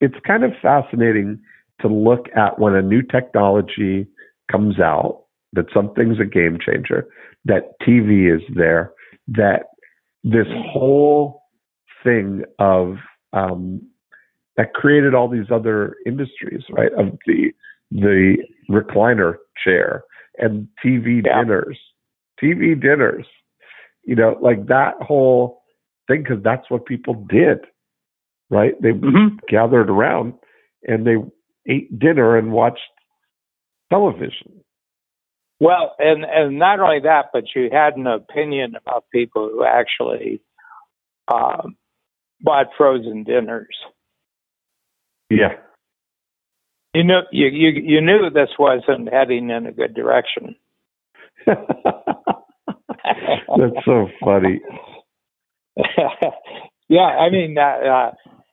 it's 0.00 0.14
kind 0.26 0.44
of 0.44 0.52
fascinating 0.62 1.40
to 1.80 1.88
look 1.88 2.26
at 2.36 2.58
when 2.58 2.74
a 2.74 2.82
new 2.82 3.02
technology 3.02 4.06
comes 4.50 4.80
out 4.80 5.24
that 5.52 5.66
something's 5.72 6.20
a 6.20 6.24
game 6.24 6.58
changer, 6.64 7.06
that 7.44 7.72
TV 7.82 8.34
is 8.34 8.42
there, 8.54 8.92
that 9.28 9.64
this 10.22 10.46
whole 10.72 11.42
thing 12.04 12.42
of 12.58 12.96
um, 13.32 13.82
that 14.56 14.74
created 14.74 15.14
all 15.14 15.28
these 15.28 15.50
other 15.50 15.96
industries, 16.06 16.62
right? 16.70 16.92
Of 16.92 17.18
the 17.26 17.52
the 17.90 18.36
recliner 18.70 19.36
chair 19.64 20.04
and 20.38 20.68
TV 20.84 21.22
Yeah. 21.24 21.42
dinners, 21.42 21.78
TV 22.42 22.74
dinners, 22.80 23.26
you 24.04 24.14
know, 24.14 24.36
like 24.40 24.66
that 24.66 24.94
whole 25.00 25.62
thing, 26.06 26.22
because 26.22 26.42
that's 26.42 26.68
what 26.70 26.86
people 26.86 27.14
did, 27.28 27.60
right? 28.50 28.74
They 28.82 28.92
Mm-hmm. 28.92 29.36
gathered 29.48 29.90
around 29.90 30.34
and 30.86 31.06
they 31.06 31.16
ate 31.66 31.98
dinner 31.98 32.36
and 32.36 32.52
watched 32.52 32.80
television. 33.90 34.64
Well, 35.60 35.94
and 35.98 36.24
and 36.24 36.58
not 36.58 36.78
only 36.78 37.00
that, 37.00 37.26
but 37.32 37.44
you 37.54 37.68
had 37.72 37.96
an 37.96 38.06
opinion 38.06 38.74
about 38.76 39.06
people 39.12 39.48
who 39.48 39.64
actually 39.64 40.40
um, 41.26 41.76
bought 42.40 42.68
frozen 42.76 43.24
dinners. 43.24 43.76
Yeah. 45.30 45.54
You 46.94 47.04
know, 47.04 47.22
you 47.30 47.46
you 47.48 47.70
you 47.84 48.00
knew 48.00 48.30
this 48.30 48.50
wasn't 48.58 49.12
heading 49.12 49.50
in 49.50 49.66
a 49.66 49.72
good 49.72 49.94
direction. 49.94 50.56
That's 51.46 51.60
so 53.84 54.08
funny. 54.20 54.60
yeah, 56.88 57.00
I 57.00 57.30
mean, 57.30 57.56
uh, 57.58 57.62
uh, 57.62 58.10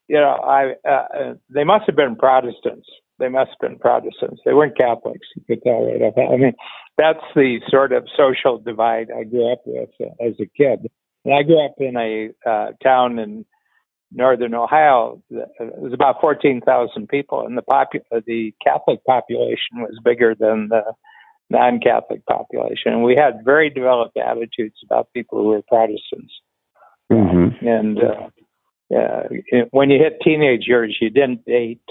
you 0.08 0.18
know, 0.18 0.34
I 0.44 0.74
uh, 0.88 1.08
uh, 1.18 1.34
they 1.50 1.64
must 1.64 1.86
have 1.88 1.96
been 1.96 2.16
Protestants. 2.16 2.88
They 3.20 3.30
must 3.30 3.52
have 3.52 3.70
been 3.70 3.80
Protestants. 3.80 4.42
They 4.46 4.54
weren't 4.54 4.78
Catholics. 4.78 5.28
You 5.36 5.44
could 5.48 5.64
tell 5.64 5.86
right 5.86 6.02
off. 6.02 6.14
I 6.18 6.36
mean, 6.36 6.54
that's 6.98 7.24
the 7.36 7.62
sort 7.70 7.94
of 7.94 8.08
social 8.18 8.58
divide 8.58 9.08
I 9.18 9.24
grew 9.24 9.52
up 9.52 9.62
with 9.66 9.90
uh, 10.02 10.26
as 10.26 10.34
a 10.40 10.46
kid. 10.46 10.92
And 11.24 11.34
I 11.34 11.44
grew 11.44 11.66
up 11.66 11.76
in 11.80 11.96
a 11.98 12.30
uh, 12.48 12.72
town 12.84 13.18
in 13.18 13.46
northern 14.16 14.56
Ohio. 14.56 15.22
It 15.30 15.78
was 15.78 15.94
about 15.94 16.22
fourteen 16.22 16.62
thousand 16.62 17.10
people, 17.10 17.46
and 17.46 17.58
the 17.58 17.62
popu- 17.62 18.02
the 18.26 18.54
Catholic 18.64 19.04
population 19.06 19.76
was 19.82 20.00
bigger 20.04 20.34
than 20.34 20.70
the 20.70 20.82
non-Catholic 21.52 22.26
population. 22.26 22.94
And 22.94 23.04
we 23.04 23.16
had 23.16 23.46
very 23.46 23.70
developed 23.70 24.18
attitudes 24.18 24.78
about 24.84 25.14
people 25.14 25.38
who 25.40 25.50
were 25.50 25.62
Protestants. 25.68 26.34
hmm 27.12 27.50
And 27.62 28.00
uh, 28.00 28.96
uh, 28.98 29.24
when 29.72 29.92
you 29.92 30.00
hit 30.00 30.20
teenage 30.24 30.64
years, 30.66 30.98
you 31.00 31.10
didn't 31.12 31.46
date. 31.46 31.82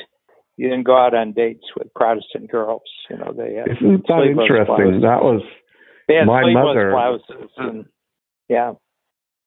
You 0.56 0.68
didn't 0.70 0.84
go 0.86 0.96
out 0.96 1.14
on 1.14 1.32
dates 1.32 1.64
with 1.76 1.92
Protestant 1.94 2.50
girls. 2.50 2.82
You 3.10 3.16
know, 3.18 3.32
they 3.36 3.54
had 3.54 3.68
Isn't 3.76 4.06
that 4.08 4.22
interesting? 4.24 4.66
blouses. 4.66 5.02
That 5.02 5.22
was 5.22 5.42
They 6.08 6.14
had 6.14 6.26
my 6.26 6.52
mother- 6.52 6.90
blouses, 6.92 7.50
and 7.56 7.84
yeah, 8.48 8.72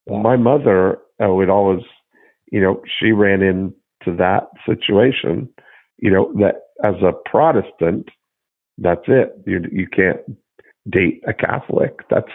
Yeah. 0.06 0.22
my 0.22 0.36
mother 0.36 0.98
would 1.20 1.48
always, 1.50 1.82
you 2.52 2.60
know, 2.60 2.82
she 2.98 3.12
ran 3.12 3.42
into 3.42 4.16
that 4.18 4.48
situation, 4.66 5.48
you 5.98 6.10
know, 6.10 6.32
that 6.34 6.62
as 6.84 6.94
a 7.02 7.12
Protestant, 7.28 8.08
that's 8.78 9.04
it. 9.08 9.32
You 9.46 9.62
you 9.72 9.86
can't 9.86 10.20
date 10.88 11.22
a 11.26 11.34
Catholic. 11.34 11.98
That's 12.10 12.32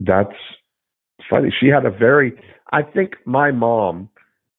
that's 0.00 0.34
funny. 1.28 1.52
She 1.58 1.68
had 1.68 1.86
a 1.86 1.90
very. 1.90 2.32
I 2.72 2.82
think 2.82 3.14
my 3.24 3.50
mom 3.50 4.08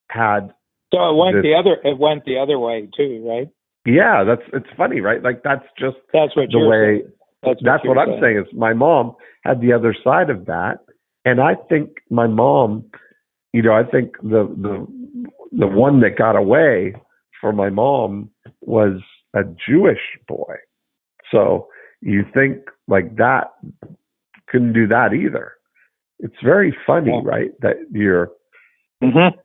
had. 0.09 0.51
so 0.93 1.09
it 1.09 1.15
went 1.17 1.35
This- 1.35 1.43
the 1.43 1.55
other. 1.55 1.77
It 1.83 1.97
went 1.99 2.25
the 2.25 2.37
other 2.39 2.57
way 2.59 2.89
too, 2.95 3.23
right? 3.27 3.49
Yeah, 3.85 4.23
that's 4.23 4.41
it's 4.53 4.69
funny, 4.77 5.01
right? 5.01 5.23
Like 5.23 5.41
that's 5.43 5.65
just 5.77 5.97
That's 6.13 6.35
what 6.35 6.49
the 6.51 6.59
way. 6.59 6.99
saying. 6.99 7.11
That's 7.41 7.61
what, 7.61 7.63
That's 7.63 7.85
what 7.85 7.97
I'm 7.97 8.19
saying. 8.21 8.37
Is 8.37 8.53
my 8.53 8.73
mom 8.73 9.15
had 9.43 9.61
the 9.61 9.71
other 9.73 9.95
side 10.03 10.29
of 10.29 10.45
that, 10.47 10.79
And 11.23 11.39
I 11.39 11.55
think 11.55 11.89
my 12.09 12.27
mom, 12.27 12.85
you 13.53 13.61
know, 13.61 13.73
I 13.73 13.83
think 13.83 14.17
the 14.21 14.47
the 14.47 14.87
the 15.51 15.67
one 15.67 16.01
that 16.01 16.17
got 16.17 16.35
away 16.35 16.95
for 17.41 17.51
my 17.51 17.69
mom 17.69 18.29
was 18.61 19.01
a 19.35 19.41
Jewish 19.43 20.01
boy. 20.27 20.55
So 21.31 21.67
you 22.01 22.23
think 22.33 22.57
like 22.87 23.15
that 23.17 23.53
couldn't 24.47 24.73
do 24.73 24.87
that 24.87 25.13
either. 25.13 25.53
It's 26.19 26.35
very 26.43 26.75
funny, 26.85 27.11
yeah. 27.11 27.21
right? 27.23 27.51
That 27.61 27.75
you're, 27.91 28.31
mm-hmm. 29.01 29.37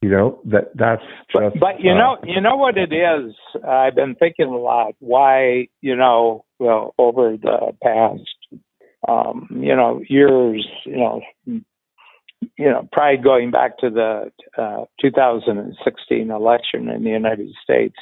you 0.00 0.10
know, 0.10 0.40
that 0.46 0.70
that's 0.74 1.02
just. 1.32 1.58
But, 1.58 1.80
you 1.80 1.92
uh, 1.92 1.98
know, 1.98 2.16
you 2.24 2.40
know 2.40 2.56
what 2.56 2.76
it 2.76 2.92
is. 2.92 3.34
I've 3.66 3.94
been 3.94 4.14
thinking 4.14 4.46
a 4.46 4.56
lot. 4.56 4.94
Why, 5.00 5.68
you 5.80 5.96
know, 5.96 6.44
well, 6.58 6.94
over 6.98 7.36
the 7.36 7.72
past, 7.82 8.62
um, 9.08 9.48
you 9.50 9.74
know, 9.74 10.00
years, 10.08 10.66
you 10.86 10.96
know, 10.96 11.20
you 12.58 12.70
know, 12.70 12.88
probably 12.92 13.22
going 13.22 13.50
back 13.50 13.78
to 13.78 13.90
the 13.90 14.30
uh, 14.60 14.84
2016 15.00 16.30
election 16.30 16.88
in 16.88 17.04
the 17.04 17.10
United 17.10 17.50
States, 17.62 17.96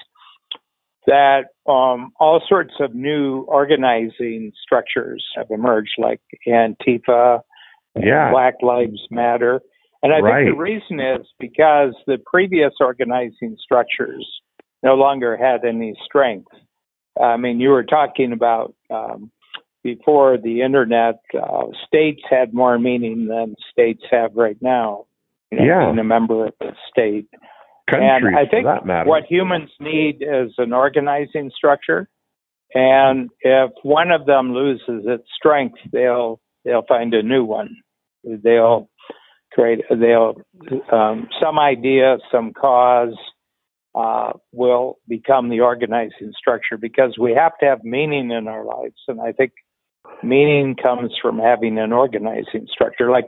that 1.06 1.46
um, 1.70 2.12
all 2.20 2.42
sorts 2.48 2.74
of 2.80 2.94
new 2.94 3.40
organizing 3.42 4.52
structures 4.62 5.24
have 5.36 5.46
emerged, 5.50 5.94
like 5.98 6.20
Antifa, 6.46 7.40
yeah. 8.00 8.30
Black 8.30 8.54
Lives 8.62 9.00
Matter. 9.10 9.60
And 10.02 10.12
I 10.12 10.20
right. 10.20 10.44
think 10.44 10.56
the 10.56 10.62
reason 10.62 11.00
is 11.00 11.26
because 11.38 11.94
the 12.06 12.18
previous 12.24 12.72
organizing 12.80 13.56
structures 13.62 14.26
no 14.82 14.94
longer 14.94 15.36
had 15.36 15.64
any 15.64 15.94
strength. 16.04 16.50
I 17.20 17.36
mean, 17.36 17.60
you 17.60 17.70
were 17.70 17.84
talking 17.84 18.32
about 18.32 18.74
um, 18.90 19.30
before 19.82 20.36
the 20.38 20.62
internet, 20.62 21.20
uh, 21.34 21.66
states 21.86 22.22
had 22.28 22.52
more 22.52 22.78
meaning 22.78 23.26
than 23.26 23.54
states 23.70 24.02
have 24.10 24.32
right 24.34 24.58
now. 24.60 25.06
You 25.50 25.58
know, 25.58 25.64
yeah. 25.64 25.86
being 25.86 25.98
a 25.98 26.04
member 26.04 26.46
of 26.46 26.54
the 26.60 26.72
state. 26.90 27.28
Countries, 27.88 28.10
and 28.12 28.36
I 28.36 28.46
think 28.46 28.66
what 29.06 29.24
humans 29.24 29.70
need 29.80 30.22
is 30.22 30.52
an 30.58 30.72
organizing 30.72 31.50
structure. 31.56 32.08
And 32.72 33.30
if 33.40 33.72
one 33.82 34.12
of 34.12 34.26
them 34.26 34.54
loses 34.54 35.04
its 35.06 35.24
strength, 35.36 35.78
they'll 35.92 36.40
they'll 36.64 36.86
find 36.86 37.12
a 37.14 37.22
new 37.22 37.44
one. 37.44 37.74
They'll 38.22 38.88
create 39.52 39.80
they'll 39.90 40.40
um, 40.92 41.28
some 41.42 41.58
idea, 41.58 42.18
some 42.30 42.52
cause 42.52 43.16
uh, 43.94 44.32
will 44.52 44.98
become 45.08 45.48
the 45.48 45.60
organizing 45.60 46.32
structure 46.38 46.76
because 46.76 47.16
we 47.18 47.32
have 47.32 47.58
to 47.58 47.66
have 47.66 47.82
meaning 47.82 48.30
in 48.30 48.46
our 48.46 48.64
lives. 48.64 49.00
And 49.08 49.20
I 49.20 49.32
think 49.32 49.52
meaning 50.22 50.76
comes 50.80 51.12
from 51.20 51.38
having 51.38 51.78
an 51.78 51.92
organizing 51.92 52.66
structure. 52.70 53.10
Like 53.10 53.26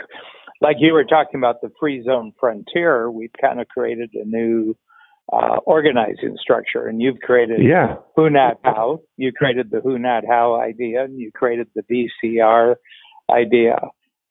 like 0.61 0.77
you 0.79 0.93
were 0.93 1.05
talking 1.05 1.39
about 1.39 1.61
the 1.61 1.71
free 1.79 2.03
zone 2.05 2.33
frontier, 2.39 3.11
we've 3.11 3.33
kind 3.41 3.61
of 3.61 3.69
created 3.69 4.11
a 4.15 4.25
new 4.25 4.77
uh, 5.33 5.57
organizing 5.67 6.37
structure, 6.41 6.87
and 6.87 7.01
you've 7.01 7.19
created 7.21 7.61
yeah. 7.63 7.97
Who 8.17 8.31
Not 8.31 8.59
How. 8.65 9.01
You 9.17 9.33
created 9.33 9.71
the 9.71 9.81
Who 9.81 9.99
Not 9.99 10.25
How 10.27 10.61
idea, 10.61 11.05
and 11.05 11.19
you 11.19 11.31
created 11.33 11.69
the 11.75 11.83
VCR 11.83 12.77
idea. 13.31 13.77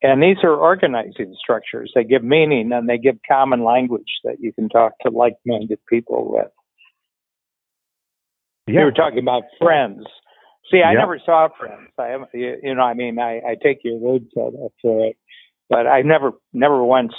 And 0.04 0.22
these 0.22 0.38
are 0.44 0.56
organizing 0.56 1.36
structures. 1.38 1.92
They 1.94 2.04
give 2.04 2.24
meaning 2.24 2.72
and 2.72 2.90
they 2.90 2.98
give 2.98 3.18
common 3.30 3.64
language 3.64 4.20
that 4.24 4.38
you 4.40 4.52
can 4.52 4.68
talk 4.68 4.94
to 5.02 5.12
like 5.12 5.36
minded 5.46 5.80
people 5.88 6.32
with. 6.32 6.48
Yeah. 8.68 8.80
You 8.80 8.86
were 8.86 8.92
talking 8.92 9.20
about 9.20 9.44
friends. 9.60 10.04
See, 10.72 10.82
I 10.82 10.94
never 10.94 11.20
saw 11.26 11.50
Friends. 11.60 11.90
I 12.00 12.16
you 12.34 12.76
know, 12.76 12.82
I 12.82 12.94
mean, 12.94 13.20
I, 13.20 13.42
I 13.46 13.56
take 13.62 13.80
your 13.84 13.98
word 13.98 14.24
for 14.34 14.52
it 15.06 15.18
but 15.72 15.88
I 15.88 16.02
never 16.02 16.34
never 16.54 16.84
once 16.84 17.14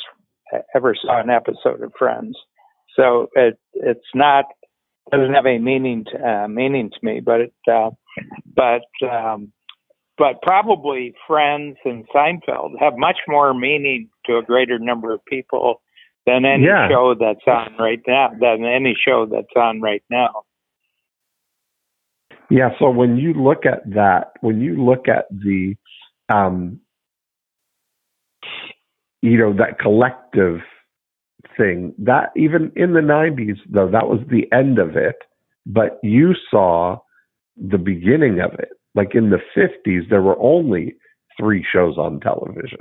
ever 0.76 0.94
saw 0.94 1.20
an 1.20 1.30
episode 1.30 1.82
of 1.82 1.92
Friends. 1.98 2.38
So 2.94 3.28
it 3.34 3.58
it's 3.72 4.00
not 4.14 4.44
doesn't 5.10 5.34
have 5.34 5.46
any 5.46 5.58
meaning 5.58 6.04
to, 6.12 6.44
uh, 6.44 6.48
meaning 6.48 6.90
to 6.90 6.96
me, 7.02 7.20
but 7.20 7.40
it 7.40 7.54
uh, 7.68 7.90
but 8.54 8.82
um, 9.10 9.52
but 10.18 10.42
probably 10.42 11.14
Friends 11.26 11.78
and 11.84 12.04
Seinfeld 12.14 12.78
have 12.78 12.92
much 12.96 13.18
more 13.26 13.54
meaning 13.54 14.10
to 14.26 14.36
a 14.36 14.42
greater 14.42 14.78
number 14.78 15.12
of 15.12 15.24
people 15.24 15.80
than 16.26 16.44
any 16.44 16.66
yeah. 16.66 16.88
show 16.88 17.14
that's 17.18 17.40
on 17.46 17.74
right 17.78 18.00
now 18.06 18.28
than 18.38 18.64
any 18.64 18.94
show 18.94 19.26
that's 19.26 19.56
on 19.56 19.80
right 19.80 20.04
now. 20.10 20.42
Yeah, 22.52 22.68
so 22.78 22.90
when 22.90 23.16
you 23.16 23.32
look 23.32 23.64
at 23.64 23.80
that, 23.94 24.32
when 24.42 24.60
you 24.60 24.84
look 24.84 25.08
at 25.08 25.24
the 25.30 25.74
um, 26.28 26.80
you 29.22 29.38
know, 29.38 29.54
that 29.54 29.78
collective 29.78 30.58
thing. 31.56 31.94
That 31.98 32.30
even 32.36 32.72
in 32.76 32.92
the 32.92 33.00
90s, 33.00 33.58
though, 33.70 33.90
that 33.90 34.08
was 34.08 34.20
the 34.28 34.52
end 34.52 34.78
of 34.78 34.96
it. 34.96 35.16
But 35.64 35.98
you 36.02 36.34
saw 36.50 36.98
the 37.56 37.78
beginning 37.78 38.40
of 38.40 38.52
it. 38.58 38.70
Like 38.94 39.14
in 39.14 39.30
the 39.30 39.40
50s, 39.56 40.10
there 40.10 40.22
were 40.22 40.38
only 40.38 40.96
three 41.40 41.64
shows 41.72 41.96
on 41.96 42.20
television. 42.20 42.80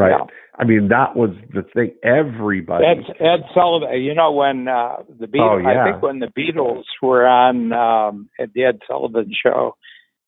Right. 0.00 0.10
Yeah. 0.18 0.26
I 0.58 0.64
mean, 0.64 0.88
that 0.88 1.16
was 1.16 1.30
the 1.54 1.62
thing. 1.74 1.92
Everybody. 2.02 2.84
Ed, 2.84 3.04
Ed 3.18 3.40
Sullivan. 3.54 4.00
You 4.02 4.14
know 4.14 4.32
when 4.32 4.68
uh, 4.68 4.96
the 5.18 5.26
Beatles. 5.26 5.54
Oh, 5.54 5.58
yeah. 5.58 5.82
I 5.84 5.90
think 5.92 6.02
when 6.02 6.18
the 6.18 6.26
Beatles 6.36 6.84
were 7.02 7.26
on 7.26 7.72
um, 7.72 8.28
at 8.38 8.52
the 8.52 8.64
Ed 8.64 8.80
Sullivan 8.86 9.30
show, 9.32 9.76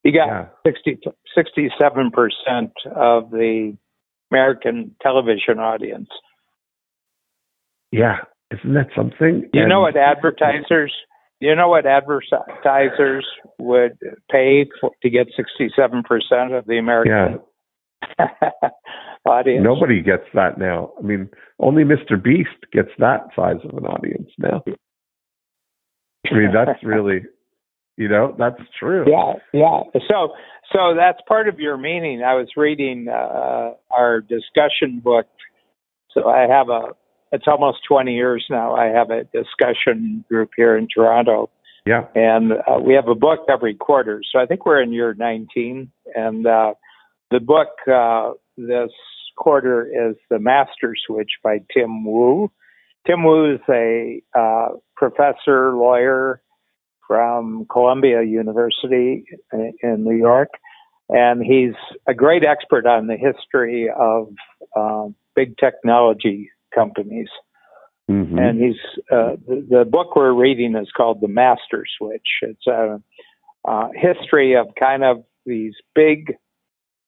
he 0.02 0.10
got 0.12 0.26
Yeah. 0.26 0.46
60, 0.66 0.98
67 1.34 2.10
percent 2.10 2.72
of 2.96 3.30
the 3.30 3.76
American 4.30 4.94
television 5.02 5.58
audience. 5.58 6.08
Yeah. 7.90 8.18
Isn't 8.50 8.74
that 8.74 8.88
something? 8.96 9.48
You 9.52 9.60
And- 9.62 9.68
know 9.68 9.80
what 9.80 9.96
advertisers? 9.96 10.94
You 11.40 11.54
know 11.56 11.68
what 11.68 11.86
advertisers 11.86 13.26
would 13.58 13.98
pay 14.30 14.66
for, 14.80 14.92
to 15.02 15.10
get 15.10 15.26
sixty-seven 15.36 16.04
percent 16.04 16.52
of 16.52 16.66
the 16.66 16.78
American 16.78 17.40
audience? 19.24 19.64
Nobody 19.64 20.02
gets 20.02 20.24
that 20.34 20.58
now. 20.58 20.92
I 20.98 21.02
mean, 21.02 21.28
only 21.58 21.84
Mr. 21.84 22.22
Beast 22.22 22.50
gets 22.72 22.90
that 22.98 23.28
size 23.36 23.56
of 23.64 23.76
an 23.76 23.86
audience 23.86 24.30
now. 24.38 24.62
I 26.30 26.34
mean, 26.34 26.50
that's 26.52 26.82
really, 26.84 27.22
you 27.96 28.08
know, 28.08 28.34
that's 28.38 28.60
true. 28.78 29.04
Yeah, 29.08 29.34
yeah. 29.52 29.80
So, 30.08 30.34
so 30.72 30.94
that's 30.96 31.18
part 31.28 31.48
of 31.48 31.58
your 31.58 31.76
meaning. 31.76 32.22
I 32.22 32.34
was 32.34 32.48
reading 32.56 33.08
uh, 33.08 33.72
our 33.90 34.20
discussion 34.20 35.00
book. 35.02 35.26
So 36.10 36.28
I 36.28 36.46
have 36.48 36.68
a. 36.68 36.88
It's 37.34 37.46
almost 37.46 37.78
20 37.88 38.12
years 38.14 38.44
now. 38.50 38.74
I 38.74 38.86
have 38.88 39.08
a 39.10 39.24
discussion 39.24 40.22
group 40.28 40.50
here 40.54 40.76
in 40.76 40.86
Toronto, 40.94 41.48
Yeah. 41.86 42.04
and 42.14 42.52
uh, 42.52 42.78
we 42.78 42.92
have 42.92 43.08
a 43.08 43.14
book 43.14 43.46
every 43.48 43.74
quarter. 43.74 44.20
So 44.30 44.38
I 44.38 44.44
think 44.44 44.66
we're 44.66 44.82
in 44.82 44.92
year 44.92 45.14
19, 45.14 45.90
and 46.14 46.46
uh, 46.46 46.74
the 47.30 47.40
book 47.40 47.68
uh, 47.90 48.32
this 48.56 48.90
quarter 49.36 49.86
is 49.86 50.16
The 50.30 50.38
Master 50.38 50.94
Switch 51.06 51.30
by 51.42 51.58
Tim 51.72 52.04
Wu. 52.04 52.50
Tim 53.06 53.24
Wu 53.24 53.54
is 53.54 53.60
a 53.68 54.22
uh, 54.38 54.68
professor, 54.96 55.72
lawyer 55.74 56.40
from 57.06 57.66
Columbia 57.70 58.22
University 58.22 59.24
in, 59.52 59.72
in 59.82 60.04
New 60.04 60.16
York, 60.16 60.50
and 61.08 61.42
he's 61.42 61.74
a 62.06 62.14
great 62.14 62.44
expert 62.44 62.86
on 62.86 63.06
the 63.06 63.16
history 63.16 63.90
of 63.90 64.28
uh, 64.76 65.08
big 65.34 65.56
technology 65.58 66.50
companies. 66.74 67.28
Mhm. 68.10 68.38
And 68.38 68.60
he's 68.60 68.80
uh, 69.10 69.36
the, 69.46 69.66
the 69.68 69.84
book 69.84 70.16
we're 70.16 70.32
reading 70.32 70.74
is 70.76 70.90
called 70.96 71.20
The 71.20 71.28
Master 71.28 71.84
Switch. 71.98 72.28
It's 72.42 72.66
a 72.66 73.00
uh, 73.66 73.88
history 73.94 74.56
of 74.56 74.68
kind 74.78 75.04
of 75.04 75.24
these 75.46 75.74
big 75.94 76.36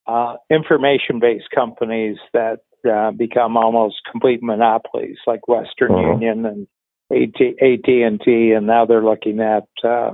uh, 0.06 0.36
information-based 0.50 1.50
companies 1.54 2.16
that 2.32 2.60
uh, 2.90 3.10
become 3.12 3.56
almost 3.56 3.96
complete 4.10 4.42
monopolies, 4.42 5.16
like 5.26 5.46
Western 5.48 5.92
Uh-huh. 5.92 6.12
Union 6.12 6.46
and 6.46 6.66
AT 7.10 7.88
and 7.88 8.20
T, 8.20 8.52
and 8.52 8.66
now 8.66 8.84
they're 8.86 9.04
looking 9.04 9.40
at 9.40 9.68
uh, 9.82 10.12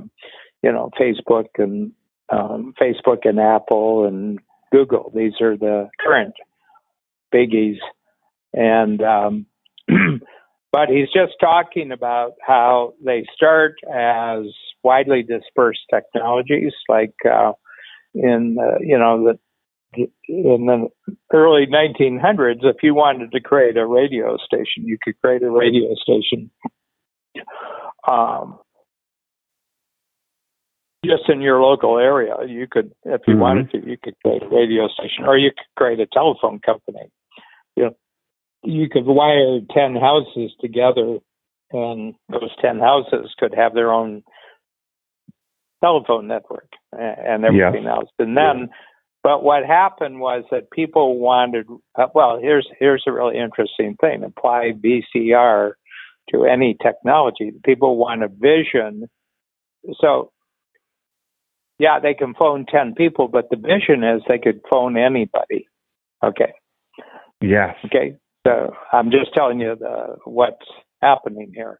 you 0.61 0.71
know 0.71 0.89
Facebook 0.99 1.47
and 1.57 1.91
um, 2.29 2.73
Facebook 2.79 3.19
and 3.25 3.39
Apple 3.39 4.05
and 4.05 4.39
Google. 4.71 5.11
These 5.15 5.41
are 5.41 5.57
the 5.57 5.89
current 5.99 6.33
biggies, 7.33 7.79
and 8.53 9.01
um, 9.01 9.45
but 10.71 10.89
he's 10.89 11.09
just 11.13 11.33
talking 11.39 11.91
about 11.91 12.33
how 12.45 12.93
they 13.03 13.25
start 13.35 13.75
as 13.93 14.43
widely 14.83 15.23
dispersed 15.23 15.81
technologies, 15.93 16.73
like 16.87 17.15
uh, 17.29 17.53
in 18.13 18.57
uh, 18.59 18.77
you 18.79 18.97
know 18.97 19.23
the 19.23 19.39
in 19.93 20.09
the 20.27 20.87
early 21.33 21.65
1900s, 21.67 22.63
if 22.63 22.77
you 22.81 22.93
wanted 22.93 23.31
to 23.31 23.41
create 23.41 23.77
a 23.77 23.85
radio 23.85 24.37
station, 24.37 24.85
you 24.85 24.97
could 25.01 25.19
create 25.21 25.43
a 25.43 25.49
radio 25.49 25.93
station. 25.95 26.49
Um, 28.07 28.59
just 31.03 31.23
in 31.29 31.41
your 31.41 31.61
local 31.61 31.97
area. 31.97 32.35
You 32.47 32.67
could, 32.67 32.93
if 33.05 33.21
you 33.27 33.35
Mhm. 33.35 33.39
wanted 33.39 33.71
to, 33.71 33.89
you 33.89 33.97
could 33.97 34.15
create 34.23 34.43
a 34.43 34.47
radio 34.47 34.87
station, 34.87 35.25
or 35.25 35.37
you 35.37 35.51
could 35.51 35.75
create 35.75 35.99
a 35.99 36.05
telephone 36.05 36.59
company. 36.59 37.09
You 37.75 37.85
know, 37.85 37.95
you 38.63 38.87
could 38.87 39.05
wire 39.05 39.61
ten 39.71 39.95
houses 39.95 40.53
together, 40.59 41.19
and 41.71 42.15
those 42.29 42.55
ten 42.57 42.79
houses 42.79 43.33
could 43.39 43.53
have 43.55 43.73
their 43.73 43.91
own 43.91 44.23
telephone 45.83 46.27
network 46.27 46.69
and 46.91 47.43
everything 47.43 47.87
else. 47.87 48.09
And 48.19 48.37
then, 48.37 48.69
but 49.23 49.43
what 49.43 49.65
happened 49.65 50.19
was 50.19 50.43
that 50.51 50.71
people 50.71 51.19
wanted. 51.19 51.67
Uh, 51.97 52.07
well, 52.13 52.39
here's 52.41 52.67
here's 52.79 53.03
a 53.07 53.11
really 53.11 53.37
interesting 53.37 53.95
thing: 54.01 54.23
apply 54.23 54.73
VCR 54.73 55.73
to 56.29 56.45
any 56.45 56.75
technology. 56.81 57.51
People 57.63 57.97
want 57.97 58.23
a 58.23 58.27
vision. 58.27 59.07
So, 59.99 60.31
yeah, 61.79 61.99
they 61.99 62.13
can 62.13 62.33
phone 62.33 62.65
10 62.71 62.93
people, 62.95 63.27
but 63.27 63.49
the 63.49 63.57
vision 63.57 64.03
is 64.03 64.21
they 64.27 64.37
could 64.37 64.61
phone 64.71 64.97
anybody. 64.97 65.67
Okay. 66.23 66.53
Yes. 67.41 67.75
Okay. 67.85 68.17
So 68.45 68.73
I'm 68.91 69.11
just 69.11 69.33
telling 69.33 69.59
you 69.59 69.75
the, 69.79 70.17
what's 70.25 70.65
happening 71.01 71.51
here. 71.55 71.79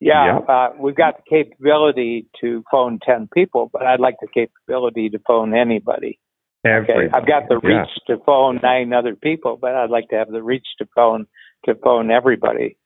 Yeah, 0.00 0.38
uh, 0.48 0.70
we've 0.80 0.96
got 0.96 1.18
the 1.18 1.22
capability 1.30 2.26
to 2.40 2.64
phone 2.72 2.98
10 3.06 3.28
people, 3.32 3.70
but 3.72 3.82
I'd 3.82 4.00
like 4.00 4.16
the 4.20 4.26
capability 4.26 5.08
to 5.10 5.20
phone 5.24 5.54
anybody. 5.54 6.18
Okay. 6.64 7.08
I've 7.12 7.26
got 7.26 7.48
the 7.48 7.60
Yeah. 7.62 7.80
reach 7.80 7.90
to 8.06 8.18
phone 8.18 8.60
nine 8.62 8.92
other 8.92 9.16
people, 9.16 9.56
but 9.56 9.74
I'd 9.74 9.90
like 9.90 10.08
to 10.10 10.16
have 10.16 10.30
the 10.30 10.42
reach 10.42 10.66
to 10.78 10.86
phone 10.94 11.26
to 11.64 11.74
phone 11.76 12.10
everybody. 12.10 12.76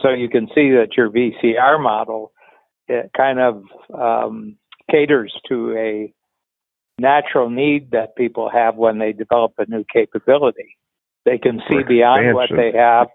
So 0.00 0.10
you 0.10 0.28
can 0.28 0.48
see 0.54 0.70
that 0.72 0.96
your 0.96 1.10
VCR 1.10 1.78
model 1.78 2.32
it 2.88 3.10
kind 3.16 3.40
of 3.40 3.64
um, 3.92 4.56
caters 4.90 5.34
to 5.48 5.76
a 5.76 6.12
natural 6.98 7.50
need 7.50 7.90
that 7.92 8.16
people 8.16 8.50
have 8.50 8.76
when 8.76 8.98
they 8.98 9.12
develop 9.12 9.52
a 9.58 9.64
new 9.68 9.84
capability. 9.92 10.76
They 11.24 11.38
can 11.38 11.62
see 11.68 11.82
beyond 11.82 12.34
what 12.34 12.50
they 12.54 12.72
have. 12.72 13.08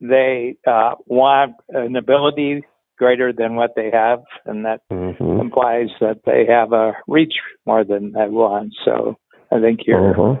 They 0.00 0.56
uh, 0.66 0.96
want 1.06 1.54
an 1.70 1.96
ability 1.96 2.64
greater 2.96 3.32
than 3.32 3.56
what 3.56 3.74
they 3.76 3.90
have, 3.90 4.22
and 4.46 4.64
that 4.64 4.80
Mhm. 4.90 5.40
implies 5.40 5.90
that 6.00 6.24
they 6.24 6.44
have 6.46 6.72
a 6.72 6.96
reach 7.06 7.40
more 7.66 7.84
than 7.84 8.12
they 8.12 8.28
want. 8.28 8.74
So 8.84 9.16
I 9.50 9.60
think 9.60 9.86
you're 9.86 10.10
Uh-huh. 10.10 10.36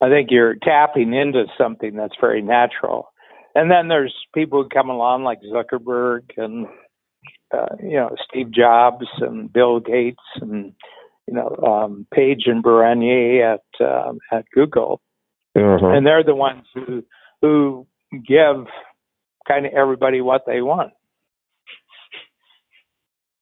I 0.00 0.08
think 0.10 0.30
you're 0.30 0.56
tapping 0.56 1.14
into 1.14 1.46
something 1.56 1.94
that's 1.96 2.16
very 2.20 2.42
natural. 2.42 3.08
And 3.54 3.70
then 3.70 3.88
there's 3.88 4.14
people 4.34 4.62
who 4.62 4.68
come 4.68 4.90
along 4.90 5.22
like 5.24 5.40
Zuckerberg 5.42 6.22
and 6.36 6.66
uh, 7.52 7.76
you 7.80 7.96
know 7.96 8.14
Steve 8.28 8.50
Jobs 8.50 9.06
and 9.20 9.52
Bill 9.52 9.80
Gates 9.80 10.22
and 10.40 10.74
you 11.26 11.34
know 11.34 11.56
um, 11.66 12.06
Page 12.12 12.46
and 12.46 12.62
Berenier 12.62 13.54
at 13.54 13.86
um, 13.86 14.18
at 14.32 14.44
Google, 14.52 15.00
Uh-huh. 15.56 15.86
and 15.86 16.06
they're 16.06 16.24
the 16.24 16.34
ones 16.34 16.66
who 16.74 17.02
who 17.40 17.86
give 18.26 18.66
kind 19.48 19.66
of 19.66 19.72
everybody 19.72 20.20
what 20.20 20.44
they 20.46 20.60
want. 20.62 20.92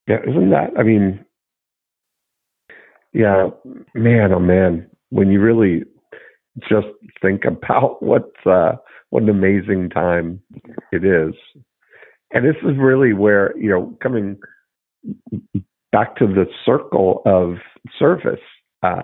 Yeah, 0.07 0.17
isn't 0.27 0.49
that? 0.49 0.71
I 0.77 0.83
mean, 0.83 1.23
yeah, 3.13 3.49
man, 3.93 4.33
oh 4.33 4.39
man, 4.39 4.89
when 5.09 5.31
you 5.31 5.39
really 5.39 5.83
just 6.59 6.87
think 7.21 7.45
about 7.45 8.01
what 8.03 8.31
uh, 8.45 8.73
what 9.09 9.23
an 9.23 9.29
amazing 9.29 9.89
time 9.89 10.41
it 10.91 11.05
is, 11.05 11.33
and 12.33 12.45
this 12.45 12.55
is 12.63 12.77
really 12.77 13.13
where 13.13 13.55
you 13.57 13.69
know 13.69 13.95
coming 14.01 14.37
back 15.91 16.15
to 16.17 16.25
the 16.25 16.45
circle 16.65 17.21
of 17.25 17.55
service 17.99 18.41
uh, 18.81 19.03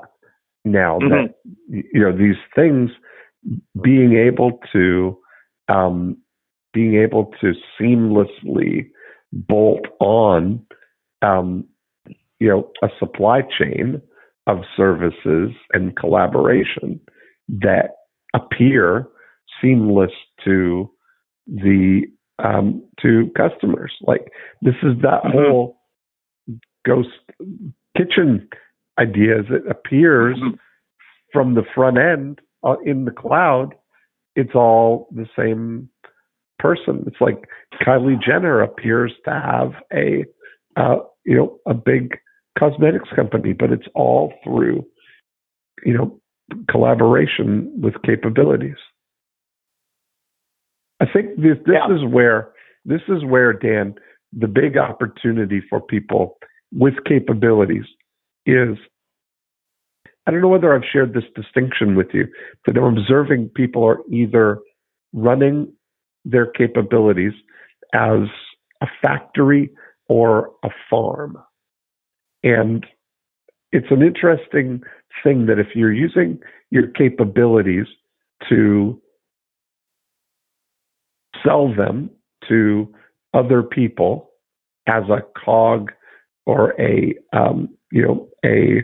now 0.65 0.99
that 0.99 1.35
you 1.67 2.01
know 2.01 2.15
these 2.15 2.35
things 2.55 2.89
being 3.81 4.17
able 4.17 4.59
to 4.73 5.17
um, 5.69 6.17
being 6.73 6.95
able 6.95 7.31
to 7.39 7.53
seamlessly 7.79 8.89
bolt 9.31 9.85
on 9.99 10.65
um, 11.21 11.65
you 12.39 12.47
know 12.47 12.69
a 12.81 12.89
supply 12.99 13.41
chain 13.41 14.01
of 14.47 14.59
services 14.75 15.51
and 15.73 15.95
collaboration 15.95 16.99
that 17.47 17.91
appear 18.33 19.07
seamless 19.61 20.11
to 20.43 20.89
the 21.47 22.01
um, 22.39 22.83
to 23.01 23.29
customers. 23.35 23.91
Like 24.01 24.31
this 24.61 24.75
is 24.83 24.97
that 25.01 25.23
Mhm. 25.23 25.31
whole 25.31 25.77
ghost 26.85 27.09
kitchen 27.97 28.47
idea. 28.97 29.39
As 29.39 29.45
it 29.49 29.67
appears 29.67 30.39
from 31.33 31.53
the 31.53 31.63
front 31.75 31.97
end 31.97 32.39
uh, 32.63 32.77
in 32.85 33.05
the 33.05 33.11
cloud, 33.11 33.75
it's 34.35 34.55
all 34.55 35.09
the 35.11 35.27
same 35.37 35.89
person. 36.59 37.03
It's 37.07 37.21
like 37.21 37.47
Kylie 37.81 38.21
Jenner 38.21 38.61
appears 38.61 39.13
to 39.25 39.31
have 39.31 39.73
a 39.93 40.25
uh, 40.75 40.97
you 41.25 41.35
know 41.35 41.59
a 41.67 41.73
big 41.73 42.17
cosmetics 42.57 43.09
company, 43.15 43.53
but 43.53 43.71
it's 43.71 43.87
all 43.95 44.33
through 44.43 44.85
you 45.85 45.93
know 45.93 46.19
collaboration 46.69 47.71
with 47.79 47.93
capabilities. 48.03 48.77
I 50.99 51.05
think 51.05 51.35
this 51.37 51.57
this 51.65 51.75
Yeah. 51.75 51.95
is 51.95 52.03
where 52.05 52.51
this 52.85 53.01
is 53.07 53.23
where 53.23 53.53
Dan 53.53 53.95
the 54.31 54.47
big 54.47 54.77
opportunity 54.77 55.59
for 55.69 55.81
people 55.81 56.37
with 56.71 57.03
capabilities 57.05 57.85
is 58.45 58.77
I 60.27 60.31
don't 60.31 60.41
know 60.41 60.47
whether 60.49 60.75
I've 60.75 60.85
shared 60.85 61.13
this 61.13 61.23
distinction 61.35 61.95
with 61.95 62.13
you 62.13 62.27
that 62.65 62.77
I'm 62.77 62.97
observing 62.97 63.49
people 63.49 63.83
are 63.83 64.01
either 64.11 64.59
running 65.13 65.73
their 66.23 66.45
capabilities 66.45 67.33
as 67.93 68.27
a 68.81 68.87
factory 69.01 69.71
or 70.09 70.51
a 70.63 70.69
farm. 70.89 71.37
And 72.43 72.85
it's 73.71 73.91
an 73.91 74.01
interesting 74.01 74.81
thing 75.23 75.45
that 75.45 75.59
if 75.59 75.67
you're 75.75 75.93
using 75.93 76.39
your 76.71 76.87
capabilities 76.87 77.85
to 78.49 79.01
sell 81.45 81.73
them 81.73 82.09
to 82.47 82.93
other 83.33 83.63
people 83.63 84.31
as 84.87 85.03
a 85.09 85.21
cog 85.45 85.91
or 86.45 86.73
a 86.81 87.13
um, 87.31 87.69
you 87.91 88.01
know 88.01 88.29
a 88.43 88.81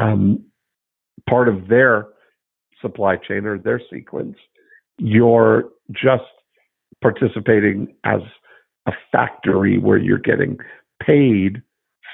um, 0.00 0.44
part 1.28 1.48
of 1.48 1.68
their 1.68 2.08
supply 2.82 3.16
chain 3.16 3.46
or 3.46 3.58
their 3.58 3.80
sequence, 3.90 4.36
you're 4.98 5.70
just 5.92 6.24
participating 7.00 7.94
as 8.04 8.20
a 8.88 8.92
factory 9.12 9.78
where 9.78 9.98
you're 9.98 10.18
getting 10.18 10.58
paid 11.04 11.62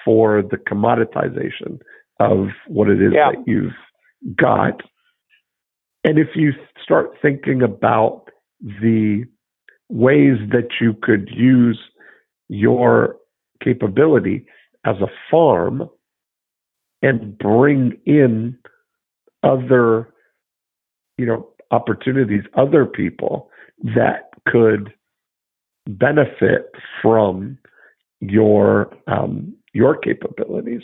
for 0.04 0.42
the 0.42 0.56
commoditization 0.56 1.80
of 2.20 2.48
what 2.66 2.90
it 2.90 3.00
is 3.00 3.12
Yeah. 3.12 3.30
that 3.32 3.46
you've 3.46 3.72
got. 4.36 4.82
And 6.04 6.18
if 6.18 6.34
you 6.34 6.52
start 6.82 7.16
thinking 7.22 7.62
about 7.62 8.30
the 8.60 9.24
ways 9.88 10.38
that 10.50 10.80
you 10.80 10.94
could 10.94 11.30
use 11.30 11.80
your 12.48 13.16
capability 13.62 14.46
as 14.84 14.96
a 15.00 15.10
farm 15.30 15.88
and 17.02 17.38
bring 17.38 17.98
in 18.04 18.58
other 19.42 20.12
you 21.18 21.26
know 21.26 21.48
opportunities 21.70 22.42
other 22.54 22.84
people 22.86 23.50
that 23.82 24.30
could 24.46 24.92
benefit 25.86 26.72
from 27.02 27.58
your 28.20 28.90
um, 29.06 29.54
your 29.72 29.96
capabilities 29.96 30.82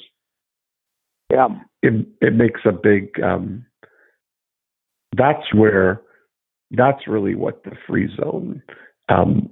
Yeah. 1.30 1.48
it 1.82 2.06
it 2.20 2.34
makes 2.34 2.60
a 2.64 2.72
big 2.72 3.18
um, 3.22 3.64
that's 5.16 5.52
where 5.54 6.02
that's 6.72 7.06
really 7.08 7.34
what 7.34 7.64
the 7.64 7.72
free 7.86 8.08
zone 8.16 8.62
um, 9.08 9.50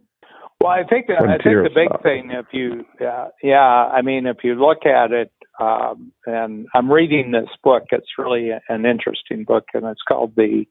Well, 0.61 0.73
I 0.73 0.85
think 0.85 1.07
I 1.11 1.21
think 1.39 1.43
the 1.45 1.71
big 1.75 1.89
stuff. 1.89 2.03
thing, 2.03 2.31
if 2.33 2.47
you, 2.53 2.85
yeah, 3.01 3.29
yeah, 3.43 3.59
I 3.97 4.03
mean, 4.03 4.27
if 4.27 4.39
you 4.45 4.55
look 4.55 4.87
at 4.87 5.13
it, 5.13 5.33
um, 5.61 6.13
and 6.27 6.67
I'm 6.75 6.91
reading 6.93 7.33
this 7.33 7.49
book. 7.65 7.85
It's 7.91 8.19
really 8.19 8.51
an 8.69 8.85
interesting 8.87 9.45
book, 9.45 9.65
and 9.75 9.85
it's 9.87 10.03
called 10.07 10.35
"The 10.37 10.65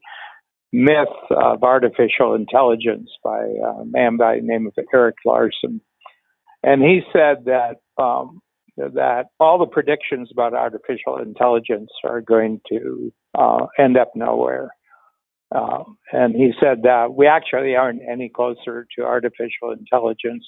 Myth 0.72 1.08
of 1.30 1.62
Artificial 1.62 2.34
Intelligence" 2.34 3.10
by 3.22 3.44
a 3.44 3.84
man 3.84 4.16
by 4.16 4.36
the 4.36 4.42
name 4.42 4.66
of 4.66 4.74
Erik 4.92 5.16
Larson. 5.24 5.80
And 6.62 6.82
he 6.82 7.00
said 7.12 7.44
that 7.46 7.76
um, 8.02 8.40
that 8.76 9.26
all 9.40 9.58
the 9.58 9.66
predictions 9.66 10.28
about 10.32 10.54
artificial 10.54 11.18
intelligence 11.18 11.90
are 12.04 12.20
going 12.20 12.60
to 12.68 13.12
uh, 13.36 13.66
end 13.78 13.96
up 13.96 14.12
nowhere. 14.14 14.70
Um, 15.54 15.96
and 16.12 16.34
he 16.34 16.52
said 16.60 16.82
that 16.82 17.14
we 17.14 17.26
actually 17.26 17.74
aren't 17.74 18.02
any 18.08 18.28
closer 18.28 18.86
to 18.96 19.04
artificial 19.04 19.72
intelligence 19.72 20.44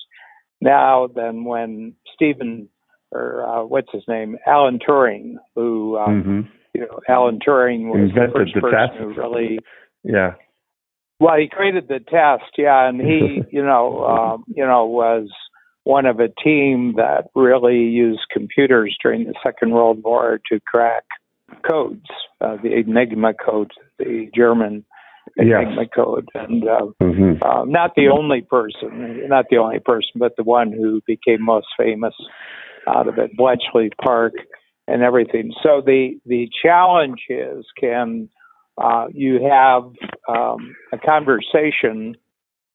now 0.60 1.08
than 1.14 1.44
when 1.44 1.94
Stephen 2.14 2.68
or 3.12 3.44
uh, 3.44 3.64
what's 3.64 3.90
his 3.92 4.04
name, 4.06 4.36
Alan 4.46 4.78
Turing, 4.78 5.34
who 5.54 5.98
um, 5.98 6.22
hmm 6.22 6.40
you 6.72 6.82
know 6.82 7.00
Alan 7.08 7.40
Turing 7.44 7.88
was 7.88 8.10
Invented 8.10 8.30
the 8.30 8.38
first 8.38 8.54
the 8.54 8.60
person 8.60 8.78
test. 8.78 8.98
who 8.98 9.08
really 9.14 9.58
Yeah. 10.03 10.34
well 11.18 11.36
he 11.36 11.48
created 11.48 11.88
the 11.88 12.01
test, 12.01 12.53
yeah, 12.57 12.88
and 12.88 13.01
he 13.01 13.42
you 13.51 13.62
know 13.62 14.05
um, 14.05 14.44
you 14.48 14.64
know 14.64 14.86
was 14.86 15.28
one 15.84 16.07
of 16.07 16.20
a 16.20 16.28
team 16.42 16.94
that 16.96 17.24
really 17.34 17.78
used 17.78 18.20
computers 18.30 18.96
during 19.03 19.24
the 19.24 19.34
Second 19.42 19.72
World 19.72 20.03
War 20.05 20.40
to 20.51 20.61
crack 20.61 21.05
codes, 21.68 22.07
uh, 22.40 22.57
the 22.62 22.74
Enigma 22.74 23.32
code, 23.34 23.72
the 23.98 24.30
German 24.34 24.84
Yes. 25.36 25.62
Enigma 25.62 25.86
code, 25.86 26.28
and 26.34 26.68
uh, 26.68 26.86
hmm 27.01 27.34
uh, 27.42 27.64
not 27.64 27.94
the 27.94 28.09
only 28.09 28.42
person, 28.42 29.28
not 29.28 29.46
the 29.51 29.57
only 29.57 29.78
person, 29.78 30.12
but 30.16 30.36
the 30.36 30.42
one 30.42 30.72
who 30.72 31.01
became 31.07 31.42
most 31.42 31.68
famous 31.78 32.14
out 32.86 33.09
of 33.09 33.18
it, 33.18 33.30
Bletchley 33.36 33.90
Park, 34.03 34.32
and 34.86 35.03
everything. 35.03 35.53
So 35.62 35.82
the 35.84 36.18
the 36.26 36.48
challenge 36.62 37.20
is, 37.28 37.64
can 37.78 38.28
uh, 38.78 39.06
you 39.12 39.40
have 39.42 39.84
um, 40.28 40.74
a 40.92 40.98
conversation 40.98 42.16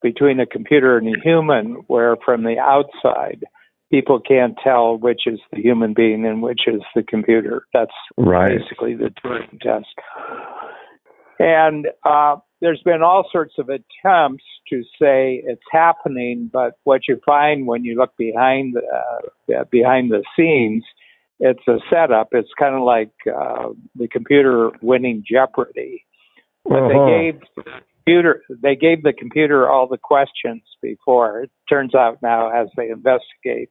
between 0.01 0.39
a 0.39 0.45
computer 0.45 0.97
and 0.97 1.07
a 1.07 1.19
human, 1.19 1.83
where 1.87 2.15
from 2.23 2.43
the 2.43 2.57
outside 2.59 3.43
people 3.91 4.19
can't 4.19 4.55
tell 4.63 4.97
which 4.97 5.21
is 5.25 5.39
the 5.51 5.61
human 5.61 5.93
being 5.93 6.25
and 6.25 6.41
which 6.41 6.61
is 6.67 6.81
the 6.95 7.03
computer? 7.03 7.65
That's 7.73 7.91
Right. 8.17 8.57
basically 8.57 8.95
the 8.95 9.11
Turing 9.23 9.59
test. 9.61 9.87
And 11.39 11.87
uh, 12.03 12.37
there's 12.61 12.81
been 12.83 13.01
all 13.01 13.27
sorts 13.31 13.55
of 13.57 13.69
attempts 13.69 14.43
to 14.69 14.83
say 14.99 15.41
it's 15.45 15.61
happening, 15.71 16.49
but 16.51 16.73
what 16.83 17.01
you 17.07 17.19
find 17.25 17.67
when 17.67 17.83
you 17.83 17.95
look 17.95 18.15
behind 18.17 18.75
uh, 18.77 19.63
behind 19.69 20.11
the 20.11 20.23
scenes, 20.35 20.83
it's 21.39 21.67
a 21.67 21.77
setup. 21.89 22.29
It's 22.31 22.49
kind 22.57 22.75
of 22.75 22.81
like 22.81 23.11
uh, 23.27 23.69
the 23.95 24.07
computer 24.07 24.71
winning 24.81 25.23
Jeopardy. 25.29 26.05
But 26.63 26.83
Uh-huh. 26.83 26.87
they 26.87 27.11
gave 27.11 27.41
the 27.55 27.63
computer 28.05 28.41
they 28.49 28.75
gave 28.75 29.03
the 29.03 29.13
computer 29.13 29.69
all 29.69 29.87
the 29.87 29.97
questions 29.97 30.63
before. 30.81 31.41
It 31.43 31.51
turns 31.67 31.93
out 31.95 32.21
now 32.21 32.49
as 32.49 32.67
they 32.77 32.89
investigate, 32.89 33.69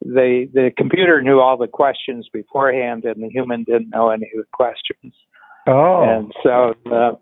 the 0.00 0.48
the 0.52 0.70
computer 0.76 1.20
knew 1.22 1.40
all 1.40 1.56
the 1.56 1.68
questions 1.68 2.28
beforehand, 2.32 3.04
and 3.04 3.22
the 3.22 3.28
human 3.28 3.64
didn't 3.64 3.90
know 3.90 4.10
any 4.10 4.26
of 4.34 4.40
the 4.44 4.46
questions. 4.52 5.14
Oh. 5.66 6.02
And 6.02 6.32
so, 6.42 6.74
uh, 6.90 7.12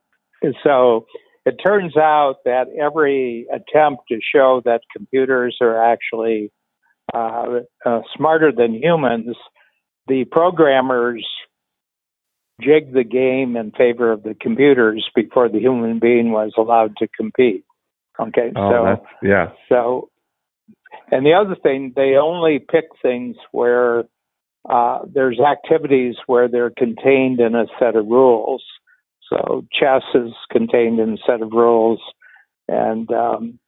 so 0.63 1.07
it 1.45 1.57
turns 1.65 1.97
out 1.97 2.37
that 2.45 2.67
every 2.81 3.47
attempt 3.53 4.03
to 4.11 4.19
show 4.21 4.63
that 4.65 4.83
computers 4.97 5.57
are 5.61 5.83
actually 5.83 6.53
uh, 7.15 7.61
uh, 7.85 8.01
smarter 8.17 8.53
than 8.53 8.75
humans, 8.75 9.37
the 10.07 10.25
programmers 10.25 11.27
jigged 12.61 12.95
the 12.95 13.05
game 13.05 13.57
in 13.57 13.71
favor 13.73 14.11
of 14.11 14.23
the 14.23 14.35
computers 14.35 15.09
before 15.15 15.49
the 15.49 15.59
human 15.59 15.99
being 15.99 16.33
was 16.33 16.53
allowed 16.57 16.97
to 16.97 17.09
compete. 17.09 17.65
Okay, 18.19 18.51
oh, 18.57 18.71
so 18.71 18.85
that's 18.85 19.07
yeah. 19.23 19.51
so, 19.69 20.09
and 21.11 21.27
the 21.27 21.35
other 21.35 21.55
thing, 21.55 21.93
they 21.95 22.17
only 22.17 22.59
pick 22.59 22.87
things 23.03 23.37
where 23.53 24.05
uh, 24.69 25.01
there's 25.13 25.39
activities 25.39 26.17
where 26.27 26.49
they're 26.49 26.71
contained 26.71 27.41
in 27.41 27.55
a 27.55 27.67
set 27.79 27.95
of 27.95 28.07
rules. 28.07 28.65
So 29.29 29.65
chess 29.73 30.03
is 30.15 30.33
contained 30.51 30.99
in 30.99 31.15
a 31.15 31.27
set 31.27 31.43
of 31.43 31.53
rules, 31.53 32.01
and 32.69 33.11
um, 33.13 33.59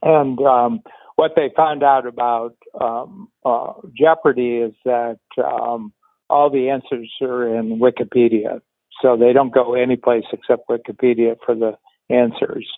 and 0.00 0.38
um, 0.40 0.80
what 1.16 1.32
they 1.36 1.50
found 1.54 1.82
out 1.82 2.06
about 2.06 2.56
um, 2.80 3.28
uh, 3.44 3.74
Jeopardy 3.96 4.56
is 4.56 4.74
that 4.84 5.18
um, 5.42 5.92
all 6.30 6.50
the 6.50 6.70
answers 6.70 7.12
are 7.20 7.56
in 7.56 7.78
Wikipedia, 7.78 8.60
so 9.00 9.16
they 9.16 9.32
don't 9.32 9.52
go 9.52 9.74
anyplace 9.74 10.24
except 10.32 10.68
Wikipedia 10.68 11.36
for 11.44 11.54
the 11.54 11.76
answers. 12.08 12.68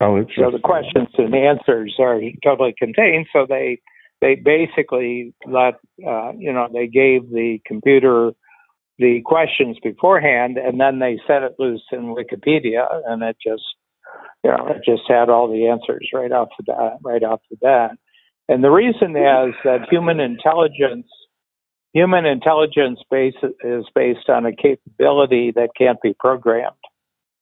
Oh, 0.00 0.24
So 0.36 0.50
the 0.50 0.58
questions 0.58 1.08
and 1.18 1.34
answers 1.34 1.94
are 1.98 2.18
totally 2.42 2.74
contained. 2.78 3.26
So 3.32 3.46
they 3.48 3.80
they 4.20 4.34
basically 4.34 5.34
let 5.46 5.74
uh, 6.06 6.32
you 6.36 6.52
know 6.52 6.68
they 6.72 6.86
gave 6.86 7.30
the 7.30 7.58
computer 7.66 8.32
the 8.98 9.22
questions 9.24 9.78
beforehand, 9.82 10.58
and 10.58 10.78
then 10.80 10.98
they 10.98 11.18
set 11.26 11.42
it 11.42 11.54
loose 11.58 11.82
in 11.92 12.14
Wikipedia, 12.14 12.86
and 13.06 13.22
it 13.22 13.36
just 13.42 13.62
you 14.42 14.50
know 14.50 14.68
it 14.68 14.82
just 14.84 15.02
had 15.08 15.28
all 15.28 15.50
the 15.50 15.68
answers 15.68 16.08
right 16.14 16.32
off 16.32 16.48
the 16.58 16.64
bat, 16.64 16.98
right 17.02 17.22
off 17.22 17.40
the 17.50 17.56
bat. 17.56 17.92
And 18.50 18.64
the 18.64 18.70
reason 18.70 19.16
is 19.16 19.54
that 19.64 19.86
human 19.88 20.18
intelligence 20.20 21.06
human 21.92 22.24
intelligence 22.26 23.00
base 23.10 23.34
is 23.64 23.84
based 23.94 24.28
on 24.28 24.46
a 24.46 24.54
capability 24.54 25.52
that 25.52 25.70
can't 25.76 26.00
be 26.02 26.14
programmed 26.18 26.76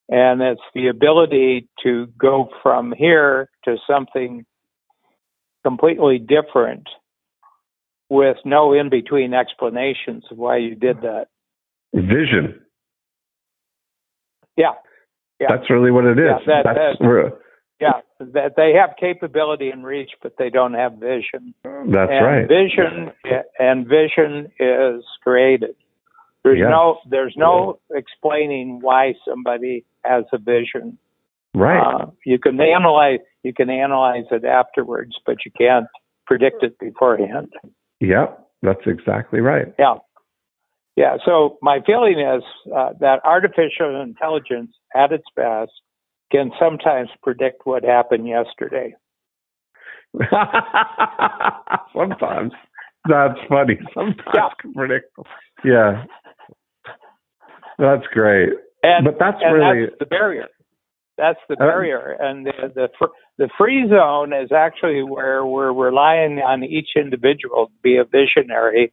and 0.09 0.40
it's 0.40 0.61
the 0.74 0.88
ability 0.88 1.68
to 1.82 2.06
go 2.18 2.48
from 2.62 2.94
here 2.96 3.50
to 3.64 3.76
something 3.88 4.44
completely 5.64 6.18
different 6.18 6.88
with 8.09 8.36
no 8.44 8.72
in 8.72 8.88
between 8.88 9.34
explanations 9.34 10.24
of 10.30 10.38
why 10.38 10.56
you 10.56 10.74
did 10.74 11.02
that. 11.02 11.26
Vision. 11.94 12.61
Yeah, 14.56 14.72
Yeah. 15.40 15.48
That's 15.50 15.70
really 15.70 15.90
what 15.90 16.04
it 16.04 16.18
is. 16.18 16.24
Yeah, 16.46 16.62
that- 16.62 16.74
that's 16.74 16.98
that- 16.98 17.06
re- 17.06 17.24
yeah, 17.24 17.30
that 18.20 18.54
they 18.56 18.72
have 18.74 18.90
capability 18.98 19.70
and 19.70 19.84
reach, 19.84 20.10
but 20.22 20.34
they 20.38 20.50
don't 20.50 20.74
have 20.74 20.94
vision. 20.94 21.54
that's 21.64 22.10
and 22.10 22.26
right. 22.26 22.48
Vision 22.48 23.12
and 23.58 23.86
vision 23.86 24.50
is 24.58 25.04
created. 25.22 25.74
There's 26.42 26.58
Yeah. 26.58 26.68
no 26.70 26.98
there's 27.08 27.36
no 27.36 27.78
explaining 27.92 28.80
why 28.80 29.14
somebody 29.26 29.84
has 30.04 30.24
a 30.32 30.38
vision. 30.38 30.98
right. 31.54 31.80
Uh, 31.80 32.06
you 32.24 32.38
can 32.38 32.60
analyze 32.60 33.20
you 33.42 33.52
can 33.52 33.70
analyze 33.70 34.24
it 34.30 34.44
afterwards, 34.44 35.16
but 35.24 35.44
you 35.44 35.50
can't 35.52 35.86
predict 36.26 36.62
it 36.62 36.78
beforehand. 36.78 37.52
yep. 38.00 38.44
That's 38.62 38.86
exactly 38.86 39.40
right. 39.40 39.72
Yeah, 39.78 39.98
yeah. 40.96 41.16
So 41.24 41.58
my 41.62 41.80
feeling 41.86 42.18
is 42.18 42.42
uh, 42.74 42.92
that 43.00 43.20
artificial 43.24 44.00
intelligence, 44.02 44.72
at 44.96 45.12
its 45.12 45.24
best, 45.36 45.70
can 46.30 46.50
sometimes 46.58 47.08
predict 47.22 47.62
what 47.64 47.84
happened 47.84 48.26
yesterday. 48.28 48.94
Sometimes. 51.94 52.52
That's 53.08 53.38
funny. 53.48 53.78
Sometimes 53.94 54.24
Yeah. 54.34 54.48
predictable. 54.74 55.26
Yeah. 55.64 56.04
That's 57.78 58.06
great. 58.12 58.50
And 58.82 59.04
but 59.04 59.18
that's 59.18 59.38
and 59.42 59.54
really 59.54 59.86
that's 59.86 59.98
the 59.98 60.06
barrier. 60.06 60.48
That's 61.16 61.40
the 61.48 61.54
Uh, 61.54 61.66
barrier, 61.66 62.16
and 62.20 62.46
the 62.46 62.72
the, 62.74 63.08
the 63.38 63.48
free 63.58 63.88
zone 63.88 64.32
is 64.32 64.52
actually 64.52 65.02
where 65.02 65.44
we're 65.44 65.72
relying 65.72 66.38
on 66.40 66.62
each 66.62 66.90
individual 66.96 67.66
to 67.66 67.72
be 67.82 67.96
a 67.96 68.04
visionary, 68.04 68.92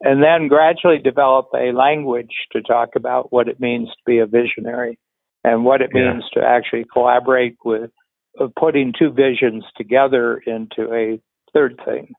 and 0.00 0.22
then 0.22 0.48
gradually 0.48 0.98
develop 0.98 1.48
a 1.54 1.72
language 1.72 2.34
to 2.52 2.62
talk 2.62 2.96
about 2.96 3.30
what 3.32 3.48
it 3.48 3.60
means 3.60 3.88
to 3.88 4.02
be 4.06 4.18
a 4.18 4.26
visionary, 4.26 4.98
and 5.46 5.64
what 5.64 5.80
it 5.80 5.90
Yeah. 5.94 6.12
means 6.12 6.28
to 6.30 6.44
actually 6.44 6.84
collaborate 6.84 7.56
with 7.64 7.90
of 8.38 8.54
putting 8.56 8.92
two 8.92 9.10
visions 9.10 9.64
together 9.76 10.38
into 10.38 10.92
a 10.92 11.18
third 11.54 11.80
thing. 11.84 12.14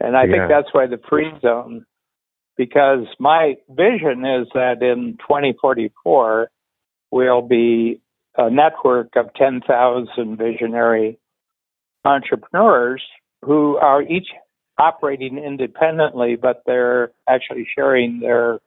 And 0.00 0.16
I 0.16 0.24
Yeah. 0.24 0.32
think 0.32 0.48
that's 0.48 0.74
why 0.74 0.86
the 0.86 0.98
free 0.98 1.32
zone, 1.40 1.86
because 2.56 3.06
my 3.18 3.56
vision 3.70 4.26
is 4.26 4.48
that 4.52 4.82
in 4.82 5.16
2044 5.18 6.50
we'll 7.10 7.42
be 7.42 8.00
a 8.36 8.50
network 8.50 9.14
of 9.16 9.32
10,000 9.34 10.36
visionary 10.36 11.18
entrepreneurs 12.04 13.06
who 13.42 13.76
are 13.76 14.02
each 14.02 14.32
operating 14.78 15.38
independently, 15.38 16.34
but 16.34 16.62
they're 16.66 17.12
actually 17.28 17.64
sharing 17.74 18.18
their 18.20 18.58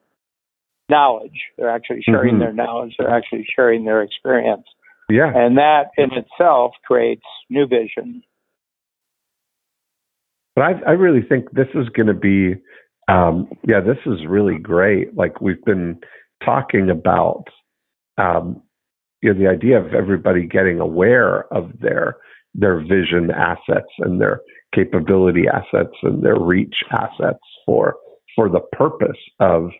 knowledge. 0.90 1.40
They're 1.58 1.70
actually 1.70 2.02
sharing 2.04 2.36
Mhm. 2.36 2.40
their 2.40 2.54
knowledge. 2.54 2.96
They're 2.98 3.10
actually 3.10 3.46
sharing 3.56 3.86
their 3.86 4.02
experience. 4.02 4.68
yeah. 5.10 5.32
And 5.36 5.58
that 5.58 5.92
in 5.98 6.12
itself 6.14 6.74
creates 6.86 7.26
new 7.50 7.68
vision. 7.68 8.24
But 10.56 10.64
I, 10.64 10.72
I 10.88 10.92
really 10.94 11.22
think 11.22 11.52
this 11.52 11.68
is 11.76 11.90
going 11.90 12.08
to 12.08 12.14
be, 12.14 12.56
um, 13.08 13.48
yeah, 13.68 13.82
this 13.82 13.98
is 14.06 14.26
really 14.28 14.58
great. 14.58 15.16
Like 15.16 15.42
we've 15.42 15.64
been 15.64 16.00
talking 16.44 16.90
about, 16.90 17.44
um, 18.18 18.62
you 19.22 19.34
know, 19.34 19.40
the 19.40 19.48
idea 19.48 19.78
of 19.80 19.94
everybody 19.94 20.46
getting 20.48 20.80
aware 20.80 21.52
of 21.54 21.80
their 21.80 22.18
their 22.58 22.80
vision 22.80 23.32
assets 23.32 23.92
and 24.00 24.22
their 24.22 24.40
capability 24.74 25.44
assets 25.48 25.94
and 26.04 26.24
their 26.24 26.40
reach 26.40 26.76
assets 26.92 27.44
for 27.66 27.96
for 28.36 28.48
the 28.50 28.62
purpose 28.72 29.18
of 29.40 29.72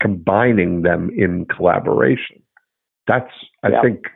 combining 0.00 0.82
them 0.82 1.10
in 1.16 1.46
collaboration. 1.46 2.42
That's 3.06 3.32
I 3.62 3.70
Yeah. 3.70 3.82
think 3.82 4.06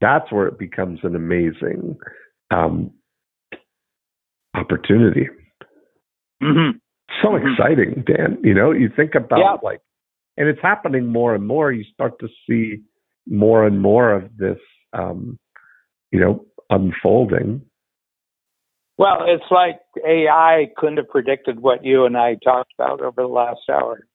that's 0.00 0.30
where 0.32 0.46
it 0.46 0.58
becomes 0.58 1.00
an 1.04 1.14
amazing 1.14 1.96
um, 2.50 2.92
opportunity. 4.54 5.28
Mm-hmm. 6.42 6.78
So 7.22 7.28
Mhm. 7.30 7.50
exciting, 7.52 8.02
Dan. 8.06 8.38
You 8.42 8.54
know, 8.54 8.70
you 8.72 8.88
think 8.88 9.14
about 9.14 9.38
Yeah. 9.40 9.56
like, 9.62 9.80
and 10.36 10.48
it's 10.48 10.60
happening 10.60 11.06
more 11.06 11.34
and 11.34 11.46
more. 11.46 11.72
You 11.72 11.84
start 11.84 12.18
to 12.20 12.28
see 12.46 12.82
more 13.26 13.66
and 13.66 13.80
more 13.80 14.12
of 14.12 14.36
this, 14.36 14.60
um, 14.92 15.38
you 16.12 16.20
know, 16.20 16.44
unfolding. 16.70 17.62
Well, 18.98 19.24
it's 19.26 19.50
like 19.50 19.80
AI 20.04 20.72
couldn't 20.76 20.96
have 20.98 21.08
predicted 21.08 21.60
what 21.60 21.84
you 21.84 22.06
and 22.06 22.16
I 22.16 22.36
talked 22.36 22.72
about 22.78 23.00
over 23.02 23.22
the 23.22 23.28
last 23.28 23.68
hour. 23.68 24.06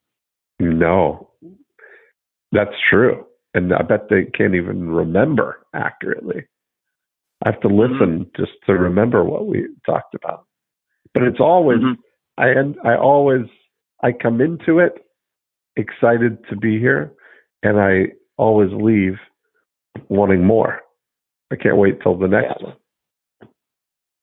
No, 0.62 1.32
that's 2.52 2.76
true. 2.90 3.26
And 3.54 3.74
I 3.74 3.82
bet 3.82 4.08
they 4.10 4.26
can't 4.26 4.56
even 4.56 4.90
remember 4.90 5.66
accurately. 5.74 6.46
I 7.44 7.52
have 7.52 7.62
to 7.62 7.68
listen 7.68 8.30
just 8.38 8.52
to 8.68 8.74
remember 8.74 9.24
what 9.24 9.48
we 9.48 9.68
talked 9.86 10.14
about. 10.16 10.46
But 11.14 11.24
it's 11.24 11.40
always, 11.40 11.80
Mhm. 11.80 11.98
I 12.38 12.50
and 12.50 12.80
I 12.84 12.96
always, 12.96 13.48
I 14.02 14.12
come 14.12 14.40
into 14.40 14.80
it 14.80 15.06
excited 15.76 16.46
to 16.50 16.56
be 16.56 16.80
here, 16.80 17.14
and 17.64 17.80
I 17.80 18.12
always 18.38 18.72
leave 18.72 19.20
wanting 20.10 20.44
more. 20.46 20.82
I 21.52 21.56
can't 21.56 21.78
wait 21.78 22.02
till 22.02 22.16
the 22.16 22.28
next 22.28 22.62
one. 22.62 22.76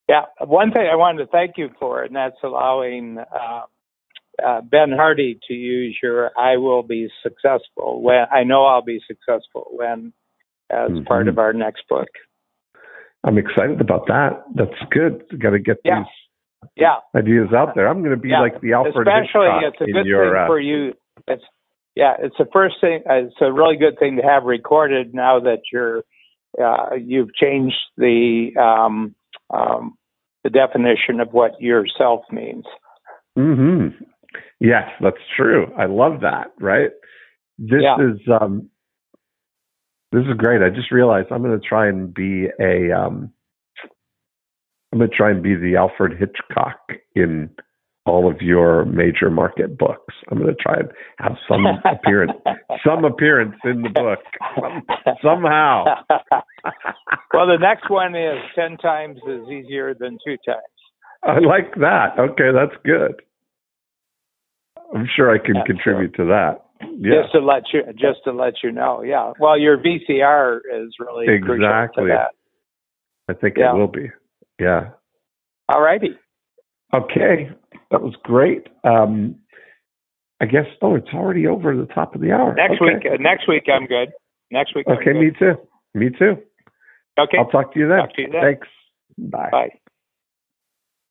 Yeah, 0.09 0.25
one 0.41 0.73
thing 0.73 0.87
I 0.87 0.95
wanted 0.95 1.19
to 1.19 1.27
thank 1.27 1.59
you 1.59 1.71
for, 1.79 2.03
and 2.03 2.17
that's 2.17 2.43
allowing 2.43 3.19
uh, 3.19 3.63
uh, 4.45 4.61
Ben 4.63 4.93
Hardy 4.93 5.39
to 5.49 5.55
use 5.55 5.99
your 6.03 6.31
"I 6.39 6.57
will 6.57 6.83
be 6.83 7.09
successful" 7.23 8.03
when 8.03 8.27
I 8.31 8.45
know 8.45 8.65
I'll 8.65 8.83
be 8.83 9.01
successful 9.07 9.69
when 9.73 10.13
as 10.71 10.91
Mhm. 10.91 11.07
part 11.07 11.29
of 11.29 11.39
our 11.39 11.53
next 11.53 11.89
book. 11.89 12.09
I'm 13.25 13.39
excited 13.39 13.81
about 13.81 14.07
that. 14.07 14.45
That's 14.55 14.79
good. 14.91 15.25
Got 15.39 15.51
to 15.51 15.59
get 15.59 15.79
Yeah. 15.85 16.01
these 16.01 16.13
Yeah, 16.77 16.97
ideas 17.15 17.53
out 17.53 17.75
there. 17.75 17.89
I'm 17.89 18.01
going 18.01 18.15
to 18.15 18.21
be 18.21 18.31
Yeah, 18.31 18.41
like 18.41 18.61
the 18.61 18.73
Alfred 18.73 19.07
especially 19.07 19.47
Hitchcock 19.49 19.63
it's 19.63 19.81
a 19.81 19.87
good 19.87 20.07
your. 20.07 20.33
thing 20.33 20.43
uh, 20.43 20.47
for 20.47 20.61
you. 20.61 20.95
It's 21.27 21.45
yeah, 21.95 22.17
it's 22.21 22.37
the 22.39 22.47
first 22.53 22.81
thing. 22.81 23.03
Uh, 23.09 23.27
it's 23.27 23.41
a 23.41 23.53
really 23.53 23.77
good 23.77 23.99
thing 23.99 24.17
to 24.17 24.23
have 24.23 24.45
recorded 24.45 25.15
now 25.15 25.41
that 25.41 25.63
you're 25.73 26.05
uh, 26.63 26.95
you've 26.95 27.35
changed 27.35 27.77
the 27.97 28.51
um, 28.57 29.15
um, 29.51 29.97
the 30.45 30.51
definition 30.51 31.21
of 31.21 31.33
what 31.33 31.61
yourself 31.61 32.25
means. 32.31 32.65
hmm 33.37 33.89
Yes, 34.61 34.89
that's 35.01 35.17
true. 35.37 35.73
I 35.79 35.87
love 35.87 36.21
that. 36.23 36.53
Right. 36.61 36.91
This 37.59 37.83
Yeah. 37.83 37.97
is 38.01 38.19
um, 38.41 38.71
this 40.13 40.23
is 40.23 40.35
great. 40.37 40.63
I 40.63 40.71
just 40.71 40.91
realized 40.91 41.29
I'm 41.31 41.43
going 41.43 41.59
to 41.59 41.67
try 41.67 41.89
and 41.89 42.13
be 42.13 42.47
a 42.61 42.93
um, 42.93 43.33
I'm 44.93 44.99
going 44.99 45.11
to 45.11 45.17
try 45.17 45.31
and 45.31 45.43
be 45.43 45.55
the 45.55 45.77
Alfred 45.77 46.19
Hitchcock 46.19 46.79
in 47.15 47.51
all 48.07 48.31
of 48.31 48.41
your 48.41 48.87
major 48.87 49.31
market 49.31 49.77
books. 49.77 50.15
I'm 50.31 50.39
going 50.39 50.49
to 50.55 50.63
try 50.63 50.79
and 50.79 50.89
have 51.19 51.37
some 51.47 51.67
appearance, 51.85 52.33
some 52.87 53.05
appearance 53.05 53.55
in 53.65 53.83
the 53.83 53.91
book 53.91 54.21
some, 54.59 54.83
somehow. 55.23 55.85
well, 57.35 57.47
the 57.47 57.59
next 57.61 57.91
one 57.91 58.15
is 58.17 58.39
ten 58.55 58.79
times 58.79 59.19
is 59.29 59.43
easier 59.51 59.95
than 59.95 60.17
two 60.25 60.37
times. 60.47 60.63
I 61.23 61.39
like 61.41 61.75
that. 61.77 62.19
Okay, 62.19 62.51
that's 62.55 62.81
good. 62.85 63.21
I'm 64.95 65.07
sure 65.15 65.31
I 65.35 65.39
can 65.39 65.57
contribute 65.67 66.15
to 66.15 66.25
that. 66.27 66.65
Yeah, 66.99 67.23
Just 67.23 67.33
to 67.33 67.41
let 67.41 67.65
you, 67.73 67.83
just 67.93 68.25
to 68.25 68.33
let 68.33 68.55
you 68.63 68.71
know, 68.73 69.03
yeah. 69.03 69.33
Well, 69.39 69.59
your 69.59 69.77
VCR 69.79 70.59
is 70.73 70.95
really 70.99 71.27
crucial 71.41 71.55
Exactly. 71.55 72.05
to 72.05 72.09
that. 72.11 72.31
I 73.29 73.35
think 73.35 73.57
Yeah. 73.59 73.73
it 73.73 73.77
will 73.77 73.89
be. 73.89 74.11
Yeah. 74.59 74.91
All 75.69 75.83
righty. 75.83 76.17
Okay, 76.95 77.51
that 77.91 78.01
was 78.01 78.15
great. 78.23 78.69
Um, 78.85 79.37
I 80.41 80.47
guess. 80.47 80.67
Oh, 80.81 80.95
it's 80.95 81.09
already 81.13 81.47
over 81.47 81.77
the 81.77 81.87
top 81.87 82.15
of 82.15 82.21
the 82.21 82.33
hour. 82.33 82.55
Next 82.55 82.81
Okay. 82.81 82.95
week, 82.95 83.07
uh, 83.07 83.17
next 83.21 83.49
week 83.49 83.65
I'm 83.69 83.87
good. 83.87 84.13
Next 84.51 84.75
week. 84.75 84.87
I'm 84.89 84.97
Okay, 84.99 85.13
me 85.13 85.31
too. 85.39 85.59
Me 85.95 86.11
too. 86.11 86.37
Okay. 87.19 87.39
I'll 87.39 87.51
talk 87.51 87.75
to 87.75 87.81
you 87.81 87.89
then. 87.89 87.99
Talk 87.99 88.15
to 88.15 88.23
you 88.23 88.29
then. 88.31 88.41
Thanks. 88.41 88.69
Bye. 89.19 89.49
Bye. 89.51 89.69